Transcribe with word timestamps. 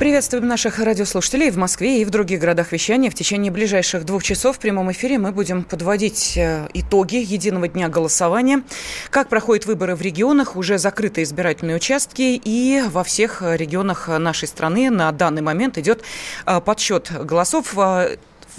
Приветствуем 0.00 0.48
наших 0.48 0.78
радиослушателей 0.78 1.50
в 1.50 1.58
Москве 1.58 2.00
и 2.00 2.06
в 2.06 2.10
других 2.10 2.40
городах 2.40 2.72
вещания. 2.72 3.10
В 3.10 3.14
течение 3.14 3.52
ближайших 3.52 4.06
двух 4.06 4.22
часов 4.22 4.56
в 4.56 4.58
прямом 4.58 4.90
эфире 4.92 5.18
мы 5.18 5.30
будем 5.30 5.62
подводить 5.62 6.38
э, 6.38 6.68
итоги 6.72 7.16
единого 7.16 7.68
дня 7.68 7.90
голосования. 7.90 8.62
Как 9.10 9.28
проходят 9.28 9.66
выборы 9.66 9.94
в 9.94 10.00
регионах, 10.00 10.56
уже 10.56 10.78
закрыты 10.78 11.22
избирательные 11.22 11.76
участки. 11.76 12.40
И 12.42 12.82
во 12.88 13.04
всех 13.04 13.42
регионах 13.42 14.08
нашей 14.08 14.48
страны 14.48 14.88
на 14.88 15.12
данный 15.12 15.42
момент 15.42 15.76
идет 15.76 16.00
э, 16.46 16.62
подсчет 16.62 17.12
голосов. 17.26 17.76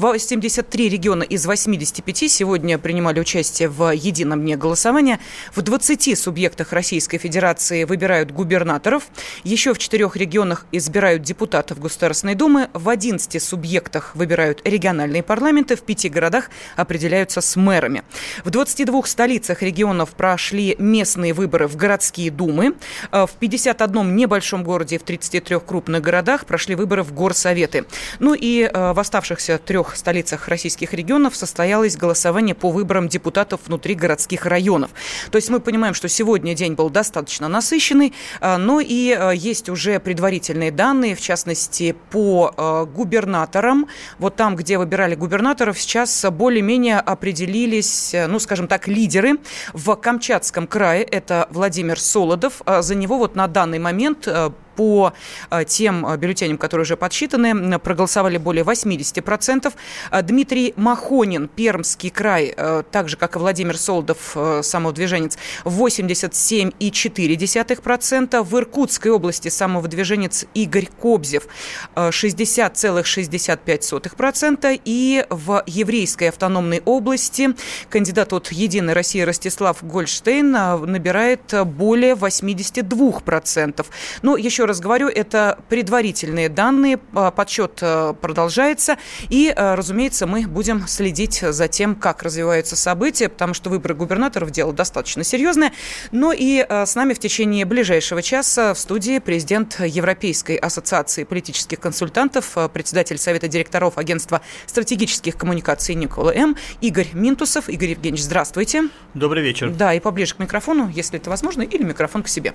Э, 0.02 0.18
73 0.18 0.90
региона 0.90 1.24
из 1.24 1.46
85 1.46 2.32
сегодня 2.32 2.78
принимали 2.78 3.20
участие 3.20 3.70
в 3.70 3.94
едином 3.94 4.42
дне 4.42 4.58
голосования. 4.58 5.20
В 5.56 5.62
20 5.62 6.18
субъектах 6.18 6.74
Российской 6.74 7.18
Федерации 7.18 7.84
выбирают 7.84 8.32
губернаторов. 8.32 9.04
Еще 9.44 9.74
в 9.74 9.78
четырех 9.78 10.16
регионах 10.16 10.66
избирают 10.72 11.22
депутатов 11.22 11.80
Государственной 11.80 12.36
Думы. 12.36 12.70
В 12.74 12.90
11 12.90 13.42
субъектах 13.42 14.16
выбирают 14.16 14.62
региональные 14.66 15.24
парламенты. 15.24 15.76
В 15.76 15.82
пяти 15.82 16.10
городах 16.10 16.50
определяются 16.76 17.42
с 17.42 17.56
мэрами. 17.56 18.04
В 18.44 18.50
22 18.50 19.04
столицах 19.04 19.62
регионов 19.62 20.12
прошли 20.12 20.76
местные 20.80 21.34
выборы 21.34 21.68
в 21.68 21.76
городские 21.76 22.32
думы. 22.32 22.76
В 23.12 23.30
51 23.40 24.16
небольшом 24.16 24.64
городе 24.64 24.96
и 24.96 24.98
в 24.98 25.04
33 25.04 25.60
крупных 25.60 26.02
городах 26.02 26.46
прошли 26.46 26.76
выборы 26.76 27.04
в 27.04 27.14
горсоветы. 27.14 27.86
Ну 28.20 28.34
и 28.34 28.64
э, 28.64 28.94
в 28.94 29.00
оставшихся 29.00 29.58
трех 29.58 29.91
столицах 29.96 30.48
российских 30.48 30.94
регионов 30.94 31.36
состоялось 31.36 31.98
голосование 31.98 32.56
по 32.56 32.70
выборам 32.70 33.08
депутатов 33.08 33.62
внутри 33.66 33.96
городских 33.96 34.46
районов. 34.46 34.92
То 35.32 35.38
есть 35.38 35.50
мы 35.50 35.60
понимаем, 35.60 35.94
что 35.94 36.08
сегодня 36.08 36.54
день 36.54 36.74
был 36.74 36.90
достаточно 36.90 37.48
насыщенный, 37.48 38.14
а, 38.40 38.58
но 38.58 38.80
и 38.80 39.12
а, 39.12 39.32
есть 39.32 39.70
уже 39.70 40.00
предварительные 40.00 40.72
данные, 40.72 41.16
в 41.16 41.22
частности, 41.22 41.96
по 42.10 42.54
а, 42.56 42.86
губернаторам. 42.86 43.88
Вот 44.20 44.36
там, 44.36 44.56
где 44.56 44.78
выбирали 44.78 45.16
губернаторов, 45.16 45.80
сейчас 45.80 46.26
более-менее 46.32 47.00
определились, 47.00 48.16
ну, 48.28 48.40
скажем 48.40 48.68
так, 48.68 48.88
лидеры. 48.88 49.38
В 49.74 49.96
Камчатском 49.96 50.68
крае 50.68 51.04
это 51.04 51.48
Владимир 51.52 52.00
Солодов. 52.00 52.62
За 52.66 52.96
него 52.96 53.18
вот 53.18 53.36
на 53.36 53.48
данный 53.48 53.80
момент 53.80 54.28
по 54.76 55.14
э, 55.50 55.64
тем 55.66 56.06
э, 56.06 56.18
бюллетеням, 56.18 56.58
которые 56.58 56.84
уже 56.84 56.98
подсчитаны, 56.98 57.80
проголосовали 57.80 58.38
более 58.38 58.64
80%. 58.64 59.74
Э, 60.12 60.22
Дмитрий 60.22 60.74
Махонин, 60.76 61.48
Пермский 61.48 62.10
край, 62.10 62.54
так 62.92 63.08
же, 63.10 63.18
как 63.18 63.36
и 63.36 63.40
Владимир 63.40 63.78
Солдов, 63.78 64.38
самовыдвиженец, 64.62 65.38
87,4%. 65.66 68.44
В 68.44 68.58
Иркутской 68.58 69.12
области 69.12 69.50
самовыдвиженец 69.50 70.46
Игорь 70.54 70.88
Кобзев, 71.00 71.48
60,65%. 71.96 74.82
И 74.86 75.26
в 75.30 75.64
Еврейской 75.66 76.30
автономной 76.30 76.82
области 76.86 77.50
кандидат 77.90 78.32
от 78.34 78.52
«Единой 78.52 78.94
России» 78.94 79.22
Ростислав 79.22 79.84
Гольштейн 79.84 80.52
набирает 80.52 81.54
более 81.66 82.16
82%. 82.16 83.86
Но 84.22 84.38
еще 84.38 84.61
раз 84.66 84.72
раз 84.72 84.80
говорю, 84.80 85.10
это 85.10 85.60
предварительные 85.68 86.48
данные, 86.48 86.98
а, 87.14 87.32
подсчет 87.32 87.80
э, 87.82 88.14
продолжается, 88.20 88.96
и, 89.30 89.54
э, 89.56 89.76
разумеется, 89.76 90.26
мы 90.28 90.48
будем 90.48 90.88
следить 90.88 91.44
за 91.46 91.68
тем, 91.68 91.96
как 91.96 92.24
развиваются 92.24 92.78
события, 92.78 93.28
потому 93.28 93.54
что 93.54 93.70
выборы 93.70 93.96
губернаторов 93.96 94.52
дело 94.52 94.72
достаточно 94.72 95.26
серьезное. 95.26 95.74
Но 96.12 96.32
и 96.32 96.66
э, 96.68 96.86
с 96.86 96.96
нами 96.96 97.14
в 97.14 97.20
течение 97.20 97.66
ближайшего 97.66 98.22
часа 98.22 98.74
в 98.74 98.80
студии 98.80 99.20
президент 99.20 99.80
Европейской 99.82 100.56
ассоциации 100.56 101.26
политических 101.26 101.80
консультантов, 101.80 102.58
председатель 102.74 103.18
Совета 103.18 103.50
директоров 103.50 103.98
Агентства 103.98 104.42
стратегических 104.66 105.36
коммуникаций 105.36 105.96
Никола 105.96 106.34
М. 106.34 106.56
Игорь 106.80 107.10
Минтусов. 107.12 107.68
Игорь 107.68 107.90
Евгеньевич, 107.90 108.24
здравствуйте. 108.24 108.84
Добрый 109.14 109.44
вечер. 109.44 109.70
Да, 109.70 109.94
и 109.94 110.00
поближе 110.00 110.36
к 110.36 110.40
микрофону, 110.40 110.90
если 110.90 111.20
это 111.20 111.30
возможно, 111.30 111.64
или 111.64 111.84
микрофон 111.84 112.24
к 112.24 112.30
себе. 112.30 112.54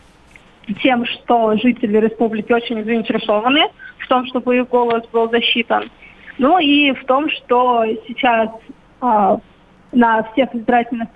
тем, 0.83 1.05
что 1.05 1.55
жители 1.57 1.99
республики 1.99 2.51
очень 2.51 2.83
заинтересованы 2.83 3.67
в 3.99 4.09
том, 4.09 4.25
чтобы 4.27 4.57
их 4.57 4.69
голос 4.69 5.07
был 5.13 5.29
засчитан. 5.29 5.91
Ну 6.39 6.59
и 6.59 6.93
в 6.93 7.05
том, 7.05 7.29
что 7.29 7.85
сейчас 8.09 8.49
а, 9.03 9.39
на 9.93 10.23
всех 10.33 10.55
избирательных 10.55 11.09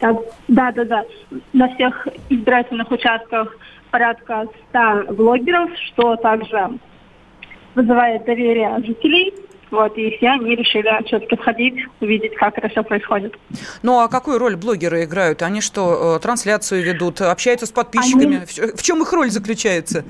да, 0.00 0.14
да, 0.46 0.84
да, 0.84 1.04
на 1.52 1.74
всех 1.74 2.06
избирательных 2.28 2.88
участках 2.90 3.56
порядка 3.90 4.46
100 4.70 5.14
блогеров, 5.14 5.70
что 5.86 6.14
также 6.16 6.78
вызывает 7.74 8.24
доверие 8.24 8.78
жителей 8.84 9.34
вот, 9.70 9.96
и 9.98 10.16
все 10.16 10.30
они 10.30 10.54
решили 10.54 10.88
все-таки 11.06 11.36
сходить, 11.36 11.74
увидеть, 12.00 12.34
как 12.36 12.56
это 12.58 12.68
все 12.68 12.82
происходит. 12.82 13.34
Ну, 13.82 14.00
а 14.00 14.08
какую 14.08 14.38
роль 14.38 14.56
блогеры 14.56 15.04
играют? 15.04 15.42
Они 15.42 15.60
что, 15.60 16.16
э, 16.16 16.20
трансляцию 16.20 16.84
ведут, 16.84 17.20
общаются 17.20 17.66
с 17.66 17.72
подписчиками? 17.72 18.36
Они... 18.36 18.72
В 18.76 18.82
чем 18.82 19.02
их 19.02 19.12
роль 19.12 19.30
заключается? 19.30 20.04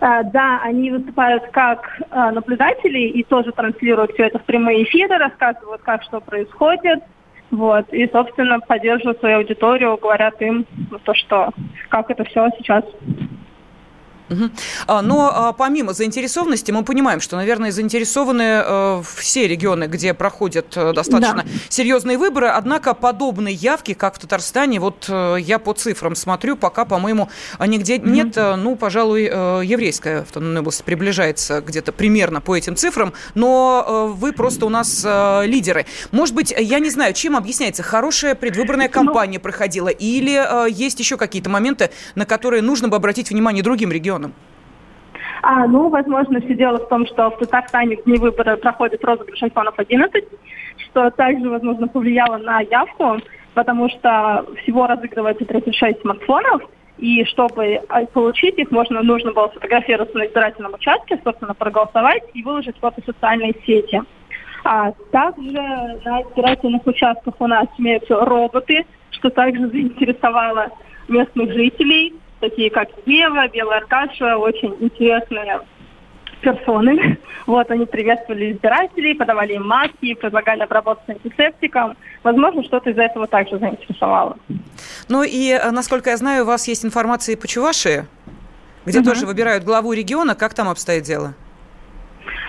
А, 0.00 0.22
да, 0.22 0.60
они 0.62 0.90
выступают 0.90 1.44
как 1.50 2.00
а, 2.10 2.30
наблюдатели 2.30 3.00
и 3.00 3.24
тоже 3.24 3.52
транслируют 3.52 4.12
все 4.12 4.26
это 4.26 4.38
в 4.38 4.44
прямые 4.44 4.84
эфиры, 4.84 5.18
рассказывают, 5.18 5.82
как 5.82 6.02
что 6.04 6.20
происходит. 6.20 7.00
Вот, 7.50 7.92
и, 7.92 8.06
собственно, 8.12 8.60
поддерживают 8.60 9.20
свою 9.20 9.38
аудиторию, 9.38 9.96
говорят 9.96 10.40
им 10.42 10.66
то, 11.04 11.14
что 11.14 11.50
как 11.88 12.10
это 12.10 12.24
все 12.24 12.50
сейчас 12.58 12.84
Угу. 14.30 14.50
А, 14.86 15.02
но 15.02 15.30
а, 15.32 15.52
помимо 15.52 15.92
заинтересованности, 15.92 16.70
мы 16.70 16.84
понимаем, 16.84 17.20
что, 17.20 17.36
наверное, 17.36 17.72
заинтересованы 17.72 18.42
а, 18.44 19.02
все 19.16 19.48
регионы, 19.48 19.84
где 19.84 20.14
проходят 20.14 20.76
а, 20.76 20.92
достаточно 20.92 21.44
да. 21.44 21.50
серьезные 21.68 22.18
выборы. 22.18 22.48
Однако 22.48 22.94
подобные 22.94 23.54
явки, 23.54 23.94
как 23.94 24.16
в 24.16 24.18
Татарстане, 24.18 24.80
вот 24.80 25.06
а, 25.08 25.36
я 25.36 25.58
по 25.58 25.72
цифрам 25.72 26.14
смотрю, 26.14 26.56
пока, 26.56 26.84
по-моему, 26.84 27.28
нигде 27.58 27.96
угу. 27.96 28.08
нет. 28.08 28.36
Ну, 28.36 28.76
пожалуй, 28.76 29.24
еврейская 29.24 30.20
автономная 30.20 30.60
область 30.60 30.84
приближается 30.84 31.60
где-то 31.60 31.92
примерно 31.92 32.40
по 32.40 32.56
этим 32.56 32.76
цифрам, 32.76 33.12
но 33.34 34.14
вы 34.16 34.32
просто 34.32 34.66
у 34.66 34.68
нас 34.68 35.06
лидеры. 35.44 35.86
Может 36.12 36.34
быть, 36.34 36.54
я 36.56 36.78
не 36.78 36.90
знаю, 36.90 37.14
чем 37.14 37.36
объясняется, 37.36 37.82
хорошая 37.82 38.34
предвыборная 38.34 38.88
ну, 38.88 38.92
кампания 38.92 39.38
проходила 39.38 39.88
или 39.88 40.70
есть 40.70 40.98
еще 41.00 41.16
какие-то 41.16 41.50
моменты, 41.50 41.90
на 42.14 42.26
которые 42.26 42.62
нужно 42.62 42.88
бы 42.88 42.96
обратить 42.96 43.30
внимание 43.30 43.62
другим 43.62 43.90
регионам? 43.90 44.17
Регионам? 44.18 44.34
А, 45.42 45.66
ну, 45.66 45.88
возможно, 45.88 46.40
все 46.40 46.54
дело 46.54 46.78
в 46.78 46.88
том, 46.88 47.06
что 47.06 47.30
в 47.30 47.38
Татарстане 47.38 47.96
дни 47.96 48.18
выбора 48.18 48.56
проходит 48.56 49.04
розыгрыш 49.04 49.42
iPhone 49.42 49.72
11, 49.76 50.24
что 50.78 51.10
также, 51.10 51.48
возможно, 51.48 51.88
повлияло 51.88 52.38
на 52.38 52.60
явку, 52.60 53.18
потому 53.54 53.88
что 53.88 54.44
всего 54.62 54.86
разыгрывается 54.86 55.44
36 55.44 56.00
смартфонов, 56.00 56.62
и 56.98 57.24
чтобы 57.26 57.80
а, 57.88 58.04
получить 58.06 58.58
их, 58.58 58.70
можно, 58.72 59.02
нужно 59.02 59.32
было 59.32 59.48
сфотографироваться 59.48 60.18
на 60.18 60.26
избирательном 60.26 60.74
участке, 60.74 61.20
собственно, 61.22 61.54
проголосовать 61.54 62.24
и 62.34 62.42
выложить 62.42 62.76
фото 62.78 63.00
в 63.00 63.04
социальные 63.04 63.54
сети. 63.64 64.02
А 64.64 64.90
также 65.12 65.52
на 66.04 66.22
избирательных 66.22 66.84
участках 66.84 67.34
у 67.38 67.46
нас 67.46 67.68
имеются 67.78 68.16
роботы, 68.16 68.84
что 69.12 69.30
также 69.30 69.68
заинтересовало 69.68 70.70
местных 71.06 71.52
жителей, 71.52 72.14
такие 72.40 72.70
как 72.70 72.88
Ева, 73.06 73.48
Белая 73.48 73.78
Аркаша, 73.78 74.36
очень 74.36 74.76
интересные 74.80 75.60
персоны. 76.40 77.18
Вот, 77.46 77.70
они 77.70 77.86
приветствовали 77.86 78.52
избирателей, 78.52 79.14
подавали 79.14 79.54
им 79.54 79.66
маски, 79.66 80.12
предлагали 80.12 80.60
обработку 80.60 81.10
антисептиком. 81.10 81.96
Возможно, 82.22 82.62
что-то 82.62 82.90
из 82.90 82.98
этого 82.98 83.26
также 83.26 83.58
заинтересовало. 83.58 84.36
Ну 85.08 85.22
и, 85.22 85.52
э, 85.52 85.70
насколько 85.70 86.10
я 86.10 86.18
знаю, 86.18 86.42
у 86.42 86.46
вас 86.46 86.68
есть 86.68 86.84
информация 86.84 87.36
и 87.36 87.38
по 87.38 87.48
Чувашии, 87.48 88.04
где 88.84 88.98
угу. 88.98 89.08
тоже 89.08 89.24
выбирают 89.24 89.64
главу 89.64 89.94
региона. 89.94 90.34
Как 90.34 90.52
там 90.52 90.68
обстоит 90.68 91.04
дело? 91.04 91.32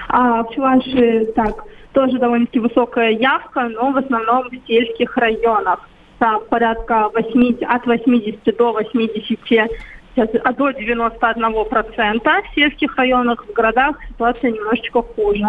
А, 0.10 0.44
в 0.44 0.54
Чувашии, 0.54 1.32
так, 1.34 1.64
тоже 1.94 2.18
довольно-таки 2.18 2.60
высокая 2.60 3.12
явка, 3.12 3.70
но 3.70 3.92
в 3.92 3.98
основном 3.98 4.50
в 4.50 4.68
сельских 4.68 5.16
районах. 5.16 5.89
Порядка 6.50 7.10
80, 7.14 7.64
от 7.64 7.86
80 7.86 8.58
до 8.58 8.74
80 8.74 9.70
а 10.44 10.54
до 10.54 10.70
91% 10.70 12.42
в 12.44 12.56
сельских 12.56 12.96
районах, 12.98 13.46
в 13.46 13.54
городах 13.54 13.96
ситуация 14.10 14.52
немножечко 14.52 15.02
хуже. 15.02 15.46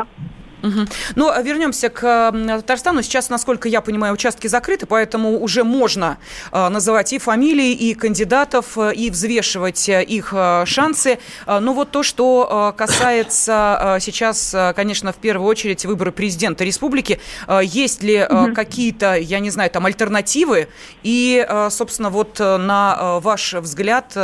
Угу. 0.62 0.86
Ну, 1.16 1.30
а 1.30 1.42
вернемся 1.42 1.88
к 1.88 2.32
Татарстану. 2.32 3.02
Сейчас, 3.02 3.30
насколько 3.30 3.68
я 3.68 3.80
понимаю, 3.80 4.14
участки 4.14 4.46
закрыты, 4.46 4.86
поэтому 4.86 5.40
уже 5.40 5.64
можно 5.64 6.18
э, 6.52 6.68
называть 6.68 7.12
и 7.12 7.18
фамилии, 7.18 7.72
и 7.72 7.94
кандидатов, 7.94 8.76
э, 8.76 8.94
и 8.94 9.10
взвешивать 9.10 9.88
э, 9.88 10.02
их 10.02 10.34
шансы. 10.64 11.18
Но 11.46 11.72
вот 11.72 11.90
то, 11.90 12.02
что 12.02 12.74
касается 12.76 13.98
сейчас, 14.00 14.54
конечно, 14.74 15.12
в 15.12 15.16
первую 15.16 15.48
очередь 15.48 15.84
выборы 15.84 16.12
президента 16.12 16.64
республики, 16.64 17.20
есть 17.62 18.02
ли 18.02 18.24
угу. 18.24 18.54
какие-то, 18.54 19.14
я 19.14 19.40
не 19.40 19.50
знаю, 19.50 19.70
там 19.70 19.86
альтернативы? 19.86 20.68
И, 21.02 21.46
собственно, 21.70 22.10
вот 22.10 22.38
на 22.38 23.20
ваш 23.20 23.54
взгляд, 23.54 24.16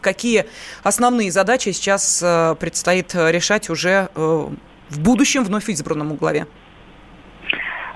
какие 0.00 0.46
основные 0.82 1.30
задачи 1.30 1.70
сейчас 1.70 2.18
предстоит 2.58 3.14
решать 3.14 3.70
уже 3.70 4.08
в 4.94 5.02
будущем 5.02 5.44
вновь 5.44 5.68
избранному 5.68 6.14
главе? 6.14 6.46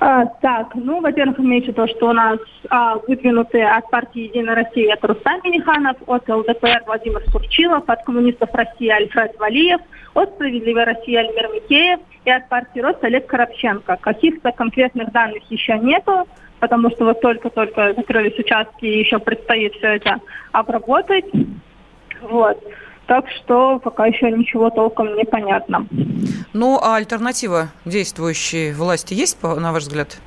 А, 0.01 0.27
так, 0.27 0.75
ну, 0.75 1.01
во-первых, 1.01 1.39
отмечу 1.39 1.73
то, 1.73 1.89
что 1.89 2.11
у 2.11 2.13
нас 2.13 2.39
а, 2.71 2.99
выдвинуты 3.09 3.63
от 3.63 3.91
партии 3.91 4.29
«Единая 4.29 4.55
Россия» 4.55 4.95
это 4.95 5.09
Рустам 5.09 5.41
Миниханов, 5.43 5.97
от 6.07 6.29
ЛДПР 6.29 6.85
Владимир 6.87 7.23
Сурчилов, 7.33 7.83
от 7.89 8.05
коммунистов 8.05 8.51
России 8.53 8.89
Альфред 8.89 9.37
Валиев, 9.39 9.81
от 10.15 10.31
«Справедливой 10.35 10.85
России» 10.85 11.17
Альмир 11.17 11.49
Микеев 11.53 11.99
и 12.25 12.31
от 12.31 12.49
партии 12.49 12.79
«Рост» 12.79 13.03
Олег 13.03 13.27
Коробченко. 13.27 13.97
Каких-то 14.01 14.53
конкретных 14.53 15.11
данных 15.11 15.43
еще 15.51 15.77
нету, 15.79 16.29
потому 16.61 16.91
что 16.91 17.07
вот 17.07 17.21
только-только 17.21 17.95
закрылись 17.95 18.39
участки 18.39 18.85
и 18.85 19.01
еще 19.01 19.19
предстоит 19.19 19.75
все 19.75 19.97
это 19.97 20.21
обработать. 20.53 21.27
Вот. 22.23 22.63
Так 23.09 23.25
что 23.31 23.79
пока 23.79 24.07
еще 24.07 24.31
ничего 24.31 24.69
толком 24.69 25.17
не 25.17 25.25
понятно. 25.25 25.87
Ну, 26.53 26.79
а 26.81 26.97
альтернатива 26.97 27.69
действующей 27.87 28.73
власти 28.73 29.15
есть, 29.15 29.43
на 29.43 29.73
ваш 29.73 29.85
взгляд? 29.85 30.21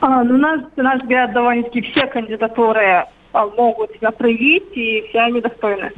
А, 0.00 0.22
ну, 0.22 0.36
на, 0.38 0.68
на 0.76 0.82
наш 0.82 1.00
взгляд, 1.02 1.32
довольно-таки 1.32 1.82
все 1.82 2.06
кандидатуры 2.06 3.06
а, 3.32 3.46
могут 3.46 3.90
себя 3.90 4.12
проявить, 4.12 4.70
и 4.76 5.04
все 5.08 5.18
они 5.18 5.40
достойны. 5.40 5.90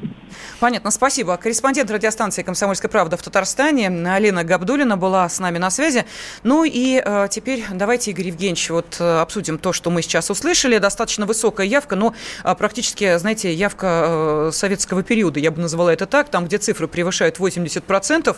Понятно, 0.61 0.91
спасибо. 0.91 1.37
Корреспондент 1.37 1.91
радиостанции 1.91 2.43
«Комсомольская 2.43 2.91
правда» 2.91 3.17
в 3.17 3.23
Татарстане 3.23 3.88
Алина 4.11 4.44
Габдулина 4.44 4.97
была 4.97 5.29
с 5.29 5.38
нами 5.38 5.59
на 5.59 5.71
связи. 5.71 6.05
Ну 6.43 6.65
и 6.65 7.03
э, 7.05 7.29
теперь 7.31 7.65
давайте, 7.73 8.11
Игорь 8.12 8.29
Евгеньевич, 8.29 8.71
вот 8.71 8.97
э, 9.00 9.21
обсудим 9.21 9.59
то, 9.59 9.73
что 9.73 9.91
мы 9.91 10.03
сейчас 10.03 10.31
услышали. 10.31 10.79
Достаточно 10.79 11.26
высокая 11.26 11.67
явка, 11.67 11.97
но 11.97 12.15
э, 12.44 12.55
практически, 12.55 13.17
знаете, 13.19 13.53
явка 13.53 14.05
э, 14.06 14.50
советского 14.53 15.03
периода, 15.03 15.41
я 15.41 15.50
бы 15.50 15.61
назвала 15.61 15.93
это 15.93 16.06
так, 16.06 16.29
там, 16.29 16.47
где 16.47 16.59
цифры 16.59 16.88
превышают 16.88 17.38
80%, 17.38 18.37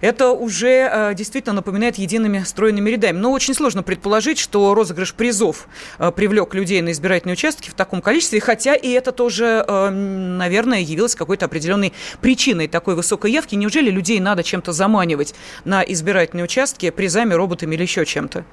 это 0.00 0.30
уже 0.30 0.88
э, 0.90 1.14
действительно 1.14 1.54
напоминает 1.54 1.96
едиными 1.96 2.42
стройными 2.44 2.90
рядами. 2.90 3.18
Но 3.18 3.32
очень 3.32 3.54
сложно 3.54 3.82
предположить, 3.82 4.38
что 4.38 4.74
розыгрыш 4.74 5.14
призов 5.14 5.68
э, 5.98 6.10
привлек 6.10 6.54
людей 6.54 6.80
на 6.82 6.92
избирательные 6.92 7.34
участки 7.34 7.70
в 7.70 7.74
таком 7.74 8.02
количестве, 8.02 8.40
хотя 8.40 8.74
и 8.74 8.90
это 8.90 9.12
тоже, 9.12 9.64
э, 9.66 9.90
наверное, 9.90 10.80
явилось 10.80 11.14
какой-то 11.24 11.46
определенной 11.46 11.92
причиной 12.20 12.68
такой 12.68 12.94
высокой 12.94 13.32
явки. 13.32 13.54
Неужели 13.54 13.90
людей 13.90 14.20
надо 14.20 14.42
чем-то 14.42 14.72
заманивать 14.72 15.34
на 15.64 15.82
избирательные 15.82 16.44
участки 16.44 16.90
призами, 16.90 17.34
роботами 17.34 17.74
или 17.74 17.82
еще 17.82 18.04
чем-то? 18.04 18.44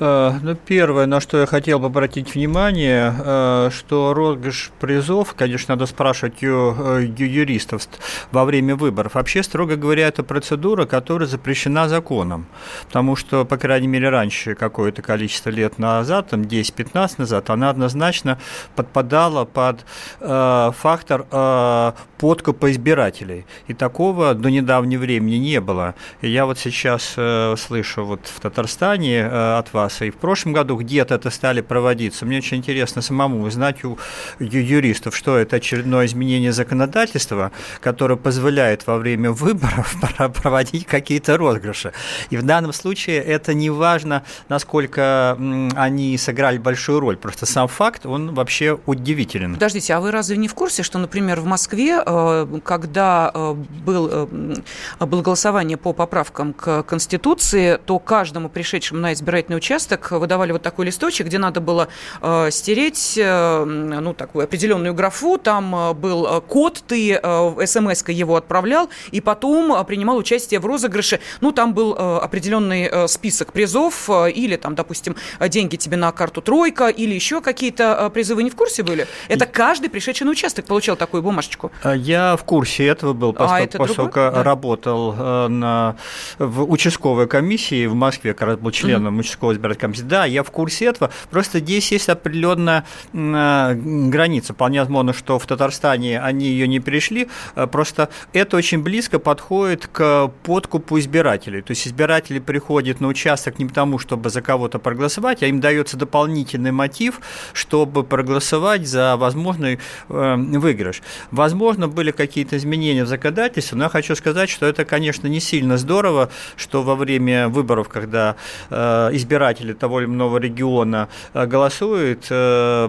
Э, 0.00 0.32
ну, 0.42 0.54
первое, 0.54 1.06
на 1.06 1.20
что 1.20 1.38
я 1.38 1.46
хотел 1.46 1.78
бы 1.78 1.86
обратить 1.86 2.34
внимание, 2.34 3.14
э, 3.18 3.70
что 3.70 4.14
розыгрыш 4.14 4.72
призов, 4.80 5.34
конечно, 5.34 5.74
надо 5.74 5.84
спрашивать 5.84 6.42
у 6.42 6.74
э, 6.74 7.04
юристов 7.18 7.86
во 8.32 8.46
время 8.46 8.76
выборов. 8.76 9.14
Вообще, 9.14 9.42
строго 9.42 9.76
говоря, 9.76 10.08
это 10.08 10.22
процедура, 10.22 10.86
которая 10.86 11.28
запрещена 11.28 11.88
законом, 11.88 12.46
потому 12.86 13.14
что, 13.14 13.44
по 13.44 13.58
крайней 13.58 13.88
мере, 13.88 14.08
раньше, 14.08 14.54
какое-то 14.54 15.02
количество 15.02 15.50
лет 15.50 15.78
назад, 15.78 16.30
там 16.30 16.42
10-15 16.42 17.14
назад, 17.18 17.50
она 17.50 17.68
однозначно 17.68 18.38
подпадала 18.76 19.44
под 19.44 19.84
э, 20.20 20.70
фактор 20.78 21.26
э, 21.30 21.92
подкупа 22.20 22.70
избирателей. 22.70 23.46
И 23.66 23.74
такого 23.74 24.34
до 24.34 24.50
недавнего 24.50 25.00
времени 25.00 25.36
не 25.36 25.60
было. 25.60 25.94
И 26.20 26.28
я 26.28 26.44
вот 26.44 26.58
сейчас 26.58 27.14
э, 27.16 27.54
слышу 27.58 28.04
вот 28.04 28.20
в 28.26 28.40
Татарстане 28.40 29.20
э, 29.20 29.58
от 29.58 29.72
вас, 29.72 29.89
класса. 29.90 30.04
И 30.04 30.10
в 30.10 30.16
прошлом 30.16 30.52
году 30.52 30.76
где-то 30.76 31.14
это 31.14 31.30
стали 31.30 31.60
проводиться. 31.60 32.26
Мне 32.26 32.38
очень 32.38 32.58
интересно 32.58 33.02
самому 33.02 33.42
узнать 33.42 33.84
у 33.84 33.98
юристов, 34.38 35.16
что 35.16 35.36
это 35.36 35.56
очередное 35.56 36.06
изменение 36.06 36.52
законодательства, 36.52 37.50
которое 37.80 38.16
позволяет 38.16 38.86
во 38.86 38.98
время 38.98 39.30
выборов 39.30 39.96
проводить 40.42 40.86
какие-то 40.86 41.36
розыгрыши. 41.36 41.92
И 42.30 42.36
в 42.36 42.42
данном 42.42 42.72
случае 42.72 43.18
это 43.18 43.54
не 43.54 43.70
важно, 43.70 44.22
насколько 44.48 45.36
они 45.76 46.18
сыграли 46.18 46.58
большую 46.58 47.00
роль. 47.00 47.16
Просто 47.16 47.46
сам 47.46 47.68
факт, 47.68 48.06
он 48.06 48.34
вообще 48.34 48.78
удивителен. 48.86 49.54
Подождите, 49.54 49.94
а 49.94 50.00
вы 50.00 50.10
разве 50.10 50.36
не 50.36 50.48
в 50.48 50.54
курсе, 50.54 50.82
что, 50.82 50.98
например, 50.98 51.40
в 51.40 51.46
Москве, 51.46 52.02
э, 52.04 52.46
когда 52.64 53.30
э, 53.34 53.54
был, 53.86 54.08
э, 54.10 55.06
было 55.06 55.22
голосование 55.22 55.76
по 55.76 55.92
поправкам 55.92 56.52
к 56.52 56.82
Конституции, 56.82 57.78
то 57.84 57.98
каждому 57.98 58.48
пришедшему 58.48 59.00
на 59.00 59.12
избирательный 59.12 59.56
участок 59.56 59.79
участок 59.80 60.10
выдавали 60.10 60.52
вот 60.52 60.62
такой 60.62 60.86
листочек, 60.86 61.26
где 61.26 61.38
надо 61.38 61.60
было 61.60 61.88
э, 62.20 62.50
стереть 62.50 63.14
э, 63.16 63.64
ну, 63.64 64.12
такую 64.12 64.44
определенную 64.44 64.94
графу. 64.94 65.38
Там 65.38 65.74
э, 65.74 65.92
был 65.94 66.26
э, 66.26 66.40
код, 66.42 66.82
ты 66.86 67.18
э, 67.22 67.66
смс-кой 67.66 68.14
его 68.14 68.36
отправлял, 68.36 68.90
и 69.10 69.20
потом 69.20 69.72
э, 69.72 69.84
принимал 69.84 70.18
участие 70.18 70.60
в 70.60 70.66
розыгрыше. 70.66 71.20
Ну, 71.40 71.52
там 71.52 71.72
был 71.72 71.94
э, 71.94 72.18
определенный 72.18 72.88
э, 72.90 73.08
список 73.08 73.52
призов, 73.52 74.10
э, 74.10 74.30
или 74.30 74.56
там, 74.56 74.74
допустим, 74.74 75.16
деньги 75.48 75.76
тебе 75.76 75.96
на 75.96 76.12
карту 76.12 76.42
тройка, 76.42 76.88
или 76.88 77.14
еще 77.14 77.40
какие-то 77.40 77.96
э, 77.98 78.10
призывы. 78.10 78.42
Не 78.42 78.50
в 78.50 78.56
курсе 78.56 78.82
были? 78.82 79.06
Это 79.28 79.46
каждый 79.46 79.88
пришедший 79.88 80.26
на 80.26 80.32
участок 80.32 80.66
получал 80.66 80.96
такую 80.96 81.22
бумажечку. 81.22 81.72
Я 81.94 82.36
в 82.36 82.44
курсе 82.44 82.86
этого 82.86 83.14
был, 83.14 83.32
поскольку, 83.32 83.54
а 83.54 83.60
это 83.64 83.78
поскольку 83.78 84.14
да? 84.14 84.42
работал 84.42 85.14
э, 85.18 85.48
на, 85.48 85.96
в 86.38 86.70
участковой 86.70 87.26
комиссии 87.26 87.86
в 87.86 87.94
Москве, 87.94 88.34
когда 88.34 88.56
был 88.56 88.70
членом 88.70 89.16
mm-hmm. 89.16 89.20
участкового 89.20 89.54
избирательного 89.60 89.80
комиссии. 89.80 90.02
Да, 90.02 90.24
я 90.24 90.42
в 90.42 90.50
курсе 90.50 90.86
этого. 90.86 91.10
Просто 91.30 91.58
здесь 91.60 91.92
есть 91.92 92.08
определенная 92.08 92.84
э, 93.12 93.74
граница. 93.74 94.52
Вполне 94.52 94.80
возможно, 94.80 95.12
что 95.12 95.38
в 95.38 95.46
Татарстане 95.46 96.20
они 96.20 96.46
ее 96.46 96.66
не 96.66 96.80
перешли. 96.80 97.28
Э, 97.54 97.66
просто 97.66 98.08
это 98.32 98.56
очень 98.56 98.82
близко 98.82 99.18
подходит 99.18 99.86
к 99.86 100.28
подкупу 100.42 100.98
избирателей. 100.98 101.62
То 101.62 101.72
есть 101.72 101.86
избиратели 101.86 102.38
приходят 102.38 103.00
на 103.00 103.08
участок 103.08 103.58
не 103.58 103.66
потому, 103.66 103.98
чтобы 103.98 104.30
за 104.30 104.42
кого-то 104.42 104.78
проголосовать, 104.78 105.42
а 105.42 105.46
им 105.46 105.60
дается 105.60 105.96
дополнительный 105.96 106.72
мотив, 106.72 107.20
чтобы 107.52 108.04
проголосовать 108.04 108.86
за 108.86 109.16
возможный 109.16 109.78
э, 110.08 110.36
выигрыш. 110.36 111.02
Возможно, 111.30 111.88
были 111.88 112.10
какие-то 112.10 112.56
изменения 112.56 113.04
в 113.04 113.08
законодательстве, 113.08 113.78
но 113.78 113.84
я 113.84 113.90
хочу 113.90 114.14
сказать, 114.14 114.48
что 114.50 114.66
это, 114.66 114.84
конечно, 114.84 115.26
не 115.26 115.40
сильно 115.40 115.76
здорово, 115.76 116.30
что 116.56 116.82
во 116.82 116.94
время 116.94 117.48
выборов, 117.48 117.88
когда 117.88 118.36
избиратели 118.70 119.49
избиратели 119.50 119.72
того 119.72 120.00
или 120.00 120.06
иного 120.08 120.38
региона 120.38 121.08
голосуют, 121.34 122.26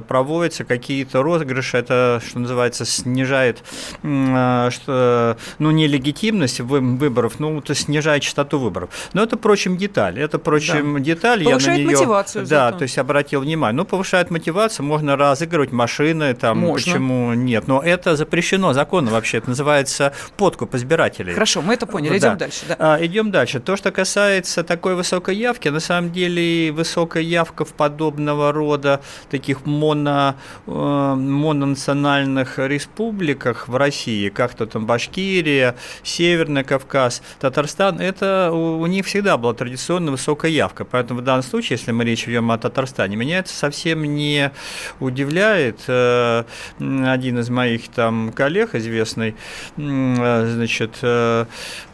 проводятся 0.07 0.63
какие-то 0.63 1.21
розыгрыши, 1.21 1.77
это, 1.77 2.21
что 2.25 2.39
называется, 2.39 2.85
снижает 2.85 3.63
что, 4.01 5.37
ну, 5.59 5.71
не 5.71 5.87
легитимность 5.87 6.59
выборов, 6.59 7.39
ну, 7.39 7.59
это 7.59 7.75
снижает 7.75 8.23
частоту 8.23 8.59
выборов. 8.59 8.89
Но 9.13 9.23
это, 9.23 9.37
впрочем, 9.37 9.77
деталь. 9.77 10.19
Это, 10.19 10.37
впрочем, 10.37 10.95
да. 10.95 10.99
деталь. 10.99 11.43
Повышает 11.43 11.79
я 11.79 11.83
на 11.83 11.87
нее, 11.87 11.97
мотивацию. 11.97 12.45
Да, 12.45 12.65
зато. 12.67 12.77
то 12.79 12.83
есть 12.83 12.97
обратил 12.97 13.41
внимание. 13.41 13.77
Ну, 13.77 13.85
повышает 13.85 14.31
мотивацию, 14.31 14.85
можно 14.85 15.15
разыгрывать 15.15 15.71
машины, 15.71 16.33
там, 16.33 16.59
можно. 16.59 16.75
почему 16.75 17.33
нет. 17.33 17.67
Но 17.67 17.81
это 17.81 18.15
запрещено 18.15 18.73
законом 18.73 19.13
вообще. 19.13 19.37
Это 19.37 19.49
называется 19.49 20.13
подкуп 20.37 20.75
избирателей. 20.75 21.33
Хорошо, 21.33 21.61
мы 21.61 21.73
это 21.73 21.85
поняли. 21.85 22.17
Идем 22.17 22.31
да. 22.31 22.35
дальше. 22.35 22.59
Да. 22.67 22.75
А, 22.79 23.05
идем 23.05 23.31
дальше. 23.31 23.59
То, 23.59 23.75
что 23.75 23.91
касается 23.91 24.63
такой 24.63 24.95
высокой 24.95 25.35
явки, 25.35 25.69
на 25.69 25.79
самом 25.79 26.11
деле 26.11 26.50
высокая 26.73 27.23
явка 27.23 27.65
в 27.65 27.73
подобного 27.73 28.51
рода 28.51 29.01
таких 29.29 29.65
моно, 29.65 30.35
э, 30.67 30.71
мононациональных 30.71 32.59
республиках 32.59 33.67
в 33.67 33.75
России, 33.75 34.29
как 34.29 34.53
то 34.53 34.65
там 34.65 34.85
Башкирия, 34.85 35.75
Северный 36.03 36.63
Кавказ, 36.63 37.21
Татарстан, 37.39 37.99
это 37.99 38.51
у, 38.51 38.79
у 38.79 38.85
них 38.87 39.05
всегда 39.05 39.37
была 39.37 39.53
традиционно 39.53 40.11
высокая 40.11 40.51
явка. 40.51 40.85
Поэтому 40.85 41.21
в 41.21 41.23
данном 41.23 41.43
случае, 41.43 41.77
если 41.77 41.91
мы 41.91 42.03
речь 42.05 42.27
ведем 42.27 42.51
о 42.51 42.57
Татарстане, 42.57 43.15
меня 43.15 43.39
это 43.39 43.49
совсем 43.49 44.03
не 44.03 44.51
удивляет. 44.99 45.79
Э, 45.87 46.43
один 46.79 47.39
из 47.39 47.49
моих 47.49 47.89
там 47.89 48.31
коллег 48.31 48.75
известный, 48.75 49.35
э, 49.77 50.45
значит, 50.55 50.97
э, 51.01 51.45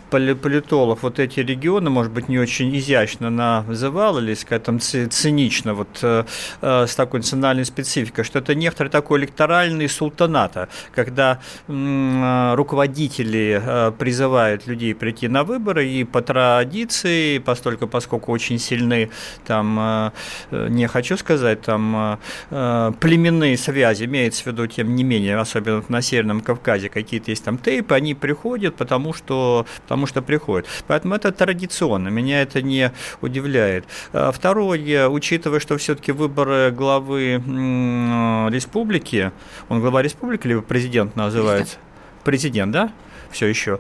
политолог. 0.10 1.04
Вот 1.04 1.20
эти 1.20 1.40
регионы, 1.40 1.90
может 1.90 2.12
быть, 2.12 2.30
не 2.30 2.40
очень 2.40 2.76
изящно 2.78 3.30
называл 3.30 4.20
или, 4.20 4.34
скажем, 4.34 4.80
цинично, 4.80 5.74
вот 5.74 6.00
э, 6.02 6.24
э, 6.62 6.88
с 6.88 6.96
такой 6.96 7.20
национальной 7.20 7.66
спецификой, 7.66 8.24
что 8.24 8.40
это 8.40 8.56
некоторый 8.56 8.90
такой 8.90 9.20
электоральный 9.20 9.90
султаната, 9.90 10.70
когда 10.96 11.40
э, 11.68 12.54
руководители 12.56 13.62
э, 13.64 13.92
призывают 13.92 14.68
людей 14.68 14.96
прийти 14.96 15.28
на 15.28 15.44
выборы 15.44 15.88
и 15.88 16.04
по 16.04 16.22
традиции, 16.22 17.40
постольку, 17.40 17.88
поскольку 17.88 18.32
очень 18.32 18.60
сильны 18.60 19.10
там, 19.46 19.80
э, 19.80 20.12
э 20.52 20.68
не 20.70 20.88
хочу 20.88 21.18
сказать, 21.18 21.62
там 21.62 22.20
племенные 22.50 23.58
связи, 23.58 24.06
имеется 24.06 24.44
в 24.44 24.48
виду, 24.48 24.68
тем 24.68 24.96
не 24.96 25.04
менее, 25.04 25.38
особенно 25.38 25.84
на 25.90 26.02
Северном 26.02 26.42
Кавказе, 26.42 26.90
какие-то 26.90 27.32
есть 27.32 27.44
там 27.44 27.58
тейпы, 27.58 27.96
они 27.96 28.14
приходят, 28.14 28.76
потому 28.76 29.14
что, 29.14 29.66
потому 29.84 29.97
потому 29.98 30.06
что 30.06 30.22
приходят. 30.22 30.68
Поэтому 30.86 31.16
это 31.16 31.32
традиционно, 31.32 32.10
меня 32.10 32.44
это 32.44 32.62
не 32.62 32.92
удивляет. 33.22 33.86
А 34.13 34.32
второе, 34.32 35.10
учитывая, 35.10 35.60
что 35.60 35.75
все-таки 35.77 36.12
выборы 36.12 36.72
главы 36.72 37.42
республики, 38.51 39.32
он 39.70 39.82
глава 39.82 40.04
республики 40.04 40.46
либо 40.46 40.62
президент 40.62 41.16
называется? 41.16 41.77
Президент, 42.24 42.72
президент 42.72 42.72
да? 42.72 42.92
Все 43.32 43.48
еще. 43.48 43.80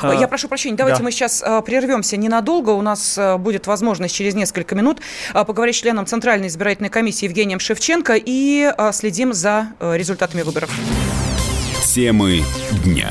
А, 0.00 0.14
Я 0.14 0.28
прошу 0.28 0.46
прощения, 0.48 0.76
давайте 0.76 0.98
да. 0.98 1.04
мы 1.04 1.10
сейчас 1.10 1.42
а, 1.44 1.60
прервемся 1.62 2.16
ненадолго. 2.16 2.70
У 2.70 2.80
нас 2.80 3.18
будет 3.38 3.66
возможность 3.66 4.14
через 4.14 4.34
несколько 4.36 4.76
минут 4.76 5.00
поговорить 5.32 5.74
с 5.74 5.80
членом 5.80 6.06
Центральной 6.06 6.46
избирательной 6.46 6.90
комиссии 6.90 7.24
Евгением 7.24 7.58
Шевченко 7.58 8.14
и 8.16 8.72
следим 8.92 9.32
за 9.32 9.72
результатами 9.80 10.42
выборов. 10.42 10.70
Темы 11.84 12.44
дня. 12.84 13.10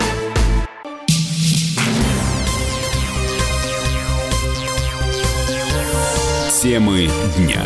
Темы 6.61 7.09
дня. 7.37 7.65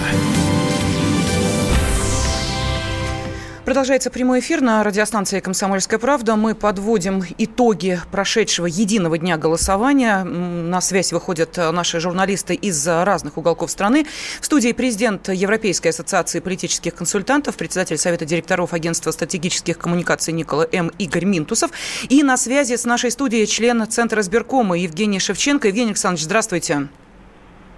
Продолжается 3.65 4.09
прямой 4.09 4.39
эфир 4.39 4.61
на 4.61 4.81
радиостанции 4.85 5.41
«Комсомольская 5.41 5.99
правда». 5.99 6.37
Мы 6.37 6.55
подводим 6.55 7.21
итоги 7.37 7.99
прошедшего 8.09 8.67
единого 8.67 9.17
дня 9.17 9.35
голосования. 9.35 10.23
На 10.23 10.79
связь 10.79 11.11
выходят 11.11 11.57
наши 11.57 11.99
журналисты 11.99 12.53
из 12.53 12.87
разных 12.87 13.37
уголков 13.37 13.69
страны. 13.69 14.07
В 14.39 14.45
студии 14.45 14.71
президент 14.71 15.27
Европейской 15.27 15.89
ассоциации 15.89 16.39
политических 16.39 16.95
консультантов, 16.95 17.57
председатель 17.57 17.97
Совета 17.97 18.23
директоров 18.23 18.71
Агентства 18.71 19.11
стратегических 19.11 19.77
коммуникаций 19.77 20.33
Никола 20.33 20.67
М. 20.71 20.87
Игорь 20.99 21.25
Минтусов. 21.25 21.71
И 22.07 22.23
на 22.23 22.37
связи 22.37 22.77
с 22.77 22.85
нашей 22.85 23.11
студией 23.11 23.45
член 23.45 23.85
Центра 23.89 24.21
сберкома 24.21 24.77
Евгений 24.77 25.19
Шевченко. 25.19 25.67
Евгений 25.67 25.89
Александрович, 25.89 26.23
здравствуйте. 26.23 26.87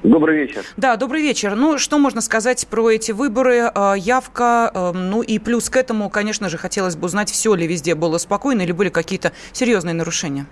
Добрый 0.04 0.38
вечер. 0.38 0.62
Да, 0.78 0.96
добрый 0.96 1.22
вечер. 1.22 1.56
Ну, 1.56 1.78
что 1.78 1.98
можно 1.98 2.22
сказать 2.22 2.68
про 2.70 2.92
эти 2.92 3.12
выборы? 3.12 3.72
А, 3.74 3.96
явка, 3.96 4.72
эм, 4.74 5.10
ну 5.10 5.22
и 5.24 5.40
плюс 5.40 5.70
к 5.70 5.76
этому, 5.76 6.10
конечно 6.10 6.50
же, 6.50 6.58
хотелось 6.58 6.96
бы 6.96 7.06
узнать, 7.06 7.30
все 7.30 7.56
ли 7.56 7.66
везде 7.66 7.96
было 7.96 8.18
спокойно 8.20 8.62
или 8.62 8.72
были 8.72 8.90
какие-то 8.90 9.32
серьезные 9.54 9.96
нарушения? 9.96 10.46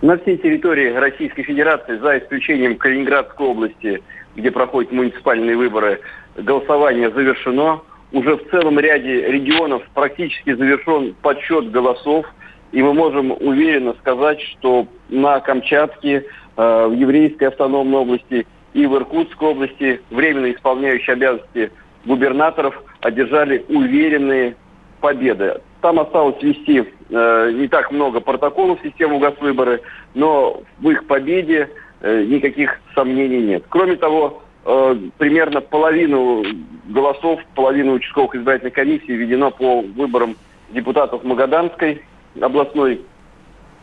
На 0.00 0.16
всей 0.18 0.38
территории 0.38 0.92
Российской 0.92 1.42
Федерации, 1.42 1.98
за 1.98 2.18
исключением 2.18 2.76
Калининградской 2.76 3.46
области, 3.46 4.02
где 4.36 4.50
проходят 4.50 4.92
муниципальные 4.92 5.56
выборы, 5.56 6.00
голосование 6.36 7.10
завершено. 7.10 7.82
Уже 8.12 8.36
в 8.36 8.50
целом 8.50 8.78
ряде 8.78 9.28
регионов 9.28 9.82
практически 9.92 10.54
завершен 10.54 11.14
подсчет 11.20 11.70
голосов. 11.70 12.26
И 12.72 12.80
мы 12.80 12.94
можем 12.94 13.32
уверенно 13.32 13.94
сказать, 14.00 14.40
что 14.40 14.86
на 15.08 15.40
Камчатке, 15.40 16.24
Э, 16.58 16.88
в 16.88 16.92
Еврейской 16.92 17.44
автономной 17.44 18.00
области 18.00 18.44
и 18.74 18.84
в 18.84 18.96
Иркутской 18.96 19.48
области 19.48 20.00
временно 20.10 20.50
исполняющие 20.50 21.14
обязанности 21.14 21.70
губернаторов 22.04 22.82
одержали 23.00 23.64
уверенные 23.68 24.56
победы. 25.00 25.60
Там 25.82 26.00
осталось 26.00 26.42
вести 26.42 26.84
э, 27.10 27.52
не 27.54 27.68
так 27.68 27.92
много 27.92 28.18
протоколов 28.18 28.80
в 28.80 28.82
систему 28.82 29.20
Газвыборы, 29.20 29.82
но 30.14 30.60
в 30.80 30.90
их 30.90 31.06
победе 31.06 31.70
э, 32.00 32.24
никаких 32.24 32.80
сомнений 32.92 33.40
нет. 33.40 33.62
Кроме 33.68 33.94
того, 33.94 34.42
э, 34.64 34.96
примерно 35.16 35.60
половину 35.60 36.42
голосов, 36.86 37.40
половину 37.54 37.92
участковых 37.92 38.34
избирательных 38.34 38.74
комиссий 38.74 39.14
введено 39.14 39.52
по 39.52 39.82
выборам 39.82 40.34
депутатов 40.70 41.22
Магаданской 41.22 42.02
областной 42.40 43.00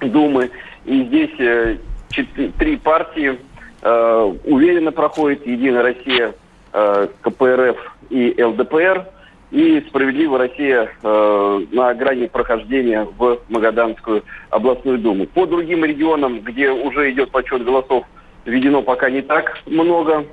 думы. 0.02 0.52
И 0.84 1.04
здесь 1.06 1.80
э, 2.18 2.50
три 2.58 2.78
партии 2.78 3.40
э, 3.82 4.34
уверенно 4.46 4.92
проходит 4.92 5.46
Единая 5.46 5.84
Россия, 5.84 6.34
э, 6.74 7.08
КПРФ 7.22 7.78
и 8.10 8.44
ЛДПР. 8.44 9.06
И 9.52 9.82
«Справедливая 9.88 10.40
Россия» 10.40 10.90
э, 11.02 11.66
на 11.72 11.94
грани 11.94 12.26
прохождения 12.26 13.08
в 13.18 13.40
Магаданскую 13.48 14.24
областную 14.50 14.98
думу. 14.98 15.28
По 15.28 15.46
другим 15.46 15.86
регионам, 15.86 16.42
где 16.42 16.72
уже 16.72 17.12
идет 17.12 17.32
подсчет 17.32 17.64
голосов, 17.64 18.06
введено 18.44 18.82
пока 18.82 19.10
не 19.10 19.22
так 19.22 19.60
много 19.68 20.26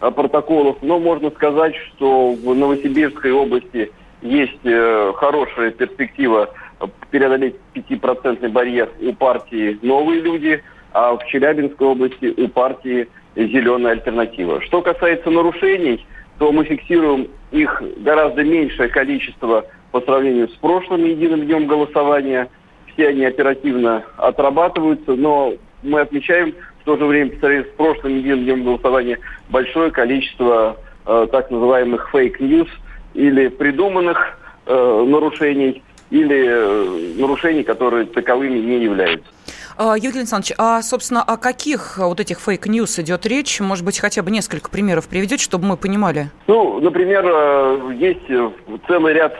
э, 0.00 0.10
протоколов, 0.10 0.78
но 0.80 0.98
можно 1.00 1.30
сказать, 1.30 1.74
что 1.76 2.32
в 2.32 2.54
Новосибирской 2.54 3.32
области 3.32 3.90
есть 4.22 4.60
э, 4.64 5.12
хорошая 5.16 5.72
перспектива 5.72 6.54
преодолеть 7.10 7.56
5% 7.74 8.48
барьер 8.48 8.90
у 9.00 9.12
партии 9.12 9.78
«Новые 9.82 10.20
люди», 10.20 10.62
а 10.92 11.16
в 11.16 11.26
Челябинской 11.26 11.86
области 11.86 12.34
у 12.36 12.48
партии 12.48 13.08
«Зеленая 13.36 13.92
альтернатива». 13.92 14.60
Что 14.62 14.82
касается 14.82 15.30
нарушений, 15.30 16.04
то 16.38 16.52
мы 16.52 16.64
фиксируем 16.64 17.28
их 17.50 17.82
гораздо 17.98 18.42
меньшее 18.42 18.88
количество 18.88 19.64
по 19.90 20.00
сравнению 20.00 20.48
с 20.48 20.52
прошлым 20.52 21.04
единым 21.04 21.42
днем 21.42 21.66
голосования. 21.66 22.48
Все 22.92 23.08
они 23.08 23.24
оперативно 23.24 24.04
отрабатываются, 24.16 25.14
но 25.14 25.54
мы 25.82 26.00
отмечаем 26.00 26.54
в 26.80 26.84
то 26.84 26.96
же 26.96 27.04
время 27.04 27.30
по 27.30 27.38
сравнению 27.40 27.66
с 27.66 27.76
прошлым 27.76 28.18
единым 28.18 28.44
днем 28.44 28.64
голосования 28.64 29.18
большое 29.50 29.90
количество 29.90 30.76
э, 31.06 31.26
так 31.30 31.50
называемых 31.50 32.10
fake 32.10 32.39
news 32.39 32.68
или 33.14 33.48
придуманных 33.48 34.38
э, 34.66 35.04
нарушений, 35.08 35.82
или 36.10 36.46
э, 36.46 37.20
нарушений, 37.20 37.62
которые 37.62 38.06
таковыми 38.06 38.58
не 38.58 38.82
являются. 38.82 39.30
А, 39.76 39.96
Евгений 39.96 40.20
Александрович, 40.20 40.54
а, 40.58 40.82
собственно, 40.82 41.22
о 41.22 41.36
каких 41.36 41.98
вот 41.98 42.20
этих 42.20 42.40
fake 42.40 42.69
news 42.69 42.98
идет 42.98 43.26
речь? 43.26 43.60
Может 43.60 43.84
быть, 43.84 43.98
хотя 43.98 44.22
бы 44.22 44.30
несколько 44.30 44.70
примеров 44.70 45.08
приведете, 45.08 45.42
чтобы 45.42 45.66
мы 45.66 45.76
понимали? 45.76 46.30
Ну, 46.46 46.80
например, 46.80 47.24
э, 47.24 47.92
есть 47.98 48.26
целый 48.86 49.14
ряд 49.14 49.34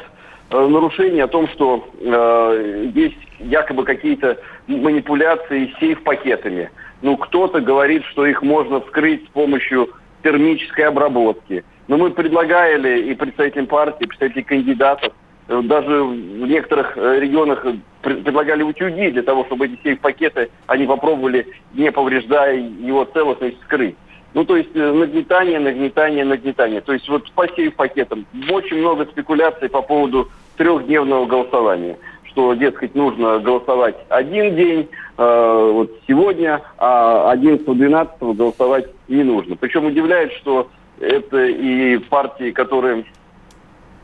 э, 0.50 0.66
нарушений 0.66 1.20
о 1.20 1.28
том, 1.28 1.48
что 1.48 1.88
э, 2.00 2.90
есть 2.94 3.18
якобы 3.40 3.84
какие-то 3.84 4.38
манипуляции 4.66 5.74
сейф-пакетами. 5.80 6.70
Ну, 7.02 7.16
кто-то 7.16 7.60
говорит, 7.60 8.04
что 8.06 8.26
их 8.26 8.42
можно 8.42 8.80
вскрыть 8.80 9.24
с 9.24 9.28
помощью 9.28 9.90
термической 10.22 10.86
обработки. 10.86 11.64
Но 11.88 11.96
мы 11.98 12.10
предлагали 12.10 13.10
и 13.10 13.14
представителям 13.14 13.66
партии, 13.66 14.04
и 14.04 14.06
представителям 14.06 14.44
кандидатов 14.44 15.12
Э, 15.12 15.21
даже 15.48 16.02
в 16.02 16.46
некоторых 16.46 16.96
э, 16.96 17.20
регионах 17.20 17.66
предлагали 18.00 18.62
утюги 18.62 19.10
для 19.10 19.22
того, 19.22 19.44
чтобы 19.46 19.66
эти 19.66 19.78
сейф-пакеты 19.82 20.50
они 20.66 20.86
попробовали, 20.86 21.46
не 21.74 21.90
повреждая 21.90 22.56
его 22.56 23.04
целостность, 23.04 23.60
скрыть. 23.64 23.96
Ну, 24.34 24.44
то 24.44 24.56
есть 24.56 24.70
э, 24.74 24.92
нагнетание, 24.92 25.58
нагнетание, 25.58 26.24
нагнетание. 26.24 26.80
То 26.80 26.92
есть 26.92 27.08
вот 27.08 27.30
по 27.32 27.46
сейф-пакетам 27.48 28.26
очень 28.50 28.78
много 28.78 29.04
спекуляций 29.06 29.68
по 29.68 29.82
поводу 29.82 30.28
трехдневного 30.56 31.26
голосования. 31.26 31.98
Что, 32.24 32.54
дескать, 32.54 32.94
нужно 32.94 33.40
голосовать 33.40 33.96
один 34.08 34.54
день, 34.54 34.88
э, 35.18 35.70
вот 35.72 35.90
сегодня, 36.08 36.62
а 36.78 37.34
11-12 37.34 38.34
голосовать 38.34 38.86
не 39.08 39.22
нужно. 39.22 39.56
Причем 39.56 39.86
удивляет, 39.86 40.32
что 40.34 40.70
это 40.98 41.44
и 41.44 41.98
партии, 41.98 42.52
которые 42.52 43.04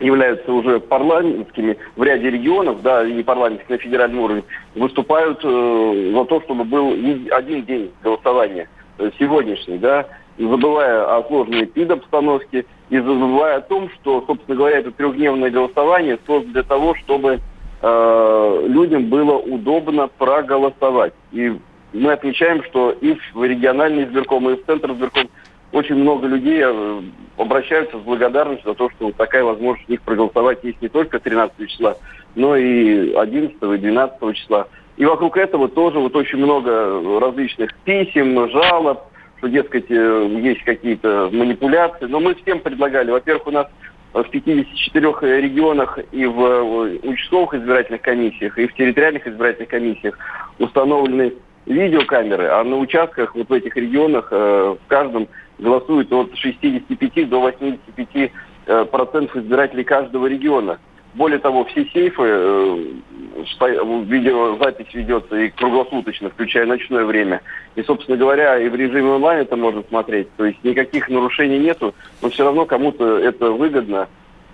являются 0.00 0.52
уже 0.52 0.80
парламентскими 0.80 1.76
в 1.96 2.02
ряде 2.02 2.30
регионов, 2.30 2.82
да, 2.82 3.04
и 3.06 3.22
парламентских 3.22 3.68
на 3.68 3.78
федеральном 3.78 4.20
уровне, 4.20 4.44
выступают 4.74 5.40
э, 5.42 6.12
за 6.14 6.24
то, 6.24 6.40
чтобы 6.42 6.64
был 6.64 6.92
один 7.32 7.64
день 7.64 7.90
голосования 8.02 8.68
э, 8.98 9.10
сегодняшний, 9.18 9.78
да, 9.78 10.06
забывая 10.38 11.16
о 11.16 11.24
сложной 11.24 11.66
пид-обстановке 11.66 12.64
и 12.90 12.96
забывая 12.98 13.56
о 13.56 13.60
том, 13.60 13.90
что, 13.90 14.24
собственно 14.26 14.56
говоря, 14.56 14.78
это 14.78 14.92
трехдневное 14.92 15.50
голосование 15.50 16.18
создано 16.26 16.52
для 16.52 16.62
того, 16.62 16.94
чтобы 16.94 17.40
э, 17.82 18.64
людям 18.68 19.06
было 19.06 19.36
удобно 19.36 20.08
проголосовать. 20.08 21.12
И 21.32 21.58
мы 21.92 22.12
отмечаем, 22.12 22.62
что 22.64 22.92
и 22.92 23.16
в 23.34 23.44
региональный 23.44 24.04
избирком, 24.04 24.48
и 24.50 24.56
в 24.56 24.64
центр 24.66 24.92
избирком 24.92 25.28
очень 25.72 25.96
много 25.96 26.26
людей 26.26 26.62
э, 26.64 27.02
обращаются 27.36 27.98
с 27.98 28.02
благодарностью 28.02 28.70
за 28.70 28.74
то, 28.74 28.90
что 28.90 29.12
такая 29.12 29.44
возможность 29.44 29.88
у 29.88 29.92
них 29.92 30.02
проголосовать 30.02 30.64
есть 30.64 30.80
не 30.80 30.88
только 30.88 31.18
13 31.18 31.68
числа, 31.68 31.96
но 32.34 32.56
и 32.56 33.12
11 33.12 33.56
и 33.60 33.78
12 33.78 34.36
числа. 34.36 34.68
И 34.96 35.04
вокруг 35.04 35.36
этого 35.36 35.68
тоже 35.68 35.98
вот 35.98 36.16
очень 36.16 36.38
много 36.38 37.20
различных 37.20 37.74
писем, 37.84 38.50
жалоб, 38.50 39.02
что, 39.38 39.48
дескать, 39.48 39.90
э, 39.90 40.40
есть 40.42 40.64
какие-то 40.64 41.28
манипуляции. 41.32 42.06
Но 42.06 42.20
мы 42.20 42.34
всем 42.34 42.60
предлагали, 42.60 43.10
во-первых, 43.10 43.46
у 43.46 43.50
нас 43.50 43.66
в 44.12 44.24
54 44.24 45.40
регионах 45.40 45.98
и 46.12 46.24
в 46.24 46.98
участковых 47.02 47.54
избирательных 47.54 48.00
комиссиях, 48.00 48.58
и 48.58 48.66
в 48.66 48.74
территориальных 48.74 49.26
избирательных 49.26 49.68
комиссиях 49.68 50.18
установлены 50.58 51.34
видеокамеры, 51.66 52.46
а 52.46 52.64
на 52.64 52.76
участках 52.78 53.34
вот 53.34 53.48
в 53.48 53.52
этих 53.52 53.76
регионах 53.76 54.28
э, 54.30 54.76
в 54.82 54.88
каждом 54.88 55.28
голосуют 55.58 56.12
от 56.12 56.36
65 56.36 57.28
до 57.28 57.40
85 57.40 58.32
э, 58.66 58.84
процентов 58.86 59.36
избирателей 59.36 59.84
каждого 59.84 60.26
региона. 60.26 60.78
Более 61.14 61.38
того, 61.38 61.64
все 61.64 61.84
сейфы, 61.86 62.22
э, 62.22 62.84
видеозапись 64.04 64.92
ведется 64.92 65.36
и 65.36 65.48
круглосуточно, 65.50 66.30
включая 66.30 66.66
ночное 66.66 67.04
время. 67.04 67.40
И, 67.76 67.82
собственно 67.82 68.16
говоря, 68.16 68.58
и 68.58 68.68
в 68.68 68.74
режиме 68.74 69.10
онлайн 69.10 69.40
это 69.40 69.56
можно 69.56 69.82
смотреть. 69.88 70.28
То 70.36 70.44
есть 70.44 70.62
никаких 70.62 71.08
нарушений 71.08 71.58
нету, 71.58 71.94
но 72.22 72.30
все 72.30 72.44
равно 72.44 72.66
кому-то 72.66 73.18
это 73.18 73.50
выгодно. 73.50 74.08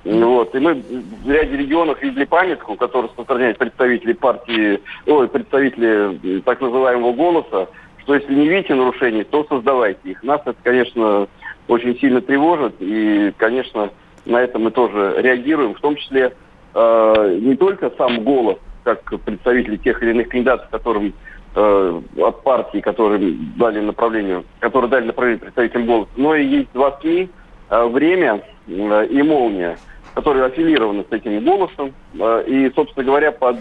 Вот. 0.05 0.55
И 0.55 0.59
мы 0.59 0.75
в 0.75 1.31
ряде 1.31 1.57
регионов 1.57 2.01
видели 2.03 2.25
памятку, 2.25 2.77
которую 2.77 3.09
распространяют 3.09 3.59
представители 3.59 4.13
партии, 4.13 4.81
ой, 5.07 5.29
представители 5.29 6.41
так 6.41 6.61
называемого 6.61 7.13
голоса, 7.15 7.69
что 8.05 8.15
если 8.15 8.35
не 8.35 8.49
видите 8.49 8.75
нарушений, 8.75 9.25
то 9.25 9.45
создавайте 9.49 10.11
их. 10.11 10.23
Нас 10.23 10.41
это, 10.45 10.57
конечно, 10.63 11.27
очень 11.69 11.99
сильно 11.99 12.21
тревожит, 12.21 12.75
и, 12.79 13.33
конечно, 13.39 13.91
на 14.27 14.43
это 14.43 14.59
мы 14.59 14.71
тоже 14.71 15.15
реагируем, 15.19 15.75
в 15.75 15.81
том 15.81 15.97
числе 15.97 16.35
э, 16.75 17.39
не 17.41 17.57
только 17.57 17.91
сам 17.97 18.23
голос, 18.23 18.59
как 18.85 19.03
представители 19.25 19.77
тех 19.77 20.03
или 20.03 20.11
иных 20.11 20.29
кандидатов, 20.29 20.69
которым 20.71 21.15
э, 21.55 22.01
от 22.19 22.43
партии, 22.43 22.81
которые 22.81 23.37
дали 23.57 23.81
направлению, 23.81 24.45
которые 24.61 24.91
дали 24.91 25.07
направление 25.07 25.41
представителям 25.41 25.87
голоса, 25.87 26.11
но 26.17 26.35
и 26.35 26.45
есть 26.45 26.69
два 26.75 26.99
СМИ, 27.01 27.31
э, 27.71 27.87
«Время» 27.87 28.43
э, 28.69 29.07
и 29.07 29.23
«Молния», 29.23 29.79
которые 30.15 30.45
аффилированы 30.45 31.07
с 31.09 31.13
этим 31.13 31.43
голосом, 31.43 31.95
э, 32.19 32.45
и, 32.47 32.71
собственно 32.75 33.07
говоря, 33.07 33.33
под 33.33 33.57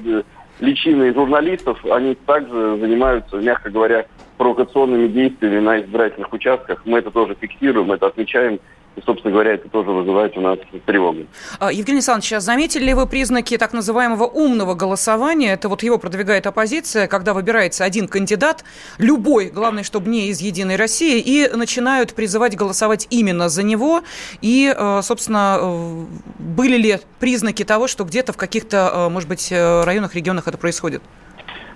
личиной 0.59 1.13
журналистов, 1.13 1.83
они 1.85 2.15
также 2.15 2.77
занимаются, 2.77 3.37
мягко 3.37 3.69
говоря, 3.69 4.05
провокационными 4.37 5.07
действиями 5.07 5.59
на 5.59 5.81
избирательных 5.81 6.31
участках. 6.33 6.81
Мы 6.85 6.99
это 6.99 7.11
тоже 7.11 7.35
фиксируем, 7.39 7.91
это 7.91 8.07
отмечаем. 8.07 8.59
И, 8.95 9.01
собственно 9.01 9.33
говоря, 9.33 9.53
это 9.53 9.67
тоже 9.69 9.89
вызывает 9.89 10.37
у 10.37 10.41
нас 10.41 10.59
тревогу. 10.85 11.25
А, 11.59 11.71
Евгений 11.71 11.97
Александрович, 11.97 12.29
сейчас 12.29 12.43
заметили 12.43 12.83
ли 12.85 12.93
вы 12.93 13.07
признаки 13.07 13.57
так 13.57 13.73
называемого 13.73 14.25
умного 14.25 14.75
голосования? 14.75 15.53
Это 15.53 15.67
вот 15.67 15.81
его 15.81 15.97
продвигает 15.97 16.45
оппозиция, 16.45 17.07
когда 17.07 17.33
выбирается 17.33 17.85
один 17.85 18.07
кандидат, 18.07 18.63
любой, 18.99 19.49
главное, 19.49 19.83
чтобы 19.83 20.09
не 20.09 20.27
из 20.27 20.41
«Единой 20.41 20.75
России», 20.75 21.19
и 21.19 21.49
начинают 21.55 22.13
призывать 22.13 22.55
голосовать 22.55 23.07
именно 23.09 23.49
за 23.49 23.63
него. 23.63 24.03
И, 24.41 24.71
э, 24.75 25.01
собственно, 25.01 25.57
э, 25.59 26.05
были 26.37 26.77
ли 26.77 26.99
признаки 27.19 27.63
того, 27.63 27.87
что 27.87 28.03
где-то 28.03 28.31
в 28.33 28.37
каких-то, 28.37 28.91
э, 28.93 29.09
может 29.09 29.27
быть, 29.27 29.51
районах, 29.51 30.13
регионах 30.13 30.47
это 30.47 30.59
происходит? 30.59 31.01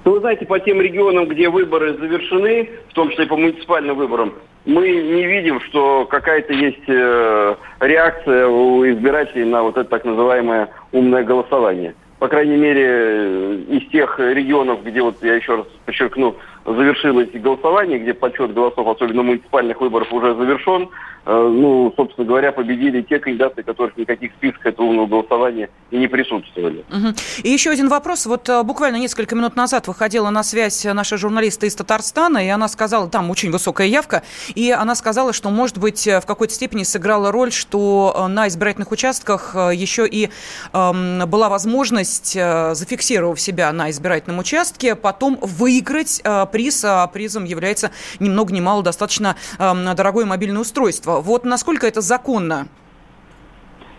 Ну, 0.07 0.13
вы 0.13 0.19
знаете, 0.21 0.45
по 0.45 0.57
тем 0.57 0.79
регионам, 0.79 1.25
где 1.25 1.49
выборы 1.49 1.97
завершены, 1.97 2.69
в 2.87 2.93
том 2.93 3.09
числе 3.09 3.25
по 3.25 3.35
муниципальным 3.35 3.97
выборам, 3.97 4.35
мы 4.63 4.89
не 4.89 5.27
видим, 5.27 5.59
что 5.59 6.05
какая-то 6.05 6.53
есть 6.53 6.87
э, 6.87 7.55
реакция 7.81 8.47
у 8.47 8.87
избирателей 8.89 9.43
на 9.43 9.63
вот 9.63 9.75
это 9.75 9.89
так 9.89 10.05
называемое 10.05 10.69
умное 10.93 11.25
голосование. 11.25 11.93
По 12.19 12.29
крайней 12.29 12.55
мере, 12.55 12.85
э, 12.87 13.55
из 13.67 13.89
тех 13.89 14.17
регионов, 14.17 14.81
где, 14.85 15.01
вот 15.01 15.21
я 15.23 15.35
еще 15.35 15.57
раз 15.57 15.65
подчеркну, 15.85 16.37
завершилось 16.65 17.31
голосование, 17.33 17.99
где 17.99 18.13
подсчет 18.13 18.53
голосов, 18.53 18.87
особенно 18.87 19.23
муниципальных 19.23 19.81
выборов, 19.81 20.13
уже 20.13 20.35
завершен, 20.35 20.87
ну, 21.27 21.93
собственно 21.95 22.25
говоря, 22.25 22.51
победили 22.51 23.01
те 23.01 23.19
кандидаты, 23.19 23.63
которых 23.63 23.97
никаких 23.97 24.31
списков 24.33 24.65
этого 24.65 24.87
умного 24.87 25.07
голосования 25.07 25.69
и 25.91 25.97
не 25.97 26.07
присутствовали. 26.07 26.85
Угу. 26.89 27.13
И 27.43 27.49
еще 27.49 27.69
один 27.71 27.89
вопрос. 27.89 28.25
Вот 28.25 28.47
э, 28.49 28.63
буквально 28.63 28.97
несколько 28.97 29.35
минут 29.35 29.55
назад 29.55 29.87
выходила 29.87 30.29
на 30.29 30.43
связь 30.43 30.85
наша 30.85 31.17
журналиста 31.17 31.65
из 31.65 31.75
Татарстана, 31.75 32.45
и 32.45 32.47
она 32.47 32.67
сказала, 32.67 33.09
там 33.09 33.29
очень 33.29 33.51
высокая 33.51 33.87
явка, 33.87 34.23
и 34.55 34.71
она 34.71 34.95
сказала, 34.95 35.33
что, 35.33 35.49
может 35.49 35.77
быть, 35.77 36.07
в 36.07 36.23
какой-то 36.25 36.53
степени 36.53 36.83
сыграла 36.83 37.31
роль, 37.31 37.51
что 37.51 38.13
э, 38.15 38.27
на 38.27 38.47
избирательных 38.47 38.91
участках 38.91 39.55
еще 39.55 40.07
и 40.07 40.29
эм, 40.73 41.27
была 41.29 41.49
возможность, 41.49 42.33
зафиксировав 42.33 43.39
себя 43.39 43.71
на 43.73 43.89
избирательном 43.89 44.39
участке, 44.39 44.95
потом 44.95 45.37
выиграть 45.41 46.21
э, 46.23 46.45
приз, 46.51 46.83
а 46.85 47.07
призом 47.07 47.45
является 47.45 47.91
ни 48.19 48.29
много 48.29 48.53
ни 48.53 48.61
мало 48.61 48.83
достаточно 48.83 49.35
э, 49.59 49.93
дорогое 49.95 50.25
мобильное 50.25 50.61
устройство. 50.61 51.16
Вот 51.21 51.45
насколько 51.45 51.87
это 51.87 52.01
законно? 52.01 52.67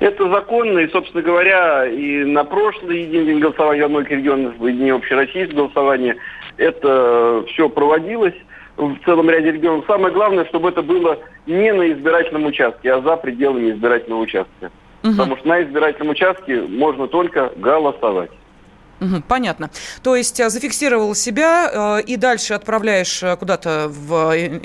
Это 0.00 0.28
законно, 0.30 0.78
и, 0.78 0.90
собственно 0.90 1.22
говоря, 1.22 1.86
и 1.86 2.24
на 2.24 2.44
прошлый 2.44 3.06
день 3.06 3.40
голосования 3.40 3.82
во 3.82 3.88
многих 3.88 4.10
регионах, 4.10 4.54
в 4.56 4.70
дни 4.70 4.90
общероссийского 4.90 5.62
голосования, 5.66 6.16
это 6.56 7.44
все 7.48 7.68
проводилось 7.68 8.34
в 8.76 8.96
целом 9.04 9.28
ряде 9.28 9.50
регионов. 9.50 9.86
Самое 9.88 10.14
главное, 10.14 10.44
чтобы 10.46 10.68
это 10.68 10.82
было 10.82 11.18
не 11.46 11.72
на 11.72 11.90
избирательном 11.92 12.46
участке, 12.46 12.92
а 12.92 13.02
за 13.02 13.16
пределами 13.16 13.72
избирательного 13.72 14.20
участка. 14.20 14.70
Угу. 15.02 15.12
Потому 15.12 15.36
что 15.36 15.48
на 15.48 15.62
избирательном 15.64 16.10
участке 16.10 16.60
можно 16.62 17.08
только 17.08 17.52
голосовать. 17.56 18.30
Угу, 19.00 19.22
понятно. 19.28 19.70
То 20.02 20.16
есть 20.16 20.38
э, 20.38 20.48
зафиксировал 20.48 21.14
себя 21.14 21.98
э, 21.98 22.02
и 22.02 22.16
дальше 22.16 22.54
отправляешь 22.54 23.22
э, 23.22 23.36
куда-то 23.36 23.86
в 23.88 24.32
Э, 24.32 24.60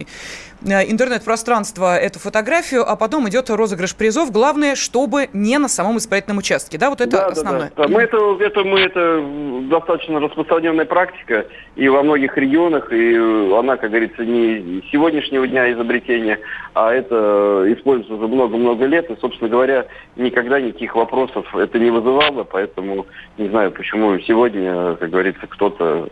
интернет-пространство 0.65 1.97
эту 1.97 2.19
фотографию, 2.19 2.89
а 2.89 2.95
потом 2.95 3.28
идет 3.30 3.49
розыгрыш 3.49 3.95
призов. 3.95 4.32
Главное, 4.32 4.76
чтобы 4.76 5.30
не 5.34 5.58
на 5.58 5.67
самом 5.67 5.97
исправительном 5.97 6.38
участке. 6.38 6.78
Да, 6.78 6.89
вот 6.89 7.02
это 7.02 7.12
да, 7.12 7.26
основное. 7.28 7.71
Да, 7.76 7.84
да. 7.84 7.88
Мы 7.88 8.02
это, 8.02 8.17
это, 8.39 8.63
мы, 8.63 8.80
это 8.80 9.23
достаточно 9.69 10.19
распространенная 10.19 10.86
практика 10.86 11.45
и 11.76 11.88
во 11.89 12.04
многих 12.04 12.38
регионах, 12.38 12.91
и 12.91 13.15
она, 13.15 13.78
как 13.78 13.89
говорится, 13.89 14.23
не 14.23 14.84
сегодняшнего 14.91 15.47
дня 15.47 15.71
изобретения, 15.73 16.39
а 16.73 16.93
это 16.93 17.65
используется 17.67 18.13
уже 18.15 18.28
много-много 18.28 18.86
лет, 18.86 19.10
и, 19.10 19.17
собственно 19.19 19.49
говоря, 19.49 19.86
никогда 20.15 20.60
никаких 20.62 20.95
вопросов 20.95 21.54
это 21.56 21.80
не 21.80 21.89
вызывало, 21.89 22.43
поэтому 22.43 23.06
не 23.38 23.49
знаю, 23.49 23.71
почему 23.71 24.17
сегодня, 24.19 24.95
как 24.95 25.10
говорится, 25.10 25.47
кто-то 25.47 26.08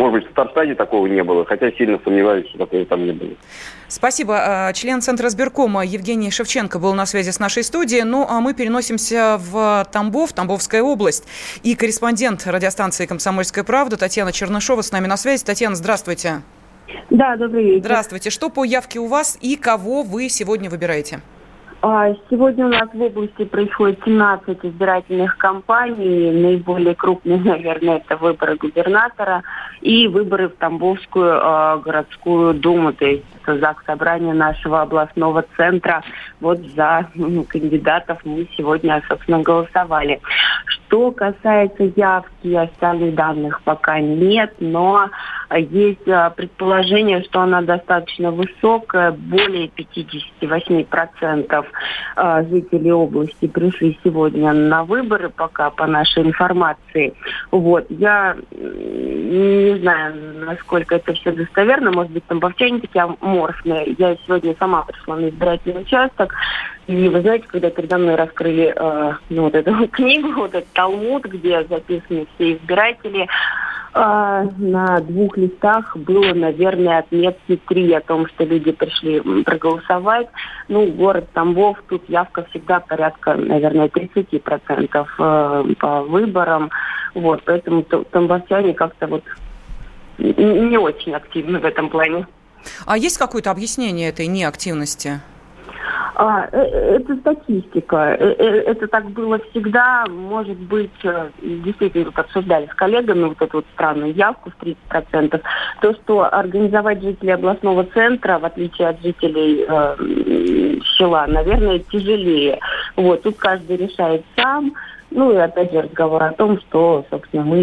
Может 0.00 0.14
быть, 0.14 0.24
в 0.24 0.28
Татарстане 0.34 0.74
такого 0.74 1.06
не 1.06 1.22
было, 1.22 1.44
хотя 1.44 1.70
сильно 1.72 2.00
сомневаюсь, 2.02 2.48
что 2.48 2.56
такого 2.56 2.86
там 2.86 3.04
не 3.04 3.12
было. 3.12 3.32
Спасибо. 3.86 4.68
А, 4.68 4.72
член 4.72 5.02
Центра 5.02 5.28
сберкома 5.28 5.84
Евгений 5.84 6.30
Шевченко 6.30 6.78
был 6.78 6.94
на 6.94 7.04
связи 7.04 7.28
с 7.28 7.38
нашей 7.38 7.62
студией. 7.62 8.04
Ну, 8.04 8.26
а 8.26 8.40
мы 8.40 8.54
переносимся 8.54 9.36
в 9.38 9.86
Тамбов, 9.92 10.32
Тамбовская 10.32 10.82
область. 10.82 11.28
И 11.64 11.74
корреспондент 11.74 12.46
радиостанции 12.46 13.04
«Комсомольская 13.04 13.62
правда» 13.62 13.98
Татьяна 13.98 14.32
Чернышова 14.32 14.80
с 14.80 14.90
нами 14.90 15.06
на 15.06 15.18
связи. 15.18 15.44
Татьяна, 15.44 15.76
здравствуйте. 15.76 16.40
Да, 17.10 17.36
добрый 17.36 17.64
вечер. 17.64 17.80
Здравствуйте. 17.80 18.30
Что 18.30 18.48
по 18.48 18.64
явке 18.64 19.00
у 19.00 19.06
вас 19.06 19.36
и 19.42 19.56
кого 19.56 20.02
вы 20.02 20.30
сегодня 20.30 20.70
выбираете? 20.70 21.20
А, 21.82 22.12
сегодня 22.28 22.66
у 22.66 22.68
нас 22.68 22.90
в 22.92 23.00
области 23.00 23.44
происходит 23.44 24.00
17 24.04 24.58
избирательных 24.64 25.38
кампаний. 25.38 26.30
Наиболее 26.30 26.94
крупные, 26.94 27.38
наверное, 27.44 27.98
это 27.98 28.16
выборы 28.18 28.56
губернатора 28.56 29.42
и 29.80 30.06
выборы 30.06 30.48
в 30.48 30.56
Тамбовскую 30.56 31.32
э, 31.32 31.80
городскую 31.82 32.52
думу, 32.52 32.92
то 32.92 33.06
есть 33.06 33.24
это 33.42 33.58
ЗАГС 33.58 33.84
собрания 33.86 34.32
нашего 34.32 34.82
областного 34.82 35.44
центра. 35.56 36.02
Вот 36.40 36.58
за 36.76 37.08
кандидатов 37.48 38.18
мы 38.24 38.48
сегодня, 38.56 39.02
собственно, 39.08 39.40
голосовали. 39.40 40.20
Что 40.66 41.12
касается 41.12 41.84
явки 41.96 42.54
остальных 42.54 43.14
данных, 43.14 43.60
пока 43.62 44.00
нет, 44.00 44.54
но 44.60 45.08
есть 45.56 46.08
а, 46.08 46.30
предположение, 46.30 47.22
что 47.24 47.40
она 47.40 47.62
достаточно 47.62 48.30
высокая. 48.30 49.12
Более 49.12 49.68
58% 49.68 51.64
а, 52.16 52.42
жителей 52.44 52.92
области 52.92 53.46
пришли 53.46 53.98
сегодня 54.04 54.52
на 54.52 54.84
выборы, 54.84 55.28
пока 55.30 55.70
по 55.70 55.86
нашей 55.86 56.24
информации. 56.24 57.14
Вот. 57.50 57.86
Я 57.88 58.36
не 58.50 59.78
знаю, 59.78 60.14
насколько 60.46 60.96
это 60.96 61.12
все 61.14 61.32
достоверно. 61.32 61.90
Может 61.92 62.12
быть, 62.12 62.24
тамбовчане 62.26 62.80
такие 62.80 63.04
аморфные. 63.30 63.94
Я 63.98 64.16
сегодня 64.26 64.54
сама 64.58 64.82
пришла 64.82 65.16
на 65.16 65.28
избирательный 65.28 65.82
участок. 65.82 66.34
И 66.86 67.08
вы 67.08 67.20
знаете, 67.20 67.46
когда 67.46 67.70
передо 67.70 67.98
мной 67.98 68.16
раскрыли 68.16 68.74
э, 68.74 69.12
ну, 69.28 69.42
вот 69.42 69.54
эту 69.54 69.88
книгу, 69.92 70.32
вот 70.32 70.54
этот 70.54 70.72
талмуд, 70.72 71.24
где 71.24 71.64
записаны 71.64 72.26
все 72.34 72.54
избиратели, 72.54 73.28
а, 73.92 74.44
на 74.58 75.00
двух 75.00 75.36
листах 75.36 75.96
было, 75.96 76.32
наверное, 76.32 76.98
отметки 76.98 77.60
три 77.68 77.92
о 77.92 78.00
том, 78.00 78.26
что 78.28 78.44
люди 78.44 78.70
пришли 78.70 79.20
проголосовать. 79.42 80.28
Ну, 80.68 80.86
город 80.92 81.28
Тамбов, 81.32 81.82
тут 81.88 82.08
явка 82.08 82.44
всегда 82.50 82.78
порядка, 82.78 83.34
наверное, 83.34 83.88
30% 83.88 85.06
э, 85.18 85.74
по 85.80 86.02
выборам. 86.02 86.70
Вот, 87.14 87.42
поэтому 87.44 87.82
тамбовчане 87.82 88.74
как-то 88.74 89.08
вот 89.08 89.24
не 90.18 90.78
очень 90.78 91.14
активны 91.14 91.58
в 91.58 91.64
этом 91.64 91.88
плане. 91.88 92.26
А 92.86 92.96
есть 92.96 93.18
какое-то 93.18 93.50
объяснение 93.50 94.08
этой 94.08 94.26
неактивности? 94.26 95.20
А, 96.14 96.46
э, 96.52 96.58
э, 96.58 96.96
это 96.96 97.16
статистика. 97.16 98.16
Э, 98.18 98.34
это 98.66 98.86
так 98.88 99.10
было 99.10 99.38
всегда. 99.50 100.04
Может 100.06 100.58
быть, 100.58 100.90
действительно, 101.40 102.04
тут 102.06 102.18
обсуждали 102.18 102.66
с 102.66 102.74
коллегами 102.74 103.24
вот 103.24 103.40
эту 103.40 103.58
вот 103.58 103.66
странную 103.72 104.12
явку 104.12 104.50
в 104.50 104.62
30%. 104.62 105.40
То, 105.80 105.94
что 105.94 106.24
организовать 106.30 107.02
жителей 107.02 107.32
областного 107.32 107.84
центра, 107.84 108.38
в 108.38 108.44
отличие 108.44 108.88
от 108.88 109.00
жителей 109.00 109.64
э, 109.66 110.80
села, 110.98 111.24
наверное, 111.26 111.78
тяжелее. 111.78 112.60
Вот, 112.96 113.22
тут 113.22 113.38
каждый 113.38 113.76
решает 113.76 114.22
сам. 114.36 114.74
Ну 115.10 115.32
и 115.32 115.36
опять 115.36 115.72
же 115.72 115.82
разговор 115.82 116.22
о 116.22 116.32
том, 116.32 116.60
что, 116.60 117.04
собственно, 117.10 117.44
мы 117.44 117.56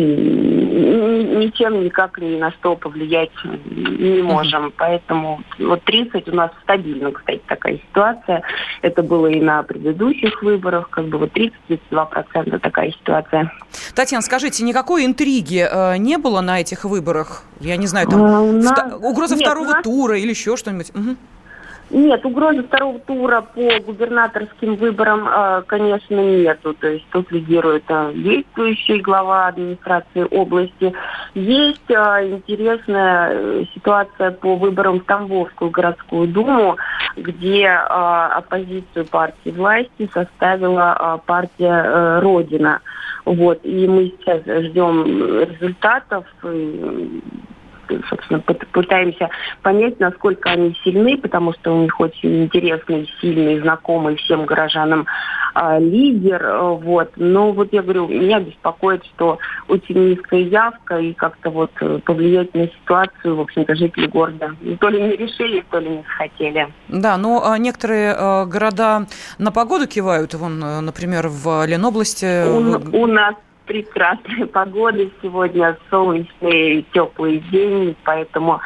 ничем 0.77 1.83
никак 1.83 2.17
ни 2.19 2.37
на 2.37 2.51
что 2.51 2.75
повлиять 2.75 3.31
не 3.43 4.21
можем. 4.21 4.73
Поэтому 4.77 5.41
вот 5.59 5.83
30 5.83 6.27
у 6.29 6.35
нас 6.35 6.51
стабильно, 6.63 7.11
кстати, 7.11 7.41
такая 7.47 7.77
ситуация. 7.77 8.43
Это 8.81 9.03
было 9.03 9.27
и 9.27 9.39
на 9.39 9.63
предыдущих 9.63 10.41
выборах, 10.41 10.89
как 10.89 11.07
бы 11.07 11.17
вот 11.17 11.31
30-32% 11.33 12.59
такая 12.59 12.91
ситуация. 12.91 13.51
Татьяна, 13.95 14.21
скажите, 14.21 14.63
никакой 14.63 15.05
интриги 15.05 15.67
э, 15.69 15.97
не 15.97 16.17
было 16.17 16.41
на 16.41 16.61
этих 16.61 16.85
выборах? 16.85 17.43
Я 17.59 17.77
не 17.77 17.87
знаю, 17.87 18.07
там 18.07 18.23
а, 18.23 18.41
нас... 18.43 18.93
угроза 19.01 19.35
Нет, 19.35 19.43
второго 19.43 19.71
нас... 19.71 19.83
тура 19.83 20.17
или 20.17 20.29
еще 20.29 20.57
что-нибудь? 20.57 20.91
Угу. 20.91 21.15
Нет, 21.89 22.25
угрозы 22.25 22.63
второго 22.63 22.99
тура 22.99 23.41
по 23.41 23.79
губернаторским 23.85 24.75
выборам, 24.75 25.25
э, 25.25 25.61
конечно, 25.67 26.15
нету. 26.15 26.73
То 26.73 26.87
есть 26.87 27.05
тут 27.11 27.31
лидирует 27.31 27.85
э, 27.87 28.11
действующий 28.13 28.99
глава 28.99 29.47
администрации 29.47 30.27
области. 30.29 30.93
Есть 31.33 31.89
э, 31.89 32.27
интересная 32.29 33.65
ситуация 33.73 34.31
по 34.31 34.57
выборам 34.57 34.99
в 34.99 35.05
Тамбовскую 35.05 35.71
городскую 35.71 36.27
думу, 36.27 36.75
где 37.15 37.67
оппозицию 37.69 39.05
партии 39.05 39.51
власти 39.51 40.09
составила 40.13 41.21
партия 41.25 42.19
Родина. 42.19 42.81
Вот. 43.23 43.61
И 43.63 43.87
мы 43.87 44.13
сейчас 44.19 44.41
ждем 44.43 45.05
результатов 45.41 46.25
собственно, 48.09 48.39
пытаемся 48.39 49.29
понять, 49.61 49.99
насколько 49.99 50.49
они 50.49 50.75
сильны, 50.83 51.17
потому 51.17 51.53
что 51.53 51.75
у 51.75 51.83
них 51.83 51.99
очень 51.99 52.45
интересный, 52.45 53.09
сильный, 53.19 53.59
знакомый 53.59 54.15
всем 54.17 54.45
горожанам 54.45 55.05
э, 55.55 55.79
лидер. 55.79 56.57
Вот. 56.81 57.11
Но 57.15 57.51
вот 57.51 57.73
я 57.73 57.81
говорю, 57.81 58.07
меня 58.07 58.39
беспокоит, 58.39 59.03
что 59.15 59.39
очень 59.67 60.11
низкая 60.11 60.41
явка 60.41 60.97
и 60.97 61.13
как-то 61.13 61.49
вот 61.49 61.71
э, 61.81 61.99
повлиять 62.05 62.53
на 62.53 62.67
ситуацию, 62.67 63.35
в 63.35 63.41
общем-то, 63.41 63.75
жители 63.75 64.07
города 64.07 64.55
то 64.79 64.89
ли 64.89 65.01
не 65.01 65.15
решили, 65.15 65.63
то 65.69 65.79
ли 65.79 65.89
не 65.89 66.03
захотели. 66.03 66.73
Да, 66.87 67.17
но 67.17 67.43
а, 67.45 67.57
некоторые 67.57 68.15
э, 68.17 68.45
города 68.45 69.05
на 69.37 69.51
погоду 69.51 69.87
кивают. 69.87 70.33
Вон, 70.33 70.63
э, 70.63 70.79
например, 70.81 71.27
в 71.27 71.65
Ленобласти... 71.65 72.47
У, 72.47 73.01
у 73.03 73.07
нас 73.07 73.35
прекрасная 73.67 74.47
погода 74.47 75.05
сегодня, 75.21 75.77
солнечный, 75.89 76.85
теплый 76.93 77.39
день, 77.51 77.95
поэтому 78.03 78.59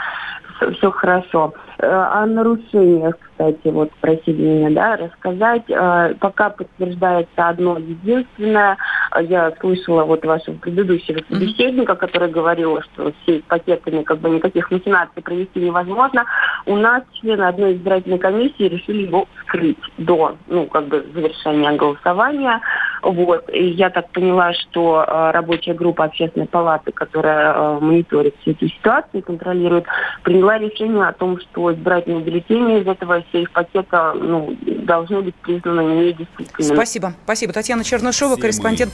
все 0.78 0.92
хорошо. 0.92 1.54
Э, 1.80 1.88
о 1.88 2.26
нарушениях, 2.28 3.16
кстати, 3.20 3.68
вот 3.68 3.92
просили 4.00 4.42
меня 4.42 4.70
да, 4.70 4.98
рассказать. 4.98 5.64
Э, 5.70 6.14
пока 6.20 6.52
подтверждается 6.52 7.50
одно 7.50 7.78
единственное. 7.78 8.78
Я 9.20 9.54
слышала 9.60 10.04
вот 10.04 10.24
вашего 10.26 10.56
предыдущего 10.56 11.20
собеседника, 11.30 11.96
который 11.96 12.30
говорил, 12.30 12.82
что 12.82 13.14
все 13.24 13.42
пакетами 13.48 14.04
как 14.04 14.20
бы 14.20 14.30
никаких 14.30 14.72
махинаций 14.72 15.22
провести 15.22 15.60
невозможно. 15.60 16.26
У 16.66 16.76
нас 16.76 17.04
члены 17.20 17.44
одной 17.44 17.74
избирательной 17.74 18.20
комиссии 18.20 18.64
решили 18.64 19.04
его 19.04 19.28
скрыть 19.42 19.78
до 19.98 20.36
ну, 20.48 20.66
как 20.68 20.88
бы 20.88 21.06
завершения 21.14 21.72
голосования. 21.74 22.62
Вот. 23.02 23.50
И 23.52 23.70
я 23.70 23.90
так 23.90 24.12
поняла, 24.12 24.54
что 24.54 25.04
э, 25.08 25.32
рабочая 25.32 25.74
группа 25.74 26.06
общественной 26.06 26.48
палаты, 26.48 26.92
которая 26.92 27.54
э, 27.54 27.80
мониторит 27.80 28.36
всю 28.42 28.52
эту 28.52 28.68
ситуацию, 28.68 29.24
контролирует, 29.24 29.86
приняла 30.24 30.58
решение 30.58 31.04
о 31.06 31.14
том, 31.14 31.40
что 31.40 31.74
избирательные 31.74 32.22
бюллетени 32.22 32.82
из 32.82 32.88
этого 32.88 33.24
сейф-пакета 33.32 34.14
ну, 34.16 34.56
должны 34.84 35.22
быть 35.22 35.36
признаны 35.36 35.82
недействительными. 35.82 36.76
Спасибо. 36.76 37.14
Спасибо. 37.24 37.54
Татьяна 37.54 37.84
Чернышова, 37.84 38.34
Все 38.34 38.42
корреспондент 38.42 38.94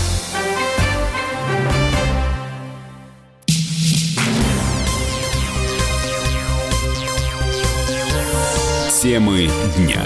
Темы 9.01 9.49
дня. 9.75 10.05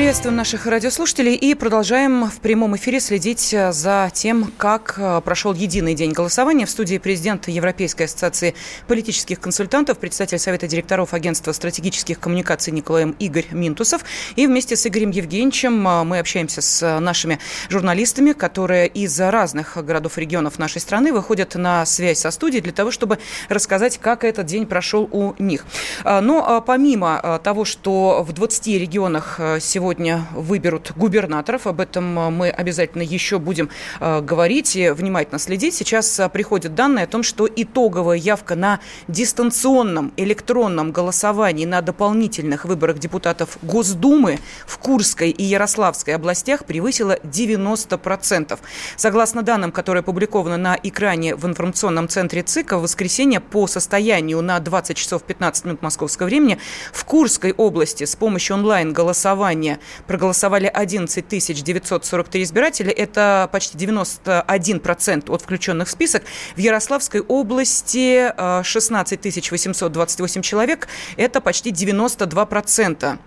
Приветствуем 0.00 0.34
наших 0.34 0.64
радиослушателей 0.64 1.34
и 1.34 1.54
продолжаем 1.54 2.24
в 2.30 2.40
прямом 2.40 2.74
эфире 2.74 3.00
следить 3.00 3.52
э, 3.52 3.70
за 3.70 4.10
тем, 4.14 4.50
как 4.56 4.94
э, 4.96 5.20
прошел 5.22 5.52
единый 5.52 5.94
день 5.94 6.12
голосования. 6.12 6.64
В 6.64 6.70
студии 6.70 6.96
президент 6.96 7.48
Европейской 7.48 8.04
ассоциации 8.04 8.54
политических 8.88 9.38
консультантов, 9.40 9.98
председатель 9.98 10.38
Совета 10.38 10.66
директоров 10.66 11.12
Агентства 11.12 11.52
стратегических 11.52 12.18
коммуникаций 12.18 12.72
Николаем 12.72 13.14
Игорь 13.18 13.44
Минтусов. 13.50 14.02
И 14.36 14.46
вместе 14.46 14.74
с 14.74 14.86
Игорем 14.86 15.10
Евгеньевичем 15.10 15.86
э, 15.86 16.04
мы 16.04 16.18
общаемся 16.18 16.62
с 16.62 16.98
нашими 16.98 17.38
журналистами, 17.68 18.32
которые 18.32 18.88
из 18.88 19.20
разных 19.20 19.76
городов 19.84 20.16
и 20.16 20.22
регионов 20.22 20.58
нашей 20.58 20.80
страны 20.80 21.12
выходят 21.12 21.56
на 21.56 21.84
связь 21.84 22.20
со 22.20 22.30
студией 22.30 22.62
для 22.62 22.72
того, 22.72 22.90
чтобы 22.90 23.18
рассказать, 23.50 23.98
как 23.98 24.24
этот 24.24 24.46
день 24.46 24.64
прошел 24.64 25.06
у 25.12 25.34
них. 25.38 25.66
Но 26.04 26.64
помимо 26.66 27.38
того, 27.44 27.66
что 27.66 28.24
в 28.26 28.32
20 28.32 28.66
регионах 28.80 29.38
сегодня 29.60 29.89
сегодня 29.90 30.24
выберут 30.36 30.92
губернаторов. 30.94 31.66
Об 31.66 31.80
этом 31.80 32.16
э, 32.16 32.30
мы 32.30 32.48
обязательно 32.48 33.02
еще 33.02 33.40
будем 33.40 33.70
э, 33.98 34.20
говорить 34.20 34.76
и 34.76 34.90
внимательно 34.90 35.40
следить. 35.40 35.74
Сейчас 35.74 36.20
э, 36.20 36.28
приходят 36.28 36.76
данные 36.76 37.06
о 37.06 37.08
том, 37.08 37.24
что 37.24 37.48
итоговая 37.48 38.16
явка 38.16 38.54
на 38.54 38.78
дистанционном 39.08 40.12
электронном 40.16 40.92
голосовании 40.92 41.64
на 41.64 41.80
дополнительных 41.80 42.66
выборах 42.66 43.00
депутатов 43.00 43.58
Госдумы 43.62 44.38
в 44.64 44.78
Курской 44.78 45.30
и 45.30 45.42
Ярославской 45.42 46.14
областях 46.14 46.66
превысила 46.66 47.16
90%. 47.24 48.60
Согласно 48.94 49.42
данным, 49.42 49.72
которые 49.72 50.02
опубликованы 50.02 50.56
на 50.56 50.78
экране 50.80 51.34
в 51.34 51.46
информационном 51.46 52.08
центре 52.08 52.44
ЦИКа, 52.44 52.78
в 52.78 52.82
воскресенье 52.82 53.40
по 53.40 53.66
состоянию 53.66 54.40
на 54.40 54.60
20 54.60 54.96
часов 54.96 55.24
15 55.24 55.64
минут 55.64 55.82
московского 55.82 56.28
времени 56.28 56.58
в 56.92 57.04
Курской 57.04 57.50
области 57.50 58.04
с 58.04 58.14
помощью 58.14 58.54
онлайн-голосования 58.54 59.79
проголосовали 60.06 60.66
11 60.66 61.28
943 61.62 62.42
избирателя. 62.42 62.90
Это 62.90 63.48
почти 63.52 63.78
91% 63.78 65.32
от 65.32 65.42
включенных 65.42 65.88
в 65.88 65.90
список. 65.90 66.22
В 66.56 66.58
Ярославской 66.58 67.20
области 67.20 68.32
16 68.62 69.26
э, 69.26 69.40
828 69.50 70.42
человек. 70.42 70.88
Это 71.16 71.40
почти 71.40 71.70
92%. 71.70 73.18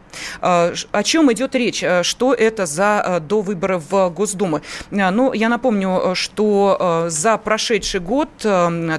Э, 0.42 0.74
о 0.92 1.04
чем 1.04 1.32
идет 1.32 1.56
речь? 1.56 1.84
Э, 1.84 2.04
что 2.04 2.34
это 2.34 2.66
за 2.66 3.22
до 3.28 3.42
выборов 3.42 3.84
в 3.90 4.10
Госдуму? 4.10 4.62
Ну, 4.92 5.34
я 5.34 5.50
напомню, 5.50 6.16
что 6.16 7.08
за 7.10 7.38
прошедший 7.38 8.00
год 8.00 8.30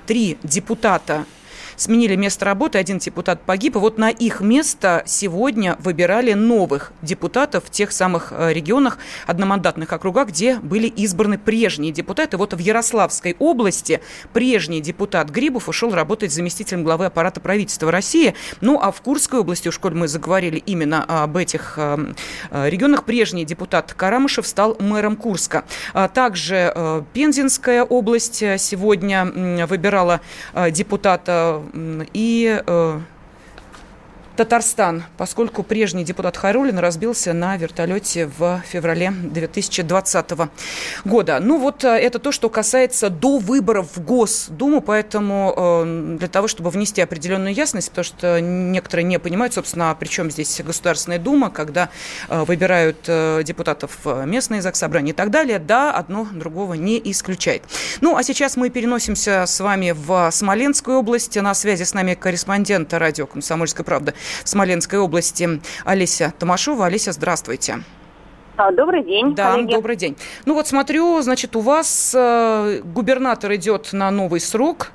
три 0.06 0.38
депутата 0.42 1.24
сменили 1.76 2.16
место 2.16 2.44
работы, 2.44 2.78
один 2.78 2.98
депутат 2.98 3.42
погиб, 3.42 3.76
и 3.76 3.78
вот 3.78 3.98
на 3.98 4.10
их 4.10 4.40
место 4.40 5.02
сегодня 5.06 5.76
выбирали 5.80 6.32
новых 6.32 6.92
депутатов 7.02 7.64
в 7.64 7.70
тех 7.70 7.92
самых 7.92 8.32
э, 8.32 8.52
регионах, 8.52 8.98
одномандатных 9.26 9.92
округах, 9.92 10.28
где 10.28 10.56
были 10.58 10.86
избраны 10.86 11.38
прежние 11.38 11.92
депутаты. 11.92 12.36
Вот 12.36 12.54
в 12.54 12.58
Ярославской 12.58 13.36
области 13.38 14.00
прежний 14.32 14.80
депутат 14.80 15.30
Грибов 15.30 15.68
ушел 15.68 15.94
работать 15.94 16.32
заместителем 16.32 16.84
главы 16.84 17.06
аппарата 17.06 17.40
правительства 17.40 17.90
России. 17.90 18.34
Ну, 18.60 18.78
а 18.80 18.92
в 18.92 19.00
Курской 19.02 19.40
области, 19.40 19.68
уж 19.68 19.78
коль 19.78 19.94
мы 19.94 20.08
заговорили 20.08 20.62
именно 20.64 21.04
об 21.22 21.36
этих 21.36 21.74
э, 21.76 22.12
э, 22.50 22.70
регионах, 22.70 23.04
прежний 23.04 23.44
депутат 23.44 23.92
Карамышев 23.92 24.46
стал 24.46 24.76
мэром 24.78 25.16
Курска. 25.16 25.64
А 25.92 26.08
также 26.08 27.04
Пензенская 27.12 27.82
область 27.84 28.42
сегодня 28.58 29.66
выбирала 29.66 30.20
депутата 30.70 31.62
и 31.72 32.62
э, 32.66 33.00
Татарстан, 34.36 35.04
поскольку 35.16 35.62
прежний 35.62 36.02
депутат 36.02 36.36
Хайрулин 36.36 36.78
разбился 36.78 37.32
на 37.32 37.56
вертолете 37.56 38.26
в 38.26 38.60
феврале 38.66 39.12
2020 39.12 40.30
года. 41.04 41.38
Ну 41.40 41.58
вот 41.58 41.84
э, 41.84 41.88
это 41.88 42.18
то, 42.18 42.32
что 42.32 42.48
касается 42.48 43.10
до 43.10 43.38
выборов 43.38 43.96
в 43.96 44.04
Госдуму, 44.04 44.80
поэтому 44.80 45.54
э, 45.56 46.16
для 46.18 46.26
того, 46.26 46.48
чтобы 46.48 46.70
внести 46.70 47.00
определенную 47.00 47.54
ясность, 47.54 47.90
потому 47.90 48.04
что 48.04 48.40
некоторые 48.40 49.04
не 49.04 49.20
понимают, 49.20 49.54
собственно, 49.54 49.94
при 49.98 50.08
чем 50.08 50.32
здесь 50.32 50.60
Государственная 50.64 51.20
Дума, 51.20 51.50
когда 51.50 51.90
э, 52.28 52.42
выбирают 52.42 53.08
депутатов 53.44 53.98
местные 54.24 54.62
заксобрания 54.62 55.12
и 55.12 55.14
так 55.16 55.30
далее, 55.30 55.60
да, 55.60 55.92
одно 55.92 56.26
другого 56.32 56.74
не 56.74 57.00
исключает. 57.04 57.62
Ну, 58.00 58.16
а 58.16 58.22
сейчас 58.24 58.56
мы 58.56 58.70
переносимся 58.70 59.44
с 59.46 59.60
вами 59.60 59.92
в 59.92 60.30
Смоленскую 60.32 60.98
область. 60.98 61.36
На 61.36 61.54
связи 61.54 61.84
с 61.84 61.94
нами 61.94 62.14
корреспондент 62.14 62.92
радио 62.94 63.26
«Комсомольская 63.26 63.84
правда» 63.84 64.14
в 64.44 64.48
Смоленской 64.48 64.98
области 64.98 65.60
Олеся 65.84 66.32
Томашова. 66.38 66.86
Олеся, 66.86 67.12
здравствуйте. 67.12 67.82
А, 68.56 68.70
добрый 68.70 69.02
день. 69.02 69.34
Да, 69.34 69.52
коллеги. 69.52 69.72
добрый 69.72 69.96
день. 69.96 70.16
Ну 70.44 70.54
вот 70.54 70.68
смотрю, 70.68 71.20
значит, 71.22 71.56
у 71.56 71.60
вас 71.60 72.14
э, 72.16 72.80
губернатор 72.84 73.54
идет 73.54 73.92
на 73.92 74.10
новый 74.10 74.40
срок. 74.40 74.92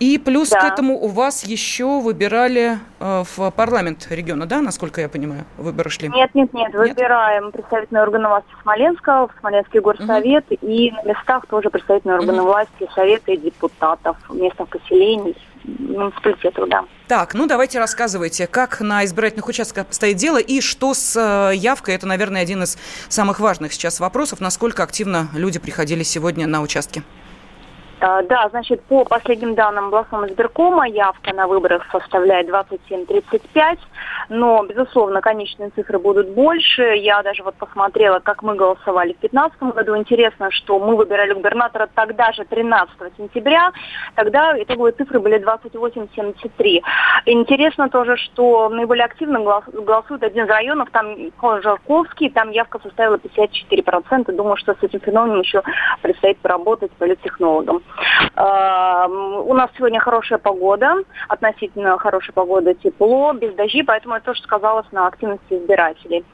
И 0.00 0.16
плюс 0.18 0.50
да. 0.50 0.60
к 0.60 0.72
этому 0.72 0.96
у 0.96 1.08
вас 1.08 1.44
еще 1.44 2.00
выбирали 2.00 2.78
э, 3.00 3.24
в 3.36 3.50
парламент 3.50 4.06
региона, 4.10 4.46
да, 4.46 4.60
насколько 4.60 5.00
я 5.00 5.08
понимаю, 5.08 5.44
выборы 5.56 5.90
шли? 5.90 6.08
Нет, 6.08 6.32
нет, 6.34 6.52
нет, 6.52 6.72
нет? 6.72 6.74
выбираем 6.74 7.50
представительные 7.50 8.02
органы 8.02 8.28
власти 8.28 8.48
Смоленского, 8.62 9.28
в 9.28 9.32
Смоленский 9.40 9.80
горсовет, 9.80 10.44
угу. 10.50 10.58
и 10.62 10.92
на 10.92 11.02
местах 11.02 11.46
тоже 11.46 11.70
представительные 11.70 12.18
органы 12.18 12.42
угу. 12.42 12.50
власти, 12.50 12.88
советы 12.94 13.36
депутатов 13.36 14.16
местных 14.30 14.68
поселений, 14.68 15.36
муниципалитетов, 15.64 16.68
да. 16.68 16.84
Так, 17.08 17.34
ну 17.34 17.46
давайте 17.46 17.78
рассказывайте, 17.78 18.46
как 18.46 18.80
на 18.80 19.04
избирательных 19.04 19.48
участках 19.48 19.86
стоит 19.90 20.16
дело 20.16 20.38
и 20.38 20.60
что 20.60 20.94
с 20.94 21.16
э, 21.16 21.56
явкой. 21.56 21.96
Это, 21.96 22.06
наверное, 22.06 22.42
один 22.42 22.62
из 22.62 22.78
самых 23.08 23.40
важных 23.40 23.72
сейчас 23.72 23.98
вопросов. 23.98 24.40
Насколько 24.40 24.84
активно 24.84 25.28
люди 25.34 25.58
приходили 25.58 26.04
сегодня 26.04 26.46
на 26.46 26.62
участки? 26.62 27.02
А, 28.00 28.22
да, 28.22 28.48
значит, 28.50 28.82
по 28.84 29.04
последним 29.04 29.54
данным 29.54 29.86
областного 29.86 30.28
избиркома 30.28 30.86
явка 30.86 31.34
на 31.34 31.48
выборах 31.48 31.84
составляет 31.90 32.48
27-35, 32.48 33.78
но, 34.28 34.64
безусловно, 34.64 35.20
конечные 35.20 35.70
цифры 35.70 35.98
будут 35.98 36.28
больше. 36.28 36.82
Я 36.82 37.22
даже 37.22 37.42
вот 37.42 37.56
посмотрела, 37.56 38.20
как 38.20 38.42
мы 38.42 38.54
голосовали 38.54 39.14
в 39.14 39.20
2015 39.20 39.62
году. 39.74 39.96
Интересно, 39.96 40.50
что 40.52 40.78
мы 40.78 40.94
выбирали 40.94 41.32
губернатора 41.32 41.88
тогда 41.92 42.30
же, 42.32 42.44
13 42.44 43.16
сентября. 43.16 43.72
Тогда 44.14 44.54
итоговые 44.62 44.92
цифры 44.92 45.18
были 45.18 45.44
28-73. 45.44 46.80
Интересно 47.26 47.88
тоже, 47.88 48.16
что 48.16 48.68
наиболее 48.68 49.06
активно 49.06 49.40
голосует 49.40 50.22
один 50.22 50.44
из 50.44 50.48
районов, 50.48 50.90
там 50.92 51.16
Жарковский, 51.62 52.30
там 52.30 52.50
явка 52.50 52.78
составила 52.80 53.16
54%. 53.16 54.30
Думаю, 54.32 54.56
что 54.56 54.74
с 54.74 54.82
этим 54.82 55.00
феноменом 55.00 55.40
еще 55.40 55.62
предстоит 56.00 56.38
поработать 56.38 56.92
политтехнологам. 56.92 57.82
У 58.36 59.54
нас 59.54 59.70
сегодня 59.76 60.00
хорошая 60.00 60.38
погода, 60.38 60.96
относительно 61.28 61.98
хорошая 61.98 62.32
погода, 62.32 62.74
тепло, 62.74 63.32
без 63.32 63.54
дождей, 63.54 63.82
поэтому 63.82 64.14
это 64.14 64.26
тоже 64.26 64.42
сказалось 64.42 64.86
на 64.92 65.06
активности 65.06 65.54
избирателей. 65.54 66.24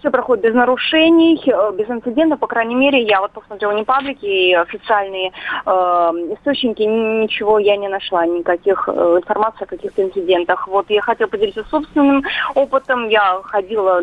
Все 0.00 0.10
проходит 0.10 0.44
без 0.44 0.54
нарушений, 0.54 1.40
э, 1.46 1.72
без 1.74 1.88
инцидентов, 1.90 2.40
по 2.40 2.46
крайней 2.46 2.74
мере, 2.74 3.02
я 3.02 3.20
вот 3.20 3.32
посмотрела 3.32 3.72
не 3.72 3.84
паблики 3.84 4.24
и 4.24 4.54
официальные 4.54 5.30
э, 5.66 5.70
источники, 5.70 6.82
ничего 6.82 7.58
я 7.58 7.76
не 7.76 7.88
нашла, 7.88 8.24
никаких 8.24 8.88
э, 8.88 9.18
информации 9.18 9.64
о 9.64 9.66
каких-то 9.66 10.02
инцидентах. 10.02 10.66
Вот 10.68 10.88
я 10.88 11.02
хотела 11.02 11.28
поделиться 11.28 11.64
собственным 11.64 12.24
опытом, 12.54 13.08
я 13.08 13.40
ходила 13.44 14.00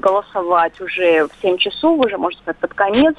голосовать 0.00 0.80
уже 0.80 1.26
в 1.26 1.30
7 1.42 1.58
часов, 1.58 1.98
уже, 1.98 2.16
можно 2.16 2.40
сказать, 2.40 2.58
под 2.58 2.74
конец 2.74 3.16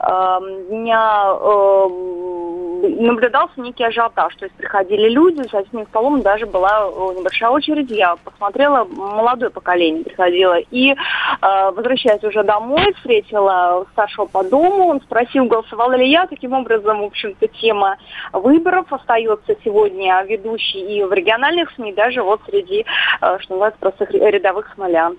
э, 0.00 0.38
дня. 0.68 1.34
Э, 1.40 2.63
наблюдался 2.88 3.60
некий 3.60 3.84
ажиотаж. 3.84 4.34
То 4.36 4.46
есть 4.46 4.56
приходили 4.56 5.08
люди, 5.08 5.42
за 5.50 5.58
этим 5.58 5.86
столом 5.86 6.22
даже 6.22 6.46
была 6.46 6.88
э, 6.88 7.18
небольшая 7.18 7.50
очередь. 7.50 7.90
Я 7.90 8.16
посмотрела, 8.16 8.84
молодое 8.84 9.50
поколение 9.50 10.04
приходило. 10.04 10.58
И 10.70 10.92
э, 10.92 10.96
возвращаясь 11.40 12.22
уже 12.22 12.42
домой, 12.42 12.92
встретила 12.94 13.86
старшего 13.92 14.26
по 14.26 14.42
дому. 14.44 14.88
Он 14.88 15.00
спросил, 15.00 15.44
голосовала 15.46 15.94
ли 15.94 16.10
я. 16.10 16.26
Таким 16.26 16.52
образом, 16.52 17.00
в 17.00 17.04
общем-то, 17.04 17.46
тема 17.48 17.96
выборов 18.32 18.92
остается 18.92 19.54
сегодня 19.64 20.22
ведущей 20.24 20.98
и 20.98 21.04
в 21.04 21.12
региональных 21.12 21.70
СМИ, 21.72 21.92
даже 21.92 22.22
вот 22.22 22.40
среди, 22.46 22.84
э, 23.20 23.38
что 23.40 23.54
называется, 23.54 23.80
простых 23.80 24.10
рядовых 24.10 24.72
смолян. 24.74 25.16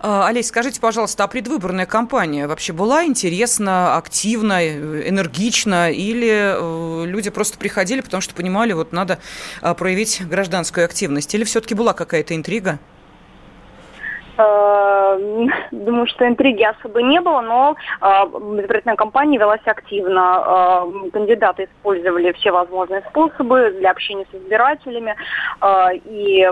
А, 0.00 0.26
Олесь, 0.28 0.48
скажите, 0.48 0.80
пожалуйста, 0.80 1.24
а 1.24 1.28
предвыборная 1.28 1.86
кампания 1.86 2.46
вообще 2.46 2.72
была 2.72 3.04
интересна, 3.04 3.96
активна, 3.96 4.66
энергична, 4.68 5.90
или 5.90 6.54
э, 6.56 7.06
люди 7.06 7.30
просто 7.30 7.58
приходили, 7.58 8.00
потому 8.00 8.20
что 8.20 8.34
понимали, 8.34 8.72
вот 8.72 8.92
надо 8.92 9.18
а, 9.62 9.74
проявить 9.74 10.22
гражданскую 10.26 10.84
активность, 10.84 11.34
или 11.34 11.44
все-таки 11.44 11.74
была 11.74 11.92
какая-то 11.92 12.34
интрига? 12.34 12.78
Э, 14.36 15.18
думаю, 15.72 16.06
что 16.06 16.26
интриги 16.26 16.62
особо 16.62 17.02
не 17.02 17.20
было, 17.20 17.40
но 17.40 17.76
избирательная 18.60 18.96
кампания 18.96 19.38
велась 19.38 19.66
активно. 19.66 20.86
Кандидаты 21.12 21.64
использовали 21.64 22.32
все 22.32 22.50
возможные 22.50 23.02
способы 23.08 23.74
для 23.78 23.90
общения 23.90 24.26
с 24.30 24.34
избирателями. 24.34 25.16
И 26.06 26.48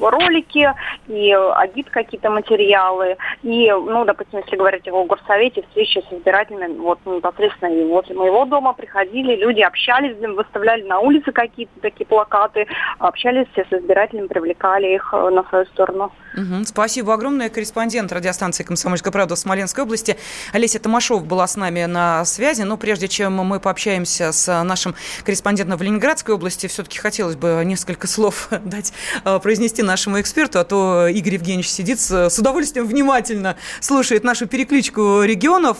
ролики, 0.00 0.72
и 1.08 1.32
агит 1.32 1.90
какие-то 1.90 2.30
материалы. 2.30 3.16
И, 3.42 3.70
ну, 3.70 4.04
допустим, 4.04 4.40
если 4.40 4.56
говорить 4.56 4.88
о 4.88 5.04
горсовете, 5.04 5.62
встречи 5.62 6.02
с 6.08 6.12
избирателями, 6.12 6.78
вот 6.78 6.98
непосредственно 7.04 7.70
и 7.70 7.84
возле 7.84 8.14
моего 8.14 8.44
дома 8.44 8.72
приходили, 8.72 9.36
люди 9.36 9.60
общались, 9.60 10.16
выставляли 10.16 10.82
на 10.82 11.00
улице 11.00 11.32
какие-то 11.32 11.80
такие 11.80 12.06
плакаты, 12.06 12.66
общались 12.98 13.46
все 13.52 13.64
с 13.64 13.72
избирателями, 13.72 14.26
привлекали 14.26 14.94
их 14.94 15.12
э, 15.12 15.30
на 15.30 15.42
свою 15.44 15.64
сторону. 15.66 16.12
Угу. 16.34 16.64
Спасибо 16.64 17.01
огромное. 17.10 17.48
Корреспондент 17.48 18.12
радиостанции 18.12 18.62
«Комсомольская 18.62 19.12
правда» 19.12 19.34
в 19.34 19.38
Смоленской 19.38 19.84
области 19.84 20.16
Олеся 20.52 20.78
Томашов 20.78 21.24
была 21.26 21.46
с 21.46 21.56
нами 21.56 21.84
на 21.84 22.24
связи. 22.24 22.62
Но 22.62 22.76
прежде 22.76 23.08
чем 23.08 23.34
мы 23.34 23.58
пообщаемся 23.58 24.32
с 24.32 24.62
нашим 24.62 24.94
корреспондентом 25.24 25.78
в 25.78 25.82
Ленинградской 25.82 26.34
области, 26.34 26.66
все-таки 26.66 26.98
хотелось 26.98 27.36
бы 27.36 27.62
несколько 27.64 28.06
слов 28.06 28.48
дать 28.64 28.92
э, 29.24 29.38
произнести 29.40 29.82
нашему 29.82 30.20
эксперту, 30.20 30.60
а 30.60 30.64
то 30.64 31.06
Игорь 31.08 31.34
Евгеньевич 31.34 31.68
сидит 31.68 31.98
с 32.00 32.38
удовольствием 32.38 32.86
внимательно 32.86 33.56
слушает 33.80 34.24
нашу 34.24 34.46
перекличку 34.46 35.22
регионов. 35.22 35.78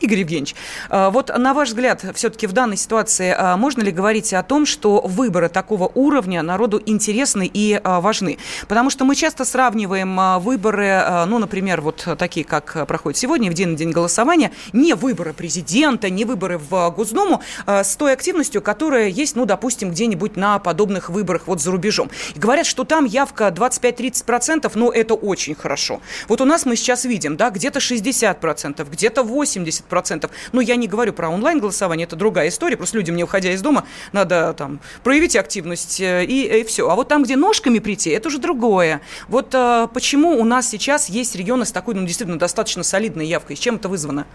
Игорь 0.00 0.20
Евгеньевич, 0.20 0.56
а, 0.90 1.10
вот 1.10 1.30
на 1.36 1.54
ваш 1.54 1.68
взгляд, 1.68 2.04
все-таки 2.14 2.46
в 2.46 2.52
данной 2.52 2.76
ситуации 2.76 3.34
а, 3.36 3.56
можно 3.56 3.80
ли 3.80 3.92
говорить 3.92 4.32
о 4.32 4.42
том, 4.42 4.66
что 4.66 5.00
выборы 5.00 5.48
такого 5.48 5.90
уровня 5.94 6.42
народу 6.42 6.82
интересны 6.84 7.48
и 7.52 7.80
а, 7.82 8.00
важны? 8.00 8.38
Потому 8.66 8.90
что 8.90 9.04
мы 9.04 9.14
часто 9.14 9.44
сравниваем 9.44 10.40
выборы, 10.40 11.24
ну, 11.26 11.38
например, 11.38 11.80
вот 11.80 12.06
такие, 12.18 12.44
как 12.44 12.86
проходят 12.86 13.16
сегодня, 13.16 13.50
в 13.50 13.54
день 13.54 13.76
день 13.76 13.90
голосования, 13.92 14.50
не 14.72 14.94
выборы 14.94 15.32
президента, 15.32 16.10
не 16.10 16.24
выборы 16.24 16.58
в 16.58 16.90
Госдуму, 16.90 17.40
с 17.66 17.96
той 17.96 18.12
активностью, 18.12 18.62
которая 18.62 19.08
есть, 19.08 19.36
ну, 19.36 19.44
допустим, 19.46 19.90
где-нибудь 19.90 20.36
на 20.36 20.58
подобных 20.58 21.08
выборах 21.08 21.42
вот 21.46 21.60
за 21.60 21.70
рубежом. 21.70 22.10
И 22.34 22.38
говорят, 22.38 22.66
что 22.66 22.84
там 22.84 23.04
явка 23.04 23.48
25-30%, 23.48 24.70
но 24.74 24.90
это 24.90 25.14
очень 25.14 25.54
хорошо. 25.54 26.00
Вот 26.28 26.40
у 26.40 26.44
нас 26.44 26.66
мы 26.66 26.76
сейчас 26.76 27.04
видим, 27.04 27.36
да, 27.36 27.50
где-то 27.50 27.78
60%, 27.78 28.90
где-то 28.90 29.22
80%, 29.22 29.93
10%. 29.94 30.30
Ну, 30.52 30.60
я 30.60 30.76
не 30.76 30.86
говорю 30.86 31.12
про 31.12 31.28
онлайн-голосование, 31.28 32.06
это 32.06 32.16
другая 32.16 32.48
история. 32.48 32.76
Просто 32.76 32.96
людям, 32.96 33.16
не 33.16 33.24
уходя 33.24 33.52
из 33.52 33.62
дома, 33.62 33.84
надо 34.12 34.54
там 34.54 34.80
проявить 35.02 35.36
активность 35.36 36.00
э, 36.00 36.24
и, 36.24 36.60
и 36.60 36.64
все. 36.64 36.88
А 36.88 36.94
вот 36.94 37.08
там, 37.08 37.22
где 37.22 37.36
ножками 37.36 37.78
прийти, 37.78 38.10
это 38.10 38.28
уже 38.28 38.38
другое. 38.38 39.00
Вот 39.28 39.54
а, 39.54 39.86
почему 39.88 40.38
у 40.40 40.44
нас 40.44 40.68
сейчас 40.68 41.08
есть 41.08 41.36
регионы 41.36 41.64
с 41.64 41.72
такой, 41.72 41.94
ну, 41.94 42.06
действительно, 42.06 42.38
достаточно 42.38 42.82
солидной 42.82 43.26
явкой? 43.26 43.56
С 43.56 43.58
чем 43.58 43.76
это 43.76 43.88
вызвано? 43.88 44.26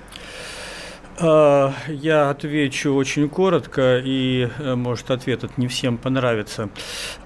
А, 1.22 1.74
я 1.88 2.30
отвечу 2.30 2.94
очень 2.94 3.28
коротко, 3.28 3.98
и, 3.98 4.48
э, 4.60 4.76
может, 4.76 5.12
ответ 5.12 5.44
этот 5.44 5.58
не 5.58 5.68
всем 5.68 5.98
понравится. 5.98 6.70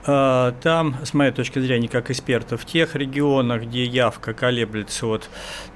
А, 0.06 0.52
там, 0.64 0.96
с 1.04 1.14
моей 1.14 1.32
точки 1.32 1.60
зрения, 1.60 1.88
как 1.88 2.10
эксперта, 2.10 2.58
в 2.58 2.66
тех 2.66 2.96
регионах, 2.96 3.64
где 3.64 3.84
явка 3.84 4.34
колеблется 4.34 5.06
от 5.06 5.30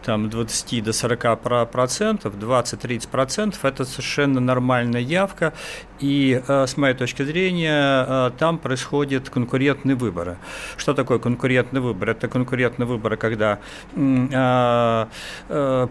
там, 0.04 0.32
20 0.32 0.82
до 0.82 0.94
40 0.94 1.70
процентов, 1.72 2.34
20-30 2.36 3.08
процентов, 3.08 3.64
это 3.64 3.86
совершенно 3.86 4.40
нормальная 4.40 5.02
явка, 5.02 5.54
и, 6.00 6.42
э, 6.48 6.66
с 6.66 6.76
моей 6.76 6.96
точки 6.96 7.22
зрения, 7.22 8.06
э, 8.08 8.32
там 8.40 8.58
происходят 8.58 9.30
конкурентные 9.30 9.96
выборы. 9.96 10.38
Что 10.76 10.96
такое 10.96 11.20
конкурентный 11.20 11.82
выбор? 11.82 12.10
Это 12.10 12.28
конкурентный 12.28 12.86
выбор, 12.88 13.16
когда 13.18 13.60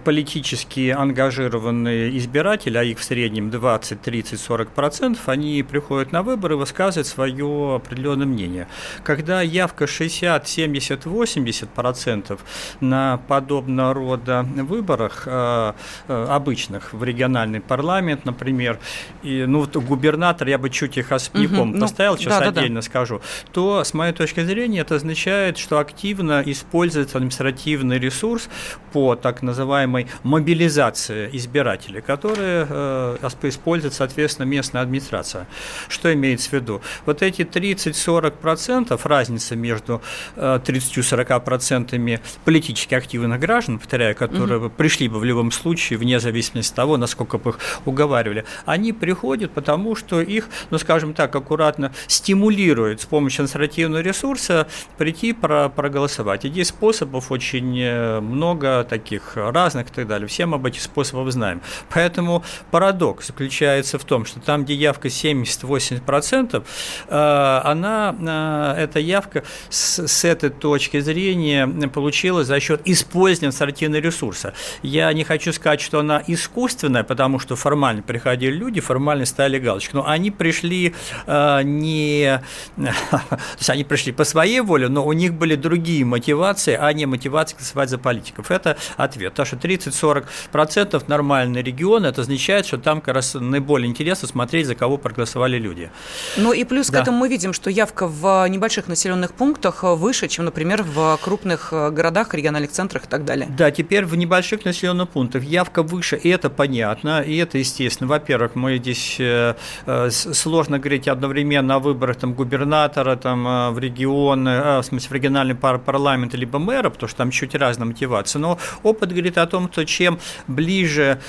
политически 0.04 0.90
ангажированные 0.90 2.15
избиратели, 2.18 2.78
а 2.78 2.82
их 2.82 2.98
в 2.98 3.04
среднем 3.04 3.50
20, 3.50 4.00
30, 4.00 4.40
40 4.40 4.68
процентов, 4.70 5.28
они 5.28 5.62
приходят 5.62 6.12
на 6.12 6.22
выборы 6.22 6.54
и 6.54 6.58
высказывают 6.58 7.06
свое 7.06 7.76
определенное 7.76 8.26
мнение. 8.26 8.68
Когда 9.04 9.42
явка 9.42 9.86
60, 9.86 10.46
70, 10.46 11.06
80 11.06 11.68
процентов 11.70 12.40
на 12.80 13.18
подобного 13.28 13.94
рода 13.94 14.42
выборах 14.42 15.24
э, 15.26 15.72
э, 16.08 16.26
обычных, 16.30 16.92
в 16.92 17.02
региональный 17.04 17.60
парламент, 17.60 18.24
например, 18.24 18.78
и, 19.22 19.44
ну, 19.46 19.60
вот 19.60 19.76
губернатор, 19.76 20.48
я 20.48 20.58
бы 20.58 20.70
чуть 20.70 20.96
их 20.96 21.12
особняком 21.12 21.70
угу, 21.70 21.80
поставил, 21.80 22.12
ну, 22.12 22.18
сейчас 22.18 22.38
да, 22.40 22.48
отдельно 22.48 22.80
да, 22.80 22.80
да. 22.80 22.82
скажу, 22.82 23.20
то, 23.52 23.84
с 23.84 23.94
моей 23.94 24.12
точки 24.12 24.44
зрения, 24.44 24.80
это 24.80 24.96
означает, 24.96 25.58
что 25.58 25.78
активно 25.78 26.42
используется 26.44 27.18
административный 27.18 27.98
ресурс 27.98 28.48
по 28.92 29.14
так 29.16 29.42
называемой 29.42 30.08
мобилизации 30.22 31.30
избирателей 31.32 32.00
которые 32.06 32.66
э, 32.68 33.28
использует, 33.42 33.94
соответственно, 33.94 34.46
местная 34.46 34.82
администрация. 34.82 35.46
Что 35.88 36.12
имеется 36.12 36.50
в 36.50 36.52
виду? 36.52 36.80
Вот 37.04 37.22
эти 37.22 37.42
30-40% 37.42 38.98
разница 39.04 39.56
между 39.56 40.00
э, 40.36 40.60
30-40% 40.64 42.20
политически 42.44 42.94
активных 42.94 43.40
граждан, 43.40 43.78
повторяю, 43.78 44.14
которые 44.14 44.58
угу. 44.58 44.70
пришли 44.70 45.08
бы 45.08 45.18
в 45.18 45.24
любом 45.24 45.50
случае, 45.50 45.98
вне 45.98 46.20
зависимости 46.20 46.72
от 46.72 46.76
того, 46.76 46.96
насколько 46.96 47.38
бы 47.38 47.50
их 47.50 47.58
уговаривали, 47.84 48.44
они 48.64 48.92
приходят, 48.92 49.50
потому 49.52 49.96
что 49.96 50.20
их, 50.20 50.48
ну, 50.70 50.78
скажем 50.78 51.14
так, 51.14 51.34
аккуратно 51.34 51.92
стимулируют 52.06 53.00
с 53.00 53.06
помощью 53.06 53.44
административного 53.44 54.02
ресурса 54.02 54.68
прийти 54.98 55.32
про 55.32 55.68
проголосовать. 55.68 56.44
И 56.44 56.48
здесь 56.48 56.68
способов 56.68 57.30
очень 57.32 57.78
э, 57.80 58.20
много 58.20 58.84
таких 58.84 59.36
разных 59.36 59.90
и 59.90 59.92
так 59.92 60.06
далее. 60.06 60.28
Все 60.28 60.46
мы 60.46 60.56
об 60.56 60.66
этих 60.66 60.82
способах 60.82 61.32
знаем. 61.32 61.60
Поэтому 61.96 62.44
парадокс 62.70 63.28
заключается 63.28 63.98
в 63.98 64.04
том, 64.04 64.26
что 64.26 64.38
там, 64.38 64.64
где 64.64 64.74
явка 64.74 65.08
70-80%, 65.08 66.62
э, 67.08 67.60
она, 67.64 68.74
э, 68.76 68.82
эта 68.82 69.00
явка 69.00 69.44
с, 69.70 70.06
с 70.06 70.24
этой 70.26 70.50
точки 70.50 71.00
зрения 71.00 71.66
получилась 71.88 72.48
за 72.48 72.60
счет 72.60 72.82
использования 72.84 73.48
административного 73.48 74.02
ресурса. 74.02 74.52
Я 74.82 75.10
не 75.14 75.24
хочу 75.24 75.54
сказать, 75.54 75.80
что 75.80 76.00
она 76.00 76.22
искусственная, 76.26 77.02
потому 77.02 77.38
что 77.38 77.56
формально 77.56 78.02
приходили 78.02 78.52
люди, 78.52 78.82
формально 78.82 79.24
ставили 79.24 79.58
галочку, 79.58 79.96
но 79.96 80.06
они 80.06 80.30
пришли 80.30 80.94
э, 81.26 81.62
не... 81.62 82.42
То 82.76 83.38
есть 83.56 83.70
они 83.70 83.84
пришли 83.84 84.12
по 84.12 84.24
своей 84.24 84.60
воле, 84.60 84.88
но 84.88 85.06
у 85.06 85.14
них 85.14 85.32
были 85.32 85.54
другие 85.54 86.04
мотивации, 86.04 86.76
а 86.78 86.92
не 86.92 87.06
мотивации 87.06 87.56
голосовать 87.56 87.88
за 87.88 87.96
политиков. 87.96 88.50
Это 88.50 88.76
ответ. 88.98 89.32
Потому 89.32 89.46
что 89.46 89.56
30-40% 89.56 91.02
нормальный 91.08 91.62
регион 91.62 91.85
регион, 91.86 92.04
это 92.04 92.22
означает, 92.22 92.66
что 92.66 92.78
там 92.78 93.00
как 93.00 93.14
раз 93.14 93.34
наиболее 93.34 93.88
интересно 93.88 94.28
смотреть, 94.28 94.66
за 94.66 94.74
кого 94.74 94.98
проголосовали 94.98 95.58
люди. 95.58 95.90
Ну 96.36 96.52
и 96.52 96.64
плюс 96.64 96.88
да. 96.88 96.98
к 96.98 97.02
этому 97.02 97.18
мы 97.18 97.28
видим, 97.28 97.52
что 97.52 97.70
явка 97.70 98.08
в 98.08 98.46
небольших 98.48 98.88
населенных 98.88 99.32
пунктах 99.32 99.82
выше, 99.82 100.28
чем, 100.28 100.44
например, 100.44 100.82
в 100.82 101.18
крупных 101.22 101.72
городах, 101.72 102.34
региональных 102.34 102.70
центрах 102.70 103.04
и 103.04 103.08
так 103.08 103.24
далее. 103.24 103.48
Да, 103.56 103.70
теперь 103.70 104.04
в 104.04 104.16
небольших 104.16 104.64
населенных 104.64 105.08
пунктах 105.10 105.44
явка 105.44 105.82
выше, 105.82 106.16
и 106.16 106.28
это 106.28 106.50
понятно, 106.50 107.20
и 107.20 107.36
это 107.36 107.58
естественно. 107.58 108.08
Во-первых, 108.08 108.54
мы 108.54 108.78
здесь 108.78 109.16
э, 109.18 109.54
э, 109.86 110.10
сложно 110.10 110.78
говорить 110.78 111.08
одновременно 111.08 111.76
о 111.76 111.78
выборах 111.78 112.16
там, 112.16 112.34
губернатора 112.34 113.16
там, 113.16 113.46
э, 113.46 113.70
в 113.70 113.78
регион, 113.78 114.44
в 114.44 114.82
смысле 114.82 115.08
в 115.08 115.12
региональный 115.12 115.54
пар 115.54 115.78
парламент 115.78 116.34
либо 116.34 116.58
мэра, 116.58 116.90
потому 116.90 117.08
что 117.08 117.18
там 117.18 117.30
чуть 117.30 117.54
разная 117.54 117.86
мотивация. 117.86 118.40
Но 118.40 118.58
опыт 118.82 119.10
говорит 119.10 119.38
о 119.38 119.46
том, 119.46 119.70
что 119.72 119.84
чем 119.84 120.18
ближе 120.48 121.20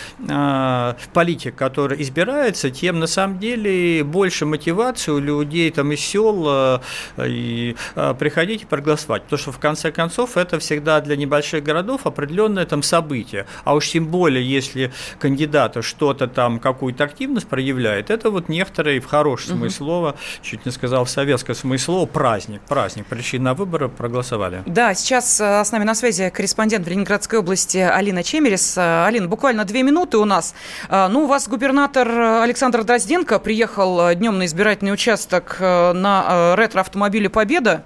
политик, 1.13 1.55
который 1.55 2.01
избирается, 2.01 2.71
тем 2.71 2.99
на 2.99 3.07
самом 3.07 3.39
деле 3.39 4.03
больше 4.03 4.45
мотивации 4.45 5.11
у 5.11 5.19
людей 5.19 5.69
там 5.71 5.91
из 5.91 6.07
сел 6.07 6.45
э, 6.47 6.79
и 7.25 7.75
э, 7.95 8.15
приходить 8.17 8.63
и 8.63 8.65
проголосовать. 8.65 9.23
Потому 9.23 9.39
что 9.39 9.51
в 9.51 9.59
конце 9.59 9.91
концов 9.91 10.37
это 10.37 10.59
всегда 10.59 11.01
для 11.01 11.15
небольших 11.15 11.63
городов 11.63 12.05
определенное 12.05 12.65
там 12.65 12.83
событие. 12.83 13.45
А 13.63 13.75
уж 13.75 13.89
тем 13.89 14.07
более, 14.07 14.47
если 14.47 14.91
кандидата 15.19 15.81
что-то 15.81 16.27
там, 16.27 16.59
какую-то 16.59 17.03
активность 17.03 17.47
проявляет, 17.47 18.09
это 18.09 18.29
вот 18.29 18.49
некоторые 18.49 18.99
в 18.99 19.05
хорошем 19.05 19.57
смысле 19.57 19.69
слова, 19.69 20.15
чуть 20.41 20.65
не 20.65 20.71
сказал 20.71 21.05
в 21.05 21.09
советском 21.09 21.55
смысле 21.55 21.85
слова, 21.85 22.05
праздник. 22.05 22.61
Праздник. 22.67 23.05
Пришли 23.05 23.39
на 23.39 23.53
выборы, 23.53 23.89
проголосовали. 23.89 24.63
Да, 24.65 24.93
сейчас 24.93 25.39
с 25.39 25.71
нами 25.71 25.83
на 25.83 25.95
связи 25.95 26.29
корреспондент 26.29 26.85
в 26.85 26.89
Ленинградской 26.89 27.39
области 27.39 27.77
Алина 27.77 28.23
Чемерис. 28.23 28.77
Алина, 28.77 29.27
буквально 29.27 29.65
две 29.65 29.83
минуты 29.83 30.17
у 30.17 30.25
нас. 30.27 30.53
А, 30.89 31.09
ну, 31.09 31.23
у 31.23 31.27
вас 31.27 31.47
губернатор 31.47 32.07
Александр 32.09 32.83
Дрозденко 32.83 33.39
приехал 33.39 34.09
э, 34.09 34.15
днем 34.15 34.37
на 34.37 34.45
избирательный 34.45 34.93
участок 34.93 35.57
э, 35.59 35.93
на 35.93 36.25
э, 36.27 36.55
ретро-автомобиле 36.55 37.29
«Победа». 37.29 37.83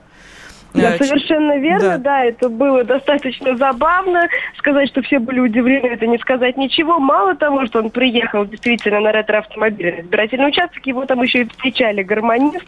Да, 0.73 0.97
совершенно 0.97 1.57
верно, 1.57 1.97
да. 1.97 1.97
да, 1.97 2.25
это 2.25 2.49
было 2.49 2.83
достаточно 2.83 3.57
забавно. 3.57 4.27
Сказать, 4.57 4.89
что 4.89 5.01
все 5.01 5.19
были 5.19 5.39
удивлены, 5.39 5.87
это 5.87 6.07
не 6.07 6.17
сказать 6.17 6.57
ничего. 6.57 6.99
Мало 6.99 7.35
того, 7.35 7.65
что 7.65 7.79
он 7.79 7.89
приехал 7.89 8.45
действительно 8.45 8.99
на 8.99 9.11
ретро-автомобиле 9.11 9.95
на 9.95 10.01
избирательный 10.01 10.47
участок, 10.47 10.85
его 10.85 11.05
там 11.05 11.21
еще 11.21 11.41
и 11.41 11.49
встречали 11.49 12.03
гармонист, 12.03 12.65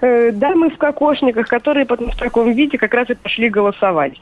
э, 0.00 0.30
дамы 0.32 0.70
в 0.70 0.78
кокошниках, 0.78 1.46
которые 1.48 1.86
потом 1.86 2.10
в 2.10 2.16
таком 2.16 2.52
виде 2.52 2.78
как 2.78 2.92
раз 2.94 3.10
и 3.10 3.14
пошли 3.14 3.48
голосовать. 3.48 4.14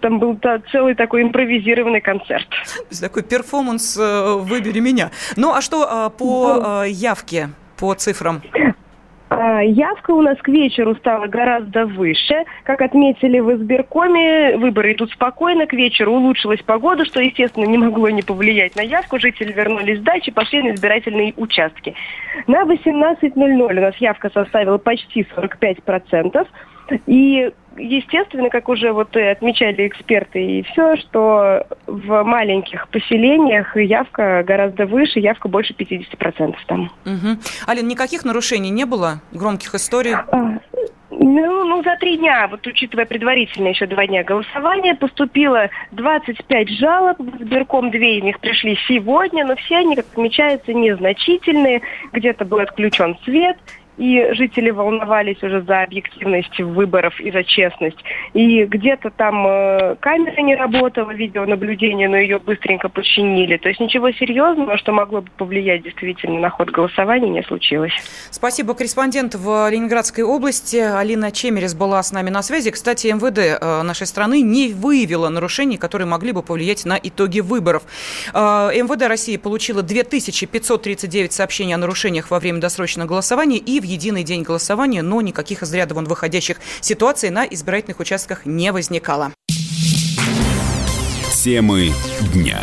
Там 0.00 0.18
был 0.18 0.36
та, 0.36 0.60
целый 0.72 0.94
такой 0.94 1.22
импровизированный 1.22 2.00
концерт. 2.00 2.48
То 2.48 2.84
есть 2.90 3.00
такой 3.00 3.22
перформанс 3.22 3.96
э, 3.96 4.34
«Выбери 4.38 4.80
меня». 4.80 5.10
Ну, 5.36 5.52
а 5.54 5.60
что 5.60 6.08
э, 6.08 6.18
по 6.18 6.82
э, 6.84 6.90
явке, 6.90 7.50
по 7.76 7.94
цифрам? 7.94 8.42
А, 9.30 9.62
явка 9.62 10.10
у 10.10 10.22
нас 10.22 10.36
к 10.38 10.48
вечеру 10.48 10.96
стала 10.96 11.28
гораздо 11.28 11.86
выше. 11.86 12.44
Как 12.64 12.82
отметили 12.82 13.38
в 13.38 13.54
избиркоме, 13.54 14.56
выборы 14.56 14.92
идут 14.92 15.12
спокойно. 15.12 15.66
К 15.66 15.72
вечеру 15.72 16.14
улучшилась 16.14 16.60
погода, 16.62 17.04
что, 17.04 17.20
естественно, 17.20 17.64
не 17.64 17.78
могло 17.78 18.10
не 18.10 18.22
повлиять 18.22 18.74
на 18.74 18.80
явку. 18.80 19.20
Жители 19.20 19.52
вернулись 19.52 20.00
с 20.00 20.02
дачи, 20.02 20.32
пошли 20.32 20.64
на 20.64 20.74
избирательные 20.74 21.32
участки. 21.36 21.94
На 22.48 22.64
18.00 22.64 23.62
у 23.62 23.80
нас 23.80 23.96
явка 23.98 24.30
составила 24.30 24.78
почти 24.78 25.24
45%. 25.36 26.46
И 27.06 27.52
естественно, 27.76 28.50
как 28.50 28.68
уже 28.68 28.92
вот 28.92 29.16
отмечали 29.16 29.86
эксперты 29.86 30.58
и 30.58 30.62
все, 30.62 30.96
что 30.96 31.66
в 31.86 32.22
маленьких 32.22 32.88
поселениях 32.88 33.76
явка 33.76 34.42
гораздо 34.46 34.86
выше, 34.86 35.20
явка 35.20 35.48
больше 35.48 35.74
50% 35.74 36.54
там. 36.66 36.92
Угу. 37.04 37.38
Алин, 37.66 37.88
никаких 37.88 38.24
нарушений 38.24 38.70
не 38.70 38.84
было? 38.84 39.20
Громких 39.32 39.74
историй? 39.74 40.14
А, 40.14 40.58
ну, 41.10 41.64
ну, 41.64 41.82
за 41.82 41.96
три 41.96 42.16
дня, 42.18 42.46
вот 42.48 42.66
учитывая 42.66 43.04
предварительно 43.04 43.68
еще 43.68 43.86
два 43.86 44.06
дня 44.06 44.22
голосования, 44.22 44.94
поступило 44.94 45.68
25 45.92 46.68
жалоб 46.70 47.18
в 47.18 47.42
избирком, 47.42 47.90
две 47.90 48.18
из 48.18 48.22
них 48.22 48.38
пришли 48.40 48.78
сегодня, 48.86 49.44
но 49.44 49.56
все 49.56 49.78
они, 49.78 49.96
как 49.96 50.06
отмечается, 50.12 50.72
незначительные. 50.72 51.82
Где-то 52.12 52.44
был 52.44 52.60
отключен 52.60 53.18
свет, 53.24 53.58
и 54.00 54.32
жители 54.32 54.70
волновались 54.70 55.42
уже 55.42 55.60
за 55.60 55.82
объективность 55.82 56.58
выборов 56.58 57.20
и 57.20 57.30
за 57.30 57.44
честность. 57.44 57.98
И 58.32 58.64
где-то 58.64 59.10
там 59.10 59.46
э, 59.46 59.96
камера 60.00 60.40
не 60.40 60.56
работала, 60.56 61.10
видеонаблюдение, 61.10 62.08
но 62.08 62.16
ее 62.16 62.38
быстренько 62.38 62.88
починили. 62.88 63.58
То 63.58 63.68
есть 63.68 63.78
ничего 63.78 64.10
серьезного, 64.12 64.78
что 64.78 64.92
могло 64.92 65.20
бы 65.20 65.28
повлиять 65.36 65.82
действительно 65.82 66.40
на 66.40 66.48
ход 66.48 66.70
голосования, 66.70 67.28
не 67.28 67.42
случилось. 67.42 67.92
Спасибо. 68.30 68.72
Корреспондент 68.72 69.34
в 69.34 69.68
Ленинградской 69.68 70.24
области 70.24 70.78
Алина 70.78 71.30
Чемерес 71.30 71.74
была 71.74 72.02
с 72.02 72.10
нами 72.10 72.30
на 72.30 72.40
связи. 72.40 72.70
Кстати, 72.70 73.08
МВД 73.08 73.60
э, 73.60 73.82
нашей 73.82 74.06
страны 74.06 74.40
не 74.40 74.72
выявила 74.72 75.28
нарушений, 75.28 75.76
которые 75.76 76.08
могли 76.08 76.32
бы 76.32 76.42
повлиять 76.42 76.86
на 76.86 76.98
итоги 77.02 77.40
выборов. 77.40 77.82
Э, 78.32 78.70
МВД 78.74 79.08
России 79.08 79.36
получила 79.36 79.82
2539 79.82 81.34
сообщений 81.34 81.74
о 81.74 81.78
нарушениях 81.78 82.30
во 82.30 82.38
время 82.38 82.60
досрочного 82.60 83.06
голосования 83.06 83.58
и 83.58 83.78
в 83.78 83.89
единый 83.90 84.22
день 84.22 84.42
голосования, 84.42 85.02
но 85.02 85.20
никаких 85.20 85.62
из 85.62 85.72
ряда 85.74 85.94
вон 85.94 86.04
выходящих 86.04 86.58
ситуаций 86.80 87.30
на 87.30 87.44
избирательных 87.44 88.00
участках 88.00 88.46
не 88.46 88.72
возникало. 88.72 89.32
Темы 91.42 91.92
дня. 92.32 92.60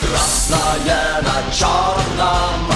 Красное 0.00 1.22
на 1.22 1.52
черном 1.52 2.72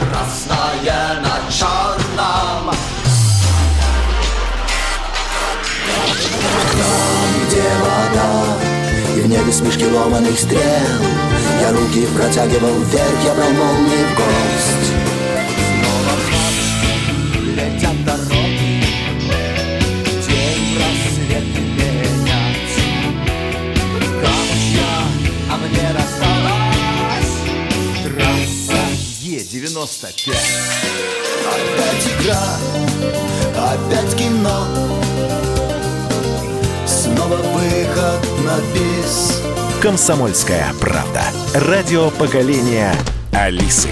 Красное 0.00 1.20
на 1.20 1.52
черном 1.52 2.74
небе 9.44 9.52
смешки 9.52 9.86
ломаных 9.86 10.38
стрел. 10.38 10.60
Я 11.60 11.72
руки 11.72 12.06
протягивал 12.16 12.78
вверх, 12.80 13.24
я 13.24 13.34
брал 13.34 13.50
молнии 13.50 14.04
в 14.04 14.14
гость 14.16 14.92
Снова 15.80 16.14
в 16.18 17.38
летят 17.56 18.04
дороги 18.04 18.84
День 20.26 20.78
рассвет 20.78 21.46
менять 21.78 22.74
Камушья, 24.20 24.94
а 25.50 25.56
мне 25.56 25.86
рассталась. 25.92 27.34
Трасса 28.04 28.82
Е-95 29.20 30.34
Опять 31.46 32.06
игра, 32.20 32.44
опять 33.56 34.16
кино. 34.16 34.66
Снова 36.86 37.36
выход 37.36 38.20
на 38.44 38.58
бис. 38.72 39.33
Комсомольская 39.84 40.72
правда. 40.80 41.20
Радио 41.52 42.10
поколения 42.12 42.94
Алисы. 43.34 43.90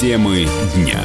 Темы 0.00 0.48
дня. 0.74 1.00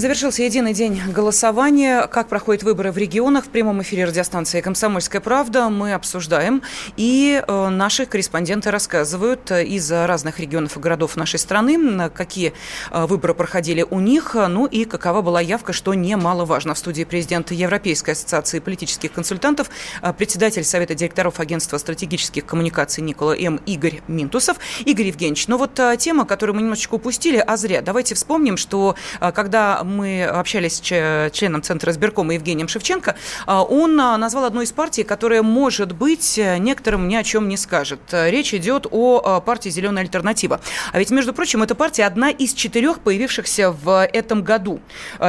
Завершился 0.00 0.42
единый 0.42 0.72
день 0.72 0.98
голосования. 1.12 2.06
Как 2.06 2.28
проходят 2.28 2.62
выборы 2.62 2.90
в 2.90 2.96
регионах? 2.96 3.44
В 3.44 3.48
прямом 3.48 3.82
эфире 3.82 4.06
радиостанции 4.06 4.62
«Комсомольская 4.62 5.20
правда» 5.20 5.68
мы 5.68 5.92
обсуждаем. 5.92 6.62
И 6.96 7.44
э, 7.46 7.68
наши 7.68 8.06
корреспонденты 8.06 8.70
рассказывают 8.70 9.50
из 9.50 9.92
разных 9.92 10.40
регионов 10.40 10.78
и 10.78 10.80
городов 10.80 11.16
нашей 11.16 11.38
страны, 11.38 12.08
какие 12.08 12.54
э, 12.90 13.04
выборы 13.04 13.34
проходили 13.34 13.84
у 13.90 14.00
них, 14.00 14.34
ну 14.34 14.64
и 14.64 14.86
какова 14.86 15.20
была 15.20 15.42
явка, 15.42 15.74
что 15.74 15.92
немаловажно. 15.92 16.72
В 16.72 16.78
студии 16.78 17.04
президента 17.04 17.52
Европейской 17.52 18.12
ассоциации 18.12 18.60
политических 18.60 19.12
консультантов, 19.12 19.68
э, 20.00 20.14
председатель 20.14 20.64
Совета 20.64 20.94
директоров 20.94 21.40
Агентства 21.40 21.76
стратегических 21.76 22.46
коммуникаций 22.46 23.04
Никола 23.04 23.36
М. 23.36 23.60
Игорь 23.66 24.00
Минтусов. 24.08 24.56
Игорь 24.86 25.08
Евгеньевич, 25.08 25.46
ну 25.46 25.58
вот 25.58 25.78
тема, 25.98 26.24
которую 26.24 26.56
мы 26.56 26.62
немножечко 26.62 26.94
упустили, 26.94 27.36
а 27.36 27.58
зря. 27.58 27.82
Давайте 27.82 28.14
вспомним, 28.14 28.56
что 28.56 28.94
когда 29.34 29.84
мы 29.90 30.24
общались 30.24 30.80
с 30.82 31.30
членом 31.32 31.62
Центра 31.62 31.92
избиркома 31.92 32.34
Евгением 32.34 32.68
Шевченко, 32.68 33.16
а, 33.46 33.62
он 33.62 34.00
а, 34.00 34.16
назвал 34.16 34.44
одну 34.44 34.62
из 34.62 34.72
партий, 34.72 35.02
которая, 35.02 35.42
может 35.42 35.92
быть, 35.92 36.38
некоторым 36.38 37.08
ни 37.08 37.16
о 37.16 37.22
чем 37.22 37.48
не 37.48 37.56
скажет. 37.56 38.00
Речь 38.12 38.54
идет 38.54 38.86
о 38.90 39.20
а, 39.24 39.40
партии 39.40 39.68
«Зеленая 39.68 40.04
альтернатива». 40.04 40.60
А 40.92 40.98
ведь, 40.98 41.10
между 41.10 41.32
прочим, 41.32 41.62
эта 41.62 41.74
партия 41.74 42.04
одна 42.04 42.30
из 42.30 42.54
четырех 42.54 43.00
появившихся 43.00 43.72
в 43.72 44.06
этом 44.12 44.42
году. 44.42 44.80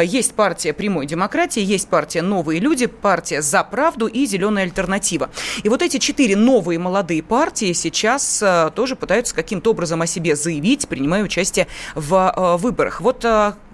Есть 0.03 0.33
партия 0.33 0.73
прямой 0.73 1.05
демократии, 1.05 1.61
есть 1.61 1.89
партия 1.89 2.21
«Новые 2.21 2.59
люди», 2.59 2.85
партия 2.85 3.41
«За 3.41 3.63
правду» 3.63 4.07
и 4.07 4.25
«Зеленая 4.25 4.65
альтернатива». 4.65 5.29
И 5.63 5.69
вот 5.69 5.81
эти 5.81 5.97
четыре 5.97 6.35
новые 6.35 6.79
молодые 6.79 7.23
партии 7.23 7.73
сейчас 7.73 8.43
тоже 8.75 8.95
пытаются 8.95 9.35
каким-то 9.35 9.71
образом 9.71 10.01
о 10.01 10.07
себе 10.07 10.35
заявить, 10.35 10.87
принимая 10.87 11.23
участие 11.23 11.67
в 11.95 12.57
выборах. 12.61 13.01
Вот 13.01 13.25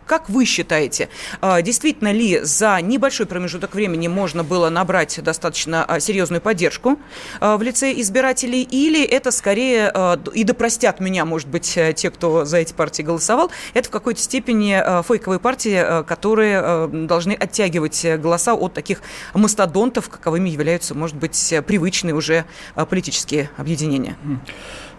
как 0.08 0.30
вы 0.30 0.46
считаете, 0.46 1.10
а, 1.42 1.62
действительно 1.62 2.12
ли 2.12 2.40
за 2.42 2.80
небольшой 2.82 3.26
промежуток 3.26 3.76
времени 3.76 4.08
можно 4.08 4.44
было 4.44 4.70
набрать 4.70 5.22
достаточно 5.22 5.84
а, 5.84 6.00
серьезную 6.00 6.42
поддержку 6.42 6.98
а, 7.40 7.58
в 7.58 7.62
лице 7.62 7.94
избирателей, 7.98 8.64
или 8.64 9.04
это 9.04 9.32
скорее, 9.32 9.94
и 10.34 10.44
да 10.44 10.54
простят 10.54 11.00
меня, 11.00 11.26
может 11.26 11.50
быть, 11.50 11.78
э, 11.78 11.94
те, 11.94 12.10
кто 12.10 12.46
за 12.46 12.58
эти 12.58 12.74
партии 12.74 13.04
голосовал, 13.04 13.52
это 13.74 13.90
в 13.90 13.92
какой-то 13.92 14.22
степени 14.22 14.82
фейковые 15.04 15.40
партии, 15.40 16.04
которые 16.06 16.88
должны 16.88 17.34
оттягивать 17.34 18.06
голоса 18.18 18.54
от 18.54 18.74
таких 18.74 19.02
мастодонтов, 19.34 20.10
каковыми 20.10 20.50
являются, 20.50 20.96
может 20.96 21.18
быть, 21.18 21.54
привычные 21.66 22.16
уже 22.16 22.46
политические 22.90 23.50
объединения? 23.58 24.16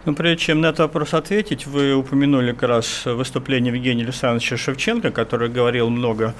Ну, 0.04 0.14
прежде 0.14 0.46
чем 0.46 0.60
на 0.60 0.66
этот 0.66 0.80
вопрос 0.80 1.12
ответить, 1.14 1.66
вы 1.66 1.94
упомянули 1.94 2.52
как 2.52 2.68
раз 2.68 3.04
выступление 3.04 3.74
Евгения 3.74 4.04
Александровича 4.04 4.56
Шевченко, 4.56 5.10
который 5.10 5.48
говорил 5.48 5.90
много 5.90 6.34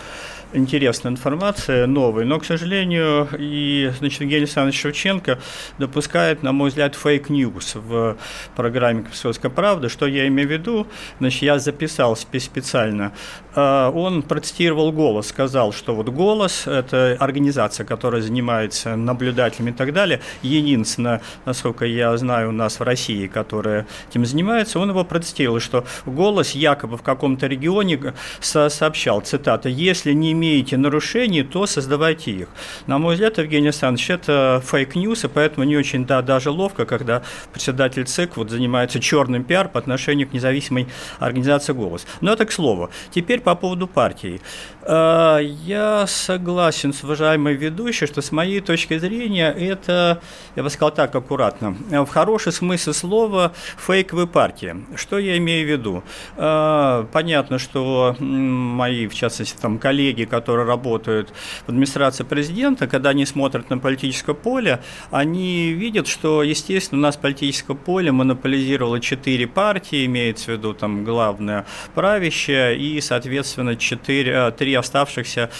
интересная 0.52 1.12
информация, 1.12 1.86
новая. 1.86 2.24
Но, 2.24 2.38
к 2.38 2.44
сожалению, 2.44 3.28
и 3.38 3.92
значит, 3.98 4.20
Евгений 4.20 4.42
Александрович 4.42 4.80
Шевченко 4.80 5.38
допускает, 5.78 6.42
на 6.42 6.52
мой 6.52 6.70
взгляд, 6.70 6.94
fake 6.94 7.34
news 7.34 7.74
в 7.74 8.16
программе 8.56 9.02
«Комсомольская 9.02 9.50
правда». 9.50 9.88
Что 9.88 10.06
я 10.06 10.26
имею 10.28 10.48
в 10.48 10.52
виду? 10.52 10.86
Значит, 11.18 11.42
я 11.42 11.58
записал 11.58 12.16
специально. 12.16 13.12
А, 13.54 13.90
он 13.90 14.22
процитировал 14.22 14.92
«Голос», 14.92 15.28
сказал, 15.28 15.72
что 15.72 15.94
вот 15.94 16.08
«Голос»– 16.08 16.64
это 16.66 17.16
организация, 17.18 17.84
которая 17.84 18.22
занимается 18.22 18.96
наблюдателями 18.96 19.70
и 19.70 19.74
так 19.74 19.92
далее. 19.92 20.20
Единственное, 20.42 21.20
насколько 21.44 21.84
я 21.84 22.16
знаю, 22.16 22.50
у 22.50 22.52
нас 22.52 22.80
в 22.80 22.82
России, 22.82 23.26
которые 23.26 23.86
этим 24.10 24.24
занимаются, 24.24 24.78
он 24.78 24.90
его 24.90 25.04
процитировал, 25.04 25.60
что 25.60 25.84
голос 26.06 26.52
якобы 26.52 26.96
в 26.96 27.02
каком-то 27.02 27.46
регионе 27.46 28.14
сообщал, 28.40 29.20
цитата, 29.20 29.68
«Если 29.68 30.12
не 30.12 30.37
имеете 30.38 30.76
нарушений, 30.76 31.42
то 31.42 31.66
создавайте 31.66 32.30
их». 32.30 32.48
На 32.86 32.98
мой 32.98 33.14
взгляд, 33.14 33.38
Евгений 33.38 33.68
Александрович, 33.68 34.10
это 34.10 34.62
fake 34.64 34.91
news, 34.91 35.24
и 35.24 35.28
поэтому 35.28 35.66
не 35.66 35.76
очень 35.76 36.06
да, 36.06 36.22
даже 36.22 36.50
ловко, 36.50 36.86
когда 36.86 37.22
председатель 37.52 38.04
ЦИК 38.04 38.36
вот 38.36 38.50
занимается 38.50 39.00
черным 39.00 39.44
пиар 39.44 39.68
по 39.68 39.78
отношению 39.78 40.28
к 40.28 40.32
независимой 40.32 40.86
организации 41.18 41.72
«Голос». 41.72 42.06
Но 42.20 42.32
это 42.32 42.46
к 42.46 42.52
слову. 42.52 42.90
Теперь 43.10 43.40
по 43.40 43.54
поводу 43.54 43.86
партии. 43.86 44.40
А, 44.82 45.38
я 45.38 46.06
согласен 46.06 46.92
с 46.92 47.04
уважаемой 47.04 47.54
ведущей, 47.54 48.06
что 48.06 48.22
с 48.22 48.32
моей 48.32 48.60
точки 48.60 48.98
зрения 48.98 49.50
это, 49.50 50.20
я 50.56 50.62
бы 50.62 50.70
сказал 50.70 50.92
так 50.94 51.14
аккуратно, 51.14 51.76
в 51.90 52.06
хороший 52.06 52.52
смысл 52.52 52.92
слова 52.92 53.52
фейковая 53.76 54.26
партия. 54.26 54.76
Что 54.94 55.18
я 55.18 55.36
имею 55.36 55.66
в 55.66 55.70
виду? 55.70 56.02
А, 56.36 57.06
понятно, 57.12 57.58
что 57.58 58.16
мои, 58.18 59.06
в 59.06 59.14
частности, 59.14 59.56
там, 59.60 59.78
коллеги, 59.78 60.24
которые 60.28 60.66
работают 60.66 61.30
в 61.66 61.68
администрации 61.68 62.24
президента, 62.24 62.86
когда 62.86 63.10
они 63.10 63.26
смотрят 63.26 63.70
на 63.70 63.78
политическое 63.78 64.34
поле, 64.34 64.80
они 65.10 65.72
видят, 65.72 66.06
что, 66.06 66.42
естественно, 66.42 67.00
у 67.00 67.02
нас 67.02 67.16
политическое 67.16 67.74
поле 67.74 68.12
монополизировало 68.12 69.00
четыре 69.00 69.46
партии, 69.46 70.06
имеется 70.06 70.46
в 70.46 70.48
виду 70.48 70.74
там 70.74 71.04
главное 71.04 71.66
правящее 71.94 72.76
и, 72.78 73.00
соответственно, 73.00 73.76
четыре, 73.76 74.50
три 74.50 74.74
оставшихся 74.74 75.50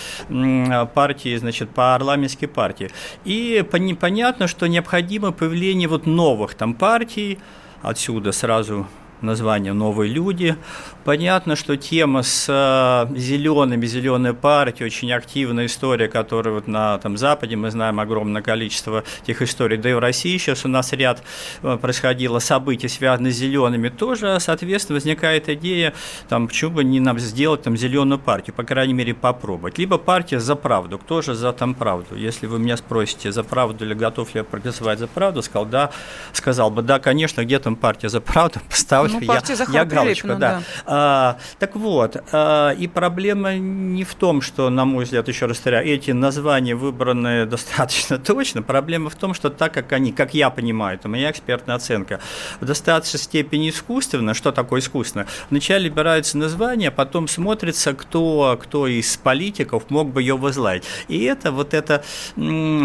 партии, 0.94 1.36
значит, 1.36 1.70
парламентские 1.70 2.48
партии. 2.48 2.90
И 3.24 3.64
понятно, 4.00 4.46
что 4.46 4.66
необходимо 4.66 5.32
появление 5.32 5.88
вот 5.88 6.06
новых 6.06 6.54
там 6.54 6.74
партий, 6.74 7.38
отсюда 7.82 8.32
сразу 8.32 8.86
название 9.22 9.72
«Новые 9.72 10.12
люди». 10.12 10.56
Понятно, 11.04 11.56
что 11.56 11.76
тема 11.76 12.22
с 12.22 12.46
э, 12.48 13.16
зелеными, 13.16 13.86
зеленая 13.86 14.34
партия, 14.34 14.84
очень 14.84 15.10
активная 15.10 15.66
история, 15.66 16.08
которая 16.08 16.54
вот 16.54 16.68
на 16.68 16.98
там, 16.98 17.16
Западе, 17.16 17.56
мы 17.56 17.70
знаем 17.70 17.98
огромное 17.98 18.42
количество 18.42 19.04
этих 19.22 19.40
историй, 19.40 19.78
да 19.78 19.90
и 19.90 19.94
в 19.94 20.00
России 20.00 20.36
сейчас 20.36 20.66
у 20.66 20.68
нас 20.68 20.92
ряд 20.92 21.22
э, 21.62 21.78
происходило 21.80 22.40
событий, 22.40 22.88
связанных 22.88 23.32
с 23.32 23.36
зелеными, 23.36 23.88
тоже, 23.88 24.36
соответственно, 24.38 24.96
возникает 24.96 25.48
идея, 25.48 25.94
там, 26.28 26.48
почему 26.48 26.72
бы 26.72 26.84
не 26.84 27.00
нам 27.00 27.18
сделать 27.18 27.62
там 27.62 27.76
зеленую 27.76 28.18
партию, 28.18 28.54
по 28.54 28.64
крайней 28.64 28.94
мере, 28.94 29.14
попробовать. 29.14 29.78
Либо 29.78 29.96
партия 29.96 30.40
за 30.40 30.56
правду, 30.56 30.98
кто 30.98 31.22
же 31.22 31.34
за 31.34 31.52
там 31.52 31.74
правду? 31.74 32.16
Если 32.16 32.46
вы 32.46 32.58
меня 32.58 32.76
спросите, 32.76 33.32
за 33.32 33.44
правду 33.44 33.86
или 33.86 33.94
готов 33.94 34.34
ли 34.34 34.40
я 34.40 34.44
проголосовать 34.44 34.98
за 34.98 35.06
правду, 35.06 35.42
сказал, 35.42 35.64
да, 35.64 35.90
сказал 36.32 36.70
бы, 36.70 36.82
да, 36.82 36.98
конечно, 36.98 37.44
где 37.44 37.58
там 37.58 37.76
партия 37.76 38.10
за 38.10 38.20
правду, 38.20 38.60
поставлю 38.68 39.07
ну, 39.12 39.20
я, 39.20 39.42
я 39.72 39.84
галочку, 39.84 40.28
да. 40.28 40.36
да. 40.36 40.62
А, 40.86 41.38
так 41.58 41.76
вот, 41.76 42.16
а, 42.32 42.70
и 42.70 42.88
проблема 42.88 43.54
не 43.54 44.04
в 44.04 44.14
том, 44.14 44.40
что, 44.42 44.70
на 44.70 44.84
мой 44.84 45.04
взгляд, 45.04 45.28
еще 45.28 45.46
раз 45.46 45.58
повторяю, 45.68 45.86
эти 45.86 46.12
названия 46.12 46.74
выбраны 46.74 47.44
достаточно 47.44 48.18
точно. 48.32 48.62
Проблема 48.62 49.10
в 49.10 49.14
том, 49.16 49.34
что 49.34 49.50
так 49.50 49.74
как 49.74 49.92
они, 49.92 50.12
как 50.12 50.32
я 50.32 50.48
понимаю, 50.48 50.96
это 50.96 51.08
моя 51.08 51.30
экспертная 51.30 51.76
оценка, 51.76 52.20
в 52.60 52.64
достаточной 52.64 53.20
степени 53.20 53.68
искусственно, 53.68 54.32
что 54.32 54.50
такое 54.50 54.80
искусственно, 54.80 55.26
вначале 55.50 55.90
выбираются 55.90 56.38
названия, 56.38 56.90
потом 56.90 57.28
смотрится, 57.28 57.92
кто, 57.92 58.58
кто 58.62 58.86
из 58.86 59.16
политиков 59.18 59.90
мог 59.90 60.10
бы 60.10 60.22
ее 60.22 60.38
возглавить. 60.38 60.84
И 61.08 61.22
это 61.24 61.52
вот 61.52 61.74
эта 61.74 62.02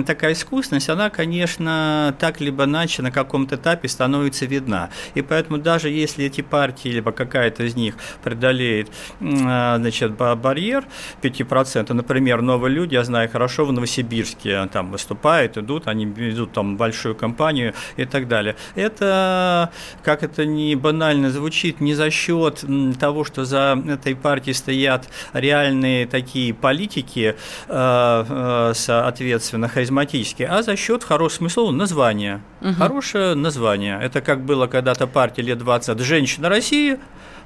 такая 0.05 0.33
искусственность, 0.33 0.89
она, 0.89 1.09
конечно, 1.09 2.13
так 2.19 2.41
либо 2.41 2.65
иначе 2.65 3.01
на 3.01 3.11
каком-то 3.11 3.55
этапе 3.55 3.87
становится 3.87 4.45
видна. 4.45 4.89
И 5.15 5.21
поэтому 5.21 5.57
даже 5.57 5.89
если 5.89 6.12
эти 6.17 6.41
партии, 6.41 6.89
либо 6.89 7.11
какая-то 7.11 7.63
из 7.63 7.75
них 7.75 7.95
преодолеет 8.23 8.89
а, 9.21 9.77
значит, 9.77 10.15
барьер 10.15 10.85
5%, 11.21 11.93
например, 11.93 12.41
новые 12.41 12.73
люди, 12.73 12.93
я 12.95 13.03
знаю 13.03 13.29
хорошо, 13.29 13.65
в 13.65 13.71
Новосибирске 13.71 14.67
там 14.67 14.91
выступают, 14.91 15.57
идут, 15.57 15.87
они 15.87 16.05
ведут 16.05 16.53
там 16.53 16.77
большую 16.77 17.15
кампанию 17.15 17.73
и 17.97 18.05
так 18.05 18.27
далее. 18.27 18.55
Это, 18.75 19.71
как 20.03 20.23
это 20.23 20.45
не 20.45 20.75
банально 20.75 21.29
звучит, 21.29 21.79
не 21.79 21.93
за 21.93 22.09
счет 22.09 22.63
того, 22.99 23.23
что 23.23 23.45
за 23.45 23.81
этой 23.87 24.15
партией 24.15 24.53
стоят 24.53 25.07
реальные 25.33 26.07
такие 26.07 26.53
политики, 26.53 27.35
а, 27.67 28.25
а, 28.29 28.71
соответственно, 28.73 29.67
харизматические, 29.67 30.47
а 30.47 30.61
за 30.61 30.75
счет 30.75 31.03
хорошего 31.03 31.43
смысла 31.43 31.71
названия. 31.71 32.41
Угу. 32.63 32.73
Хорошее 32.75 33.35
название. 33.35 33.99
Это 34.01 34.21
как 34.21 34.45
было 34.45 34.67
когда-то 34.67 35.05
партия 35.05 35.41
лет 35.41 35.57
20 35.57 35.99
женщина 35.99 36.47
России, 36.47 36.97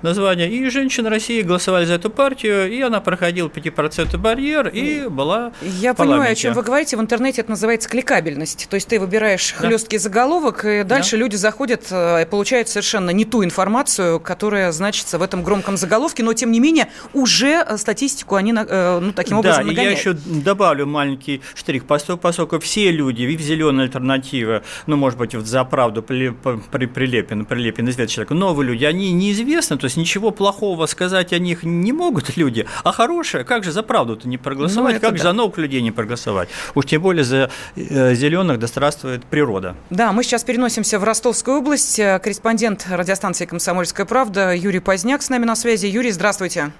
название, 0.01 0.49
и 0.49 0.69
женщины 0.69 1.09
России 1.09 1.41
голосовали 1.41 1.85
за 1.85 1.95
эту 1.95 2.09
партию, 2.09 2.71
и 2.71 2.81
она 2.81 3.01
проходила 3.01 3.47
5% 3.47 4.17
барьер 4.17 4.67
и 4.67 5.07
была 5.07 5.51
Я 5.61 5.93
понимаю, 5.93 6.31
о 6.31 6.35
чем 6.35 6.53
вы 6.53 6.63
говорите. 6.63 6.97
В 6.97 7.01
интернете 7.01 7.41
это 7.41 7.51
называется 7.51 7.89
кликабельность. 7.89 8.67
То 8.69 8.75
есть 8.75 8.87
ты 8.87 8.99
выбираешь 8.99 9.53
да. 9.59 9.67
хлесткий 9.67 9.97
заголовок, 9.97 10.65
и 10.65 10.83
дальше 10.83 11.11
да. 11.11 11.17
люди 11.17 11.35
заходят 11.35 11.87
э, 11.91 12.23
и 12.23 12.25
получают 12.25 12.69
совершенно 12.69 13.09
не 13.11 13.25
ту 13.25 13.43
информацию, 13.43 14.19
которая 14.19 14.71
значится 14.71 15.17
в 15.17 15.21
этом 15.21 15.43
громком 15.43 15.77
заголовке, 15.77 16.23
но 16.23 16.33
тем 16.33 16.51
не 16.51 16.59
менее 16.59 16.87
уже 17.13 17.65
э, 17.67 17.77
статистику 17.77 18.35
они 18.35 18.53
э, 18.53 18.99
ну, 18.99 19.11
таким 19.13 19.39
образом 19.39 19.63
да, 19.63 19.69
нагоняют. 19.69 19.99
Я 20.05 20.11
еще 20.11 20.19
добавлю 20.25 20.85
маленький 20.85 21.41
штрих, 21.55 21.85
поскольку 21.85 22.59
все 22.59 22.91
люди 22.91 23.23
в 23.23 23.41
зеленой 23.41 23.85
альтернативы, 23.85 24.63
ну, 24.85 24.95
может 24.95 25.17
быть, 25.17 25.33
за 25.33 25.63
правду 25.63 26.01
прилепен, 26.03 27.45
прилепен 27.45 27.89
известный 27.89 28.13
человек, 28.13 28.31
новые 28.31 28.67
люди, 28.67 28.85
они 28.85 29.11
неизвестны, 29.11 29.77
то 29.77 29.85
есть 29.87 29.97
ничего 29.97 30.31
плохого 30.31 30.85
сказать 30.85 31.33
о 31.33 31.39
них 31.39 31.63
не 31.63 31.91
могут 31.91 32.37
люди, 32.37 32.65
а 32.83 32.91
хорошее, 32.91 33.43
как 33.43 33.63
же 33.63 33.71
за 33.71 33.83
правду-то 33.83 34.27
не 34.27 34.37
проголосовать, 34.37 34.95
ну, 34.95 34.99
как 34.99 35.11
да. 35.11 35.17
же 35.17 35.23
за 35.23 35.33
новых 35.33 35.57
людей 35.57 35.81
не 35.81 35.91
проголосовать? 35.91 36.49
Уж 36.75 36.85
тем 36.85 37.01
более 37.01 37.23
за 37.23 37.49
э, 37.75 38.13
зеленых, 38.13 38.59
да 38.59 38.67
здравствует 38.67 39.25
природа. 39.25 39.75
Да, 39.89 40.11
мы 40.11 40.23
сейчас 40.23 40.43
переносимся 40.43 40.99
в 40.99 41.03
Ростовскую 41.03 41.59
область. 41.59 41.99
Э, 41.99 42.19
корреспондент 42.19 42.85
радиостанции 42.89 43.45
«Комсомольская 43.45 44.05
правда» 44.05 44.53
Юрий 44.53 44.79
Поздняк 44.79 45.21
с 45.21 45.29
нами 45.29 45.45
на 45.45 45.55
связи. 45.55 45.87
Юрий, 45.87 46.11
здравствуйте. 46.11 46.71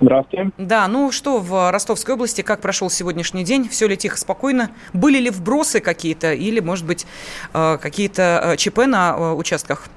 Здравствуйте. 0.00 0.50
Да, 0.58 0.86
ну 0.88 1.10
что 1.10 1.38
в 1.38 1.70
Ростовской 1.70 2.14
области, 2.14 2.42
как 2.42 2.60
прошел 2.60 2.90
сегодняшний 2.90 3.44
день? 3.44 3.68
Все 3.68 3.88
ли 3.88 3.96
тихо, 3.96 4.18
спокойно? 4.18 4.70
Были 4.92 5.18
ли 5.18 5.30
вбросы 5.30 5.80
какие-то 5.80 6.32
или, 6.32 6.60
может 6.60 6.86
быть, 6.86 7.06
э, 7.54 7.78
какие-то 7.80 8.54
ЧП 8.56 8.86
на 8.86 9.34
участках? 9.34 9.88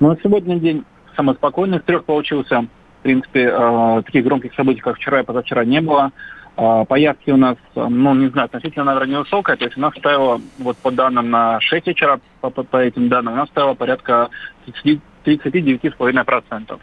Ну, 0.00 0.16
сегодня 0.22 0.58
день 0.58 0.84
самый 1.16 1.34
из 1.74 1.82
трех 1.82 2.04
получился. 2.04 2.66
В 3.00 3.02
принципе, 3.02 3.52
э, 3.52 4.02
таких 4.04 4.24
громких 4.24 4.54
событий, 4.54 4.80
как 4.80 4.96
вчера 4.96 5.20
и 5.20 5.24
позавчера, 5.24 5.64
не 5.64 5.80
было. 5.80 6.12
Э, 6.56 6.84
по 6.88 6.94
у 7.32 7.36
нас, 7.36 7.56
ну, 7.74 8.14
не 8.14 8.28
знаю, 8.28 8.46
относительно, 8.46 8.84
наверное, 8.84 9.16
невысокая. 9.16 9.56
То 9.56 9.64
есть 9.64 9.76
у 9.76 9.80
нас 9.80 9.94
стояло, 9.96 10.40
вот 10.58 10.76
по 10.76 10.90
данным 10.90 11.30
на 11.30 11.60
6 11.60 11.86
вечера, 11.86 12.20
по, 12.40 12.50
по 12.50 12.76
этим 12.76 13.08
данным, 13.08 13.34
у 13.34 13.36
нас 13.36 13.48
стояло 13.48 13.74
порядка 13.74 14.28
39,5%. 14.66 16.78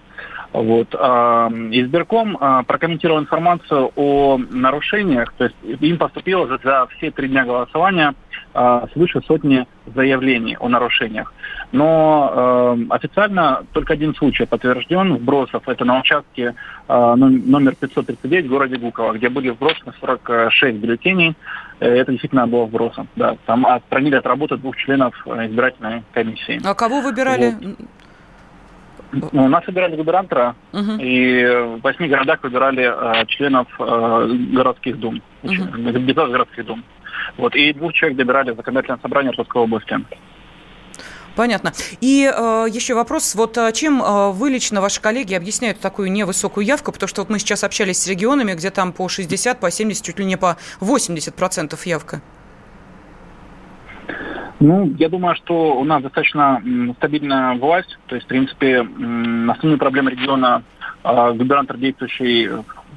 Вот. 0.52 0.94
Избирком 0.96 2.38
прокомментировал 2.66 3.20
информацию 3.20 3.92
о 3.96 4.40
нарушениях, 4.50 5.32
то 5.38 5.46
есть 5.46 5.56
им 5.82 5.98
поступило 5.98 6.48
за, 6.48 6.60
за 6.64 6.88
все 6.98 7.12
три 7.12 7.28
дня 7.28 7.46
голосования 7.46 8.16
свыше 8.94 9.22
сотни 9.28 9.68
заявлений 9.96 10.58
о 10.60 10.70
нарушениях. 10.70 11.34
Но 11.72 12.78
э, 12.80 12.86
официально 12.90 13.64
только 13.74 13.94
один 13.94 14.16
случай 14.16 14.46
подтвержден 14.46 15.16
вбросов. 15.16 15.68
Это 15.68 15.86
на 15.86 16.00
участке 16.00 16.56
э, 16.88 17.16
номер 17.16 17.76
539 17.76 18.46
в 18.46 18.50
городе 18.50 18.78
Гуково, 18.78 19.14
где 19.14 19.30
были 19.30 19.50
вбросаны 19.50 19.94
46 20.00 20.78
бюллетеней. 20.78 21.36
Это 21.80 22.12
действительно 22.12 22.48
было 22.48 22.66
вбросом. 22.66 23.08
Да. 23.16 23.38
Там 23.46 23.66
отстранили 23.66 24.16
от 24.16 24.26
работы 24.26 24.58
двух 24.58 24.76
членов 24.78 25.16
избирательной 25.28 26.04
комиссии. 26.12 26.60
А 26.66 26.74
кого 26.74 27.02
выбирали? 27.02 27.56
Вот. 27.62 27.78
Ну, 29.12 29.46
у 29.46 29.48
нас 29.48 29.66
выбирали 29.66 29.96
губернатора, 29.96 30.56
угу. 30.72 30.92
и 31.00 31.46
в 31.46 31.82
восьми 31.82 32.08
городах 32.08 32.44
выбирали 32.44 32.84
э, 32.84 33.26
членов 33.26 33.68
э, 33.80 34.28
городских 34.52 35.00
дум, 35.00 35.22
угу. 35.44 35.54
депутатов 35.54 36.32
городских 36.32 36.66
дум. 36.66 36.84
Вот, 37.38 37.56
и 37.56 37.74
двух 37.74 37.94
человек 37.94 38.18
добирали 38.18 38.52
в 38.52 38.56
законодательное 38.56 39.00
собрание 39.02 39.32
Ростовской 39.32 39.64
области. 39.64 39.98
Понятно. 41.36 41.72
И 42.02 42.30
э, 42.30 42.66
еще 42.70 42.96
вопрос, 42.96 43.34
вот 43.36 43.58
э, 43.58 43.72
чем 43.72 44.04
э, 44.04 44.32
вы 44.32 44.50
лично, 44.50 44.82
ваши 44.82 45.00
коллеги, 45.00 45.34
объясняют 45.34 45.80
такую 45.80 46.12
невысокую 46.12 46.66
явку, 46.66 46.92
потому 46.92 47.08
что 47.08 47.22
вот 47.22 47.30
мы 47.30 47.40
сейчас 47.40 47.64
общались 47.64 48.00
с 48.00 48.08
регионами, 48.08 48.54
где 48.54 48.72
там 48.72 48.92
по 48.92 49.08
60, 49.08 49.60
по 49.60 49.72
70, 49.72 50.04
чуть 50.04 50.20
ли 50.20 50.26
не 50.26 50.38
по 50.38 50.58
80 50.82 51.34
процентов 51.34 51.86
явка. 51.86 52.22
Ну, 54.60 54.94
я 54.98 55.10
думаю, 55.10 55.36
что 55.36 55.80
у 55.80 55.84
нас 55.86 56.04
достаточно 56.04 56.62
стабильная 56.98 57.56
власть. 57.56 57.98
То 58.08 58.16
есть, 58.16 58.26
в 58.26 58.30
принципе, 58.30 58.82
основные 58.82 59.78
проблемы 59.78 60.12
региона 60.12 60.64
э, 61.04 61.34
губернатор 61.34 61.78
действующий 61.78 62.50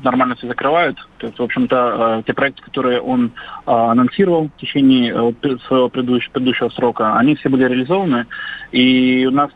нормально 0.03 0.35
все 0.35 0.49
закрывают. 0.49 0.99
То 1.19 1.29
есть, 1.29 1.39
в 1.39 1.43
общем-то, 1.43 2.25
те 2.27 2.35
проекты, 2.35 2.63
которые 2.63 3.01
он 3.01 3.31
анонсировал 3.65 4.49
в 4.49 4.61
течение 4.61 5.13
своего 5.69 5.89
предыдущего, 5.89 6.33
предыдущего 6.33 6.69
срока, 6.71 7.17
они 7.17 7.37
все 7.37 7.49
были 7.49 7.65
реализованы. 7.65 8.27
И 8.73 9.25
у 9.27 9.31
нас 9.31 9.51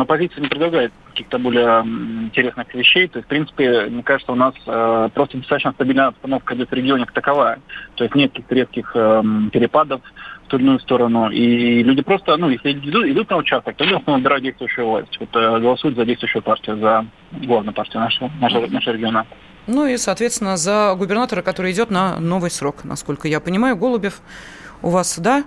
оппозиция 0.00 0.40
не 0.40 0.48
предлагает 0.48 0.92
каких-то 1.10 1.38
более 1.38 1.82
интересных 2.24 2.74
вещей. 2.74 3.08
То 3.08 3.18
есть, 3.18 3.26
в 3.26 3.28
принципе, 3.28 3.86
мне 3.86 4.02
кажется, 4.02 4.32
у 4.32 4.36
нас 4.36 4.54
э, 4.66 5.08
просто 5.14 5.38
достаточно 5.38 5.72
стабильная 5.72 6.06
обстановка 6.08 6.54
идет 6.54 6.70
в 6.70 6.74
регионе 6.74 7.04
как 7.04 7.14
таковая. 7.14 7.60
То 7.94 8.04
есть 8.04 8.16
нет 8.16 8.32
каких-то 8.32 8.54
резких 8.54 8.92
э, 8.94 9.22
перепадов 9.52 10.00
ту 10.46 10.56
или 10.56 10.64
иную 10.64 10.80
сторону. 10.80 11.30
И 11.30 11.82
люди 11.82 12.02
просто, 12.02 12.36
ну, 12.36 12.48
если 12.48 12.72
идут, 12.72 13.06
идут 13.06 13.30
на 13.30 13.36
участок, 13.36 13.76
то 13.76 13.84
люди 13.84 14.02
выбирают 14.06 14.42
действующую 14.44 14.86
власть. 14.86 15.16
Вот, 15.20 15.28
э, 15.34 15.60
голосуют 15.60 15.96
за 15.96 16.04
действующую 16.04 16.42
партию, 16.42 16.78
за 16.78 17.06
главную 17.32 17.74
партию 17.74 18.00
нашего, 18.00 18.30
нашего, 18.40 18.66
нашего 18.66 18.94
региона. 18.94 19.26
Ну 19.66 19.86
и, 19.86 19.96
соответственно, 19.96 20.56
за 20.56 20.94
губернатора, 20.96 21.42
который 21.42 21.72
идет 21.72 21.90
на 21.90 22.20
новый 22.20 22.50
срок, 22.50 22.84
насколько 22.84 23.26
я 23.26 23.40
понимаю. 23.40 23.76
Голубев 23.76 24.20
у 24.82 24.90
вас, 24.90 25.18
да, 25.18 25.44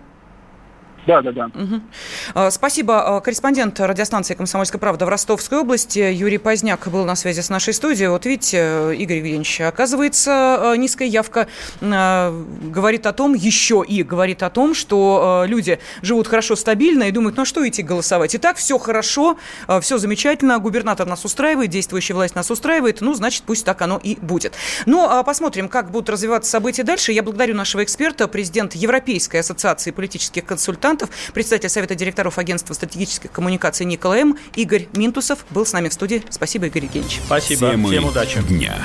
да, 1.07 1.21
да, 1.21 1.31
да. 1.31 1.45
Угу. 1.45 2.49
Спасибо. 2.51 3.17
А, 3.17 3.21
корреспондент 3.21 3.79
радиостанции 3.79 4.33
«Комсомольская 4.33 4.79
правда» 4.79 5.05
в 5.05 5.09
Ростовской 5.09 5.59
области 5.59 5.99
Юрий 5.99 6.37
Поздняк 6.37 6.87
был 6.87 7.05
на 7.05 7.15
связи 7.15 7.41
с 7.41 7.49
нашей 7.49 7.73
студией. 7.73 8.09
Вот 8.09 8.25
видите, 8.25 8.95
Игорь 8.95 9.17
Евгеньевич, 9.17 9.61
оказывается, 9.61 10.71
а, 10.71 10.75
низкая 10.75 11.07
явка 11.07 11.47
говорит 11.81 13.05
о 13.05 13.13
том, 13.13 13.33
еще 13.33 13.83
и 13.87 14.03
говорит 14.03 14.43
о 14.43 14.49
том, 14.49 14.73
что 14.73 15.45
люди 15.47 15.79
живут 16.01 16.27
хорошо, 16.27 16.55
стабильно 16.55 17.03
и 17.03 17.11
думают, 17.11 17.37
ну 17.37 17.43
а 17.43 17.45
что 17.45 17.67
идти 17.67 17.81
голосовать? 17.81 18.35
И 18.35 18.37
так 18.37 18.57
все 18.57 18.77
хорошо, 18.77 19.37
все 19.81 19.97
замечательно, 19.97 20.59
губернатор 20.59 21.07
нас 21.07 21.25
устраивает, 21.25 21.69
действующая 21.69 22.13
власть 22.13 22.35
нас 22.35 22.51
устраивает, 22.51 23.01
ну, 23.01 23.13
значит, 23.13 23.43
пусть 23.45 23.65
так 23.65 23.81
оно 23.81 23.99
и 24.01 24.17
будет. 24.21 24.53
Ну, 24.85 25.07
а 25.07 25.23
посмотрим, 25.23 25.69
как 25.69 25.91
будут 25.91 26.09
развиваться 26.09 26.51
события 26.51 26.83
дальше. 26.83 27.11
Я 27.11 27.23
благодарю 27.23 27.55
нашего 27.55 27.83
эксперта, 27.83 28.27
президент 28.27 28.75
Европейской 28.75 29.37
ассоциации 29.37 29.91
политических 29.91 30.45
консультантов 30.45 30.88
консультантов, 30.89 31.09
председатель 31.33 31.69
Совета 31.69 31.95
директоров 31.95 32.37
Агентства 32.37 32.73
стратегических 32.73 33.31
коммуникаций 33.31 33.85
Николай 33.85 34.21
М. 34.21 34.37
Игорь 34.55 34.87
Минтусов 34.93 35.45
был 35.49 35.65
с 35.65 35.73
нами 35.73 35.89
в 35.89 35.93
студии. 35.93 36.23
Спасибо, 36.29 36.67
Игорь 36.67 36.85
Евгеньевич. 36.85 37.19
Спасибо. 37.25 37.71
Темы 37.71 37.89
Всем 37.89 38.05
удачи. 38.05 38.41
Дня. 38.41 38.75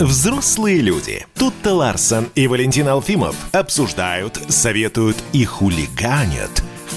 Взрослые 0.00 0.80
люди. 0.80 1.26
Тут-то 1.34 1.74
Ларсон 1.74 2.28
и 2.34 2.46
Валентин 2.46 2.88
Алфимов 2.88 3.34
обсуждают, 3.52 4.38
советуют 4.48 5.16
и 5.32 5.44
хулиганят 5.44 6.62